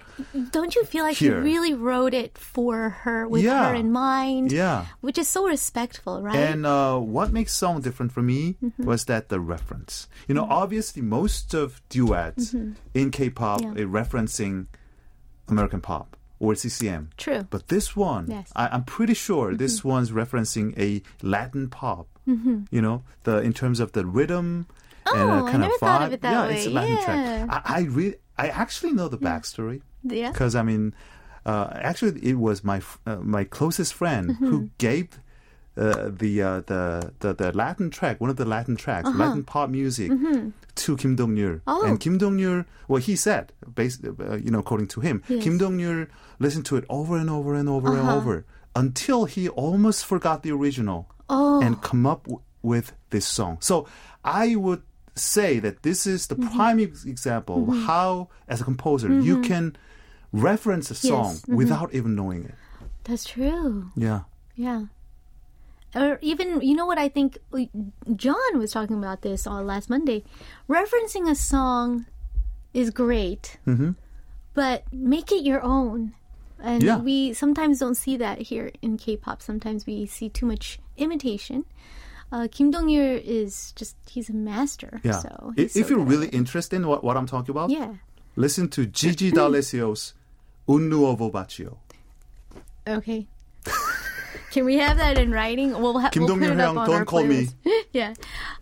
Don't 0.52 0.72
you 0.76 0.84
feel 0.84 1.02
like 1.02 1.16
Here. 1.16 1.42
he 1.42 1.50
really 1.50 1.74
wrote 1.74 2.14
it 2.14 2.38
for 2.38 2.90
her 3.02 3.26
with 3.26 3.42
Yeah. 3.42 3.68
her 3.70 3.74
in 3.74 3.90
mind? 3.90 4.52
Yeah. 4.52 4.86
Which 5.00 5.18
is 5.18 5.26
so 5.26 5.48
respectful, 5.48 6.22
right? 6.22 6.36
And 6.36 6.64
uh, 6.64 6.96
what 6.98 7.32
makes 7.32 7.52
song 7.52 7.80
different 7.82 8.12
for 8.12 8.22
me 8.22 8.54
Mm-hmm. 8.62 8.84
was 8.86 9.06
that 9.06 9.28
the 9.28 9.40
reference. 9.40 10.06
You 10.28 10.34
know, 10.36 10.46
obviously 10.48 11.02
most 11.02 11.54
of 11.54 11.82
duets 11.88 12.54
in 12.94 13.10
K-pop 13.10 13.60
Mm-hmm. 13.62 13.76
Yeah. 13.76 13.84
are 13.84 13.88
referencing 13.88 14.66
American 15.48 15.80
pop 15.80 16.09
or 16.40 16.54
CCM. 16.56 17.10
True. 17.16 17.46
But 17.50 17.68
this 17.68 17.94
one, 17.94 18.26
Yes. 18.28 18.50
I, 18.56 18.66
I'm 18.72 18.82
pretty 18.84 19.14
sure 19.14 19.54
this 19.54 19.80
Mm-hmm. 19.80 19.88
one's 19.88 20.10
referencing 20.10 20.74
a 20.76 21.02
Latin 21.24 21.68
pop. 21.68 22.06
You 22.26 22.80
know, 22.80 23.02
the 23.24 23.38
in 23.42 23.52
terms 23.52 23.80
of 23.80 23.90
the 23.92 24.06
rhythm 24.06 24.66
and 25.06 25.18
Oh, 25.30 25.30
a 25.30 25.44
I 25.44 25.50
kind 25.50 25.62
never 25.62 25.74
of 25.74 25.80
vibe. 25.80 25.86
thought 25.86 26.02
of 26.02 26.12
it 26.12 26.20
that 26.22 26.30
yeah, 26.32 26.46
way. 26.46 26.54
it's 26.56 26.66
a 26.66 26.70
Latin 26.70 26.96
Yeah. 26.96 27.04
track. 27.04 27.48
I, 27.66 27.78
I 27.78 27.80
really, 27.90 28.16
I 28.38 28.46
actually 28.48 28.92
know 28.92 29.08
the 29.08 29.18
backstory 29.18 29.82
yeah. 30.04 30.30
because 30.30 30.54
I 30.54 30.62
mean, 30.62 30.94
uh, 31.44 31.68
actually, 31.74 32.20
it 32.22 32.38
was 32.38 32.62
my 32.62 32.80
uh, 33.04 33.16
my 33.16 33.42
closest 33.44 33.94
friend 33.94 34.30
Mm-hmm. 34.30 34.46
who 34.46 34.70
gave 34.78 35.18
uh, 35.80 36.10
the, 36.22 36.42
uh, 36.42 36.60
the 36.70 37.12
the 37.20 37.32
the 37.34 37.52
Latin 37.52 37.88
track, 37.90 38.20
one 38.20 38.30
of 38.30 38.36
the 38.36 38.44
Latin 38.44 38.76
tracks, 38.76 39.08
Latin 39.22 39.42
pop 39.44 39.70
music, 39.70 40.12
to 40.82 40.96
Kim 40.96 41.16
Dong 41.16 41.34
Yul. 41.36 41.56
Uh-huh. 41.56 41.72
Mm-hmm. 41.72 41.84
Oh. 41.84 41.86
And 41.88 41.98
Kim 41.98 42.18
Dong 42.18 42.36
Yul, 42.38 42.64
well, 42.88 43.00
he 43.00 43.16
said, 43.16 43.52
based, 43.74 44.04
uh, 44.04 44.36
you 44.36 44.50
know, 44.50 44.60
according 44.60 44.88
to 44.88 45.00
him, 45.00 45.22
Yes. 45.28 45.42
Kim 45.44 45.56
Dong 45.58 45.78
Yul 45.78 46.06
listened 46.38 46.66
to 46.66 46.76
it 46.76 46.84
over 46.88 47.16
and 47.16 47.30
over 47.30 47.54
and 47.54 47.68
over 47.68 47.88
and 47.88 48.00
Uh-huh. 48.00 48.16
over 48.16 48.44
until 48.76 49.24
he 49.24 49.48
almost 49.48 50.04
forgot 50.06 50.42
the 50.42 50.52
original 50.52 51.08
Oh. 51.28 51.60
and 51.62 51.80
come 51.82 52.06
up 52.06 52.24
w- 52.24 52.42
with 52.62 52.92
this 53.10 53.26
song. 53.26 53.58
So 53.60 53.86
I 54.24 54.56
would 54.56 54.82
say 55.16 55.58
that 55.60 55.82
this 55.82 56.06
is 56.06 56.26
the 56.28 56.36
Mm-hmm. 56.36 56.56
prime 56.56 56.78
ex- 56.80 57.04
example 57.04 57.56
of 57.70 57.76
how, 57.86 58.28
as 58.48 58.60
a 58.60 58.64
composer, 58.64 59.08
you 59.20 59.40
can 59.42 59.76
reference 60.32 60.90
a 60.90 60.94
song 60.94 61.34
mm-hmm. 61.36 61.56
without 61.56 61.92
even 61.94 62.14
knowing 62.14 62.44
it. 62.44 62.54
That's 63.04 63.24
true. 63.24 63.90
Yeah. 63.96 64.20
Yeah. 64.54 64.84
Or 65.94 66.18
even, 66.22 66.60
you 66.60 66.74
know 66.76 66.86
what 66.86 66.98
I 66.98 67.08
think? 67.08 67.38
John 68.16 68.58
was 68.58 68.70
talking 68.72 68.96
about 68.96 69.22
this 69.22 69.46
on 69.46 69.66
last 69.66 69.90
Monday. 69.90 70.22
Referencing 70.68 71.28
a 71.28 71.34
song 71.34 72.06
is 72.72 72.90
great, 72.90 73.58
Mm-hmm. 73.66 73.90
but 74.54 74.84
make 74.92 75.32
it 75.32 75.42
your 75.42 75.60
own. 75.62 76.14
And 76.62 76.82
Yeah. 76.82 76.98
we 76.98 77.32
sometimes 77.32 77.78
don't 77.80 77.96
see 77.96 78.16
that 78.18 78.38
here 78.38 78.70
in 78.82 78.98
K-pop. 78.98 79.42
Sometimes 79.42 79.86
we 79.86 80.06
see 80.06 80.28
too 80.28 80.46
much 80.46 80.78
imitation. 80.96 81.64
Uh, 82.30 82.46
Kim 82.52 82.70
Dong-yul 82.70 83.20
is 83.24 83.72
just, 83.74 83.96
he's 84.08 84.30
a 84.30 84.32
master. 84.34 85.00
Yeah. 85.02 85.18
So 85.18 85.52
if 85.56 85.72
so 85.72 85.80
you're 85.80 85.98
really 85.98 86.28
interested 86.28 86.76
in 86.76 86.86
what, 86.86 87.02
what 87.02 87.16
I'm 87.16 87.26
talking 87.26 87.50
about, 87.50 87.70
Yeah. 87.70 87.94
listen 88.36 88.68
to 88.68 88.86
Gigi 88.86 89.32
D'Alessio's 89.32 90.14
Un 90.68 90.88
Nuovo 90.88 91.32
Bacio. 91.32 91.78
Okay. 92.86 93.26
Can 94.50 94.64
we 94.64 94.76
have 94.78 94.96
that 94.98 95.16
in 95.18 95.30
writing? 95.30 95.72
We'll, 95.80 95.98
ha- 95.98 96.10
Kim 96.10 96.24
we'll 96.26 96.36
put 96.38 96.50
it 96.50 96.60
up 96.60 96.76
on 96.76 96.86
don't 96.88 96.96
our 96.96 97.04
call 97.04 97.24
me. 97.24 97.46
playlist. 97.64 97.84
yeah. 97.92 98.14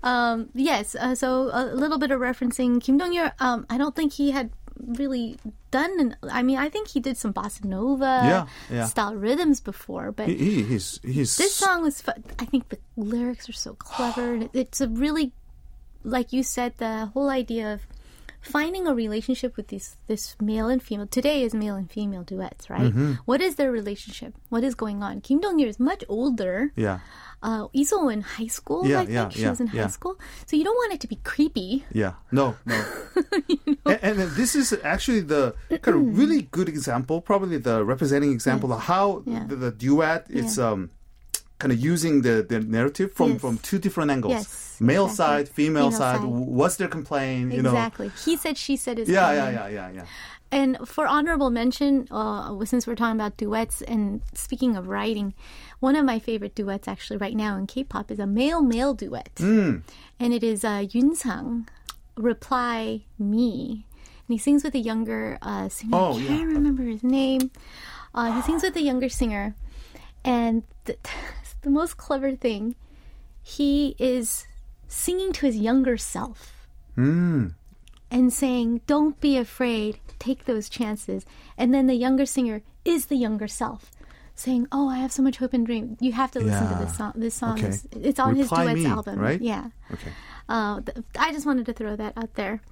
Um, 0.03 0.49
yes. 0.55 0.95
Uh, 0.95 1.15
so 1.15 1.51
a 1.53 1.65
little 1.75 1.99
bit 1.99 2.11
of 2.11 2.21
referencing 2.21 2.83
Kim 2.83 2.99
Dong 2.99 3.15
Yul. 3.15 3.33
Um, 3.41 3.67
I 3.71 3.79
don't 3.79 3.97
think 3.97 4.13
he 4.13 4.31
had 4.31 4.51
really 4.87 5.39
done. 5.71 5.91
An, 5.99 6.17
I 6.31 6.43
mean, 6.43 6.59
I 6.59 6.69
think 6.69 6.89
he 6.89 7.01
did 7.01 7.17
some 7.17 7.33
bossa 7.33 7.65
nova 7.65 8.05
Yeah, 8.23 8.47
yeah. 8.71 8.85
style 8.87 9.15
rhythms 9.17 9.61
before, 9.61 10.13
but 10.13 10.29
He, 10.29 10.37
he, 10.37 10.63
he's, 10.63 11.01
he's 11.03 11.37
this 11.37 11.55
song 11.55 11.83
was. 11.83 12.01
Fun. 12.01 12.23
I 12.39 12.45
think 12.45 12.69
the 12.69 12.79
lyrics 12.97 13.49
are 13.49 13.53
so 13.55 13.75
clever. 13.75 14.35
and 14.35 14.51
It's 14.55 14.81
a 14.81 14.89
really, 14.89 15.33
like 16.05 16.33
you 16.33 16.43
said, 16.43 16.75
the 16.79 17.07
whole 17.07 17.31
idea 17.31 17.73
of 17.75 17.81
finding 18.41 18.87
a 18.87 18.95
relationship 18.95 19.57
with 19.57 19.69
these 19.69 19.97
this 20.07 20.37
male 20.41 20.69
and 20.69 20.83
female. 20.83 21.07
Today 21.07 21.43
is 21.43 21.55
male 21.55 21.75
and 21.77 21.91
female 21.91 22.23
duets, 22.23 22.71
right? 22.71 22.93
Mm-hmm. 22.93 23.13
What 23.25 23.41
is 23.41 23.57
their 23.57 23.71
relationship? 23.73 24.35
What 24.49 24.65
is 24.65 24.75
going 24.75 25.03
on? 25.03 25.21
Kim 25.21 25.41
Dong 25.41 25.59
Yul 25.59 25.69
is 25.69 25.79
much 25.81 26.05
older. 26.09 26.73
yeah, 26.77 27.01
Uh, 27.43 27.69
Iso 27.71 28.11
in 28.13 28.23
high 28.23 28.51
school, 28.51 28.83
Yeah, 28.87 29.01
I 29.01 29.07
think 29.07 29.15
yeah, 29.15 29.29
she 29.31 29.43
yeah, 29.43 29.51
was 29.51 29.61
in 29.63 29.69
high 29.71 29.87
school, 29.95 30.19
so 30.47 30.57
you 30.59 30.65
don't 30.67 30.75
want 30.75 30.93
it 30.95 31.01
to 31.03 31.09
be 31.09 31.17
creepy. 31.23 31.85
yeah. 31.95 32.15
No, 32.35 32.57
no. 32.67 32.79
and, 33.87 33.99
and 34.03 34.31
this 34.35 34.55
is 34.55 34.75
actually 34.83 35.21
the 35.21 35.55
kind 35.83 35.97
of 35.97 36.19
really 36.19 36.43
good 36.51 36.69
example, 36.69 37.21
probably 37.21 37.59
the 37.59 37.85
representing 37.85 38.33
example 38.33 38.73
of 38.73 38.81
how 38.91 39.23
the, 39.27 39.55
the 39.55 39.71
duet 39.71 40.27
is 40.31 40.59
um, 40.59 40.91
kind 41.59 41.73
of 41.73 41.79
using 41.81 42.23
the, 42.23 42.45
the 42.49 42.61
narrative 42.61 43.13
from, 43.13 43.33
Yes. 43.33 43.41
from 43.41 43.59
two 43.59 43.79
different 43.79 44.11
angles. 44.11 44.33
Yes, 44.33 44.77
Male 44.81 45.07
exactly. 45.07 45.17
side, 45.17 45.49
female, 45.49 45.91
Female 45.91 45.99
side, 45.99 46.21
side. 46.21 46.29
what's 46.29 46.77
their 46.77 46.89
complaint, 46.89 47.53
you 47.53 47.63
know. 47.63 47.71
exactly. 47.71 48.11
He 48.25 48.37
said, 48.37 48.57
she 48.57 48.77
said 48.77 48.99
is 48.99 49.09
Yeah, 49.09 49.33
yeah, 49.33 49.51
yeah, 49.51 49.69
yeah, 49.69 49.91
yeah. 49.91 50.05
And 50.51 50.79
for 50.89 51.07
honorable 51.07 51.51
mention, 51.51 52.07
uh, 52.11 52.65
since 52.65 52.87
we're 52.87 52.95
talking 52.95 53.17
about 53.21 53.37
duets 53.37 53.83
and 53.83 54.23
speaking 54.35 54.77
of 54.77 54.89
writing, 54.89 55.35
one 55.81 55.95
of 55.97 56.05
my 56.07 56.19
favorite 56.19 56.55
duets 56.55 56.89
actually 56.89 57.19
right 57.19 57.37
now 57.37 57.57
in 57.59 57.67
K-pop 57.67 58.11
is 58.11 58.19
a 58.19 58.27
male-male 58.27 58.95
duet, 58.95 59.35
Mm. 59.37 59.83
and 60.19 60.33
it 60.33 60.43
is 60.43 60.65
uh, 60.65 60.87
Yun 60.91 61.15
Sang, 61.17 61.69
"Reply 62.17 63.03
Me," 63.19 63.85
and 64.27 64.33
he 64.35 64.39
sings 64.39 64.65
with 64.65 64.75
a 64.75 64.79
younger 64.79 65.39
uh, 65.43 65.69
singer. 65.69 65.97
Oh, 65.97 66.15
I 66.17 66.21
yeah. 66.21 66.29
can't 66.29 66.53
remember 66.53 66.83
his 66.85 67.03
name. 67.03 67.51
Uh, 68.15 68.33
he 68.33 68.41
sings 68.43 68.63
with 68.63 68.75
a 68.77 68.83
younger 68.83 69.09
singer, 69.11 69.55
and 70.25 70.63
the, 70.87 70.97
the 71.69 71.75
most 71.75 71.99
clever 71.99 72.35
thing, 72.35 72.75
he 73.43 73.95
is 73.99 74.47
singing 74.89 75.33
to 75.35 75.45
his 75.47 75.57
younger 75.57 75.99
self 75.99 76.67
Mm. 76.97 77.53
and 78.11 78.33
saying, 78.33 78.81
Don't 78.87 79.21
be 79.21 79.37
afraid, 79.37 80.01
take 80.19 80.47
those 80.47 80.71
chances. 80.71 81.27
And 81.59 81.75
then 81.75 81.87
the 81.87 81.95
younger 81.95 82.25
singer 82.25 82.63
is 82.87 83.07
the 83.07 83.17
younger 83.17 83.47
self 83.49 83.91
saying, 84.39 84.69
"Oh, 84.73 84.89
I 84.89 84.99
have 84.99 85.13
so 85.13 85.23
much 85.23 85.39
hope 85.39 85.53
and 85.53 85.67
dream." 85.67 85.97
You 86.01 86.13
have 86.13 86.31
to 86.33 86.41
listen 86.41 86.65
yeah. 86.65 86.79
to 86.79 86.85
this 86.85 86.97
song. 86.97 87.13
This 87.17 87.35
song 87.35 87.59
okay. 87.59 87.69
is 87.69 87.89
it's 87.93 88.19
on 88.19 88.39
Reply 88.39 88.65
his 88.65 88.75
duets 88.75 88.81
me, 88.81 88.87
album, 88.87 89.19
right? 89.19 89.41
Yeah. 89.41 89.71
Okay. 89.93 90.13
Uh, 90.49 90.81
th- 90.81 91.05
I 91.19 91.31
just 91.33 91.45
wanted 91.45 91.67
to 91.67 91.75
throw 91.75 91.95
that 91.97 92.15
out 92.17 92.35
there. 92.35 92.63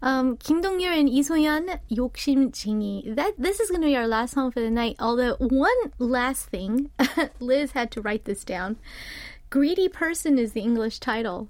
Um, 0.00 0.36
Kim 0.36 0.60
Dong 0.60 0.78
Yul 0.78 0.96
and 0.96 1.08
Lee 1.08 1.22
So-eun, 1.22 1.80
욕심쟁이. 1.90 3.16
That 3.16 3.34
this 3.36 3.58
is 3.58 3.70
going 3.70 3.82
to 3.82 3.88
be 3.88 3.96
our 3.96 4.06
last 4.06 4.34
song 4.34 4.52
for 4.52 4.60
the 4.60 4.70
night. 4.70 4.96
Although 5.00 5.34
one 5.38 5.92
last 5.98 6.46
thing, 6.46 6.90
Liz 7.40 7.72
had 7.72 7.90
to 7.92 8.00
write 8.00 8.24
this 8.24 8.44
down. 8.44 8.76
Greedy 9.50 9.88
person 9.88 10.38
is 10.38 10.52
the 10.52 10.60
English 10.60 11.00
title, 11.00 11.48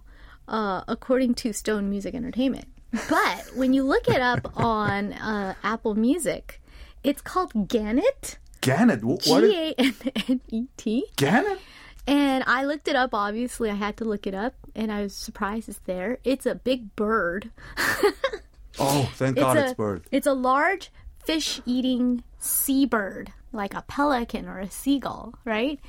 uh, 0.49 0.83
according 0.89 1.35
to 1.35 1.53
Stone 1.53 1.91
Music 1.91 2.14
Entertainment. 2.14 2.66
But 3.11 3.51
when 3.55 3.75
you 3.75 3.83
look 3.83 4.09
it 4.09 4.20
up 4.20 4.53
on 4.57 5.12
uh, 5.14 5.55
Apple 5.62 5.95
Music, 5.95 6.62
it's 7.03 7.20
called 7.20 7.68
Gannet. 7.68 8.39
Gannett. 8.64 9.02
Wh- 9.02 9.26
What? 9.28 9.44
is- 9.44 9.52
G 9.52 9.58
A 9.58 9.82
N 9.82 9.96
N 10.28 10.42
E 10.50 10.66
T. 10.78 11.06
Gannett? 11.16 11.60
And 12.08 12.44
I 12.48 12.66
looked 12.66 12.88
it 12.88 12.96
up. 12.96 13.14
Obviously, 13.14 13.70
I 13.70 13.76
had 13.76 13.96
to 13.98 14.06
look 14.06 14.26
it 14.26 14.34
up, 14.34 14.54
and 14.76 14.92
I 14.92 15.04
was 15.04 15.14
surprised 15.16 15.70
it's 15.70 15.80
there. 15.86 16.18
It's 16.24 16.46
a 16.46 16.56
big 16.56 16.96
bird. 16.96 17.52
Oh, 18.80 19.12
thank 19.16 19.36
God 19.38 19.58
a, 19.58 19.66
it's 19.66 19.74
bird. 19.74 20.04
It's 20.12 20.26
a 20.28 20.34
large 20.34 20.90
fish-eating 21.26 22.24
seabird, 22.40 23.34
like 23.52 23.74
a 23.76 23.84
pelican 23.84 24.48
or 24.48 24.60
a 24.60 24.70
seagull, 24.72 25.36
right? 25.46 25.80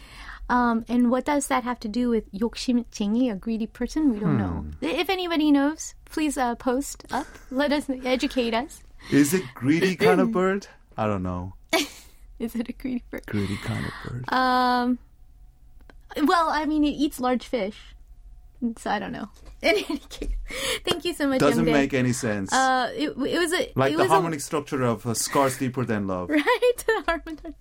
Um, 0.51 0.85
and 0.89 1.11
what 1.11 1.25
does 1.25 1.47
that 1.47 1.63
have 1.65 1.79
to 1.81 1.89
do 1.89 2.11
with 2.11 2.31
욕심쟁이, 2.33 3.31
a 3.31 3.37
greedy 3.37 3.67
person? 3.69 4.13
We 4.13 4.19
don't 4.19 4.37
know. 4.37 4.67
Hmm. 4.67 4.85
If 4.85 5.09
anybody 5.09 5.53
knows, 5.53 5.95
please 6.07 6.37
uh, 6.37 6.57
post 6.57 7.05
up. 7.13 7.27
Let 7.51 7.73
us 7.73 7.89
educate 8.05 8.53
us. 8.53 8.83
Is 9.13 9.33
it 9.33 9.45
greedy 9.55 9.95
kind 9.95 10.21
of 10.21 10.33
bird? 10.33 10.67
I 10.99 11.07
don't 11.07 11.23
know. 11.23 11.55
Is 12.40 12.56
it 12.56 12.68
a 12.70 12.74
greedy 12.74 13.04
bird? 13.10 13.26
Greedy 13.28 13.58
kind 13.58 13.86
of 13.86 13.92
bird. 14.12 14.26
Um, 14.34 15.00
well, 16.28 16.50
I 16.50 16.66
mean, 16.66 16.84
it 16.84 16.90
eats 16.90 17.20
large 17.20 17.46
fish, 17.48 17.78
so 18.78 18.90
I 18.90 19.00
don't 19.00 19.12
know. 19.12 19.30
In 19.62 19.70
any 19.76 19.98
case, 19.98 20.30
thank 20.84 21.06
you 21.06 21.14
so 21.14 21.28
much. 21.28 21.40
Doesn't 21.40 21.66
Youngdae. 21.66 21.72
make 21.72 21.94
any 21.94 22.14
sense. 22.14 22.54
Uh, 22.54 22.92
it, 22.96 23.10
it 23.10 23.16
was 23.40 23.54
a 23.54 23.72
like 23.76 23.96
the 23.98 24.08
harmonic 24.08 24.42
structure 24.42 24.84
of 24.84 25.06
uh, 25.08 25.14
Scars 25.14 25.58
Deeper 25.58 25.86
Than 25.86 26.08
Love. 26.08 26.30
right. 26.30 26.74
The 26.86 27.04
harmonic. 27.08 27.54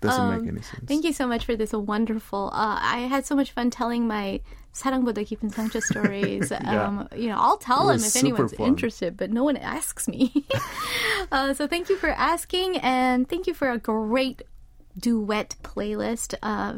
Doesn't 0.00 0.20
Um, 0.20 0.40
make 0.40 0.48
any 0.52 0.60
sense. 0.62 0.84
Thank 0.86 1.04
you 1.04 1.12
so 1.12 1.26
much 1.26 1.46
for 1.46 1.56
this 1.56 1.72
wonderful. 1.72 2.50
Uh, 2.52 2.78
I 2.82 2.98
had 3.08 3.24
so 3.24 3.34
much 3.36 3.52
fun 3.52 3.70
telling 3.70 4.06
my 4.06 4.40
사랑보다 4.75 5.23
깊은 5.23 5.49
상처 5.49 5.81
stories. 5.81 6.49
Yeah. 6.51 6.87
um, 6.87 7.07
you 7.15 7.27
know, 7.27 7.37
I'll 7.37 7.57
tell 7.57 7.89
It 7.89 7.99
them 7.99 8.01
was 8.01 8.07
if 8.07 8.11
super 8.21 8.27
anyone's 8.47 8.53
fun. 8.53 8.67
interested, 8.67 9.17
but 9.17 9.29
no 9.31 9.43
one 9.43 9.57
asks 9.57 10.07
me. 10.07 10.31
uh, 11.31 11.53
so 11.53 11.67
thank 11.67 11.89
you 11.89 11.97
for 11.97 12.09
asking, 12.09 12.77
and 12.79 13.27
thank 13.27 13.47
you 13.47 13.53
for 13.53 13.69
a 13.69 13.77
great 13.77 14.43
duet 14.97 15.55
playlist. 15.63 16.35
Uh, 16.43 16.73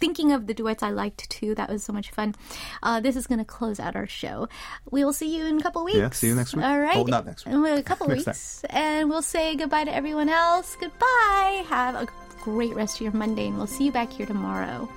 thinking 0.00 0.32
of 0.32 0.46
the 0.46 0.54
duets 0.54 0.82
I 0.82 0.90
liked 0.90 1.28
too. 1.30 1.54
That 1.54 1.68
was 1.68 1.82
so 1.84 1.92
much 1.92 2.10
fun. 2.10 2.34
Uh, 2.82 3.00
this 3.00 3.16
is 3.16 3.26
going 3.26 3.40
to 3.40 3.44
close 3.44 3.80
out 3.80 3.96
our 3.96 4.06
show. 4.06 4.48
We 4.90 5.04
will 5.04 5.12
see 5.14 5.34
you 5.36 5.44
in 5.46 5.58
a 5.58 5.62
couple 5.62 5.84
weeks. 5.84 5.96
Yeah, 5.98 6.10
see 6.10 6.28
you 6.28 6.34
next 6.34 6.54
week. 6.54 6.64
All 6.64 6.78
right. 6.78 6.96
Oh, 6.96 7.04
not 7.04 7.24
next 7.26 7.44
week. 7.46 7.54
In 7.54 7.64
a 7.64 7.82
couple 7.82 8.08
Next 8.08 8.26
weeks. 8.26 8.64
And 8.70 9.08
we'll 9.08 9.22
say 9.24 9.56
goodbye 9.56 9.84
to 9.84 9.94
everyone 9.94 10.28
else. 10.28 10.76
Goodbye. 10.80 11.64
Have 11.68 11.94
a 11.94 12.06
great 12.40 12.74
rest 12.74 12.96
of 12.96 13.00
your 13.02 13.12
Monday, 13.12 13.48
and 13.48 13.56
we'll 13.56 13.66
see 13.66 13.84
you 13.84 13.92
back 13.92 14.12
here 14.12 14.26
tomorrow. 14.26 14.88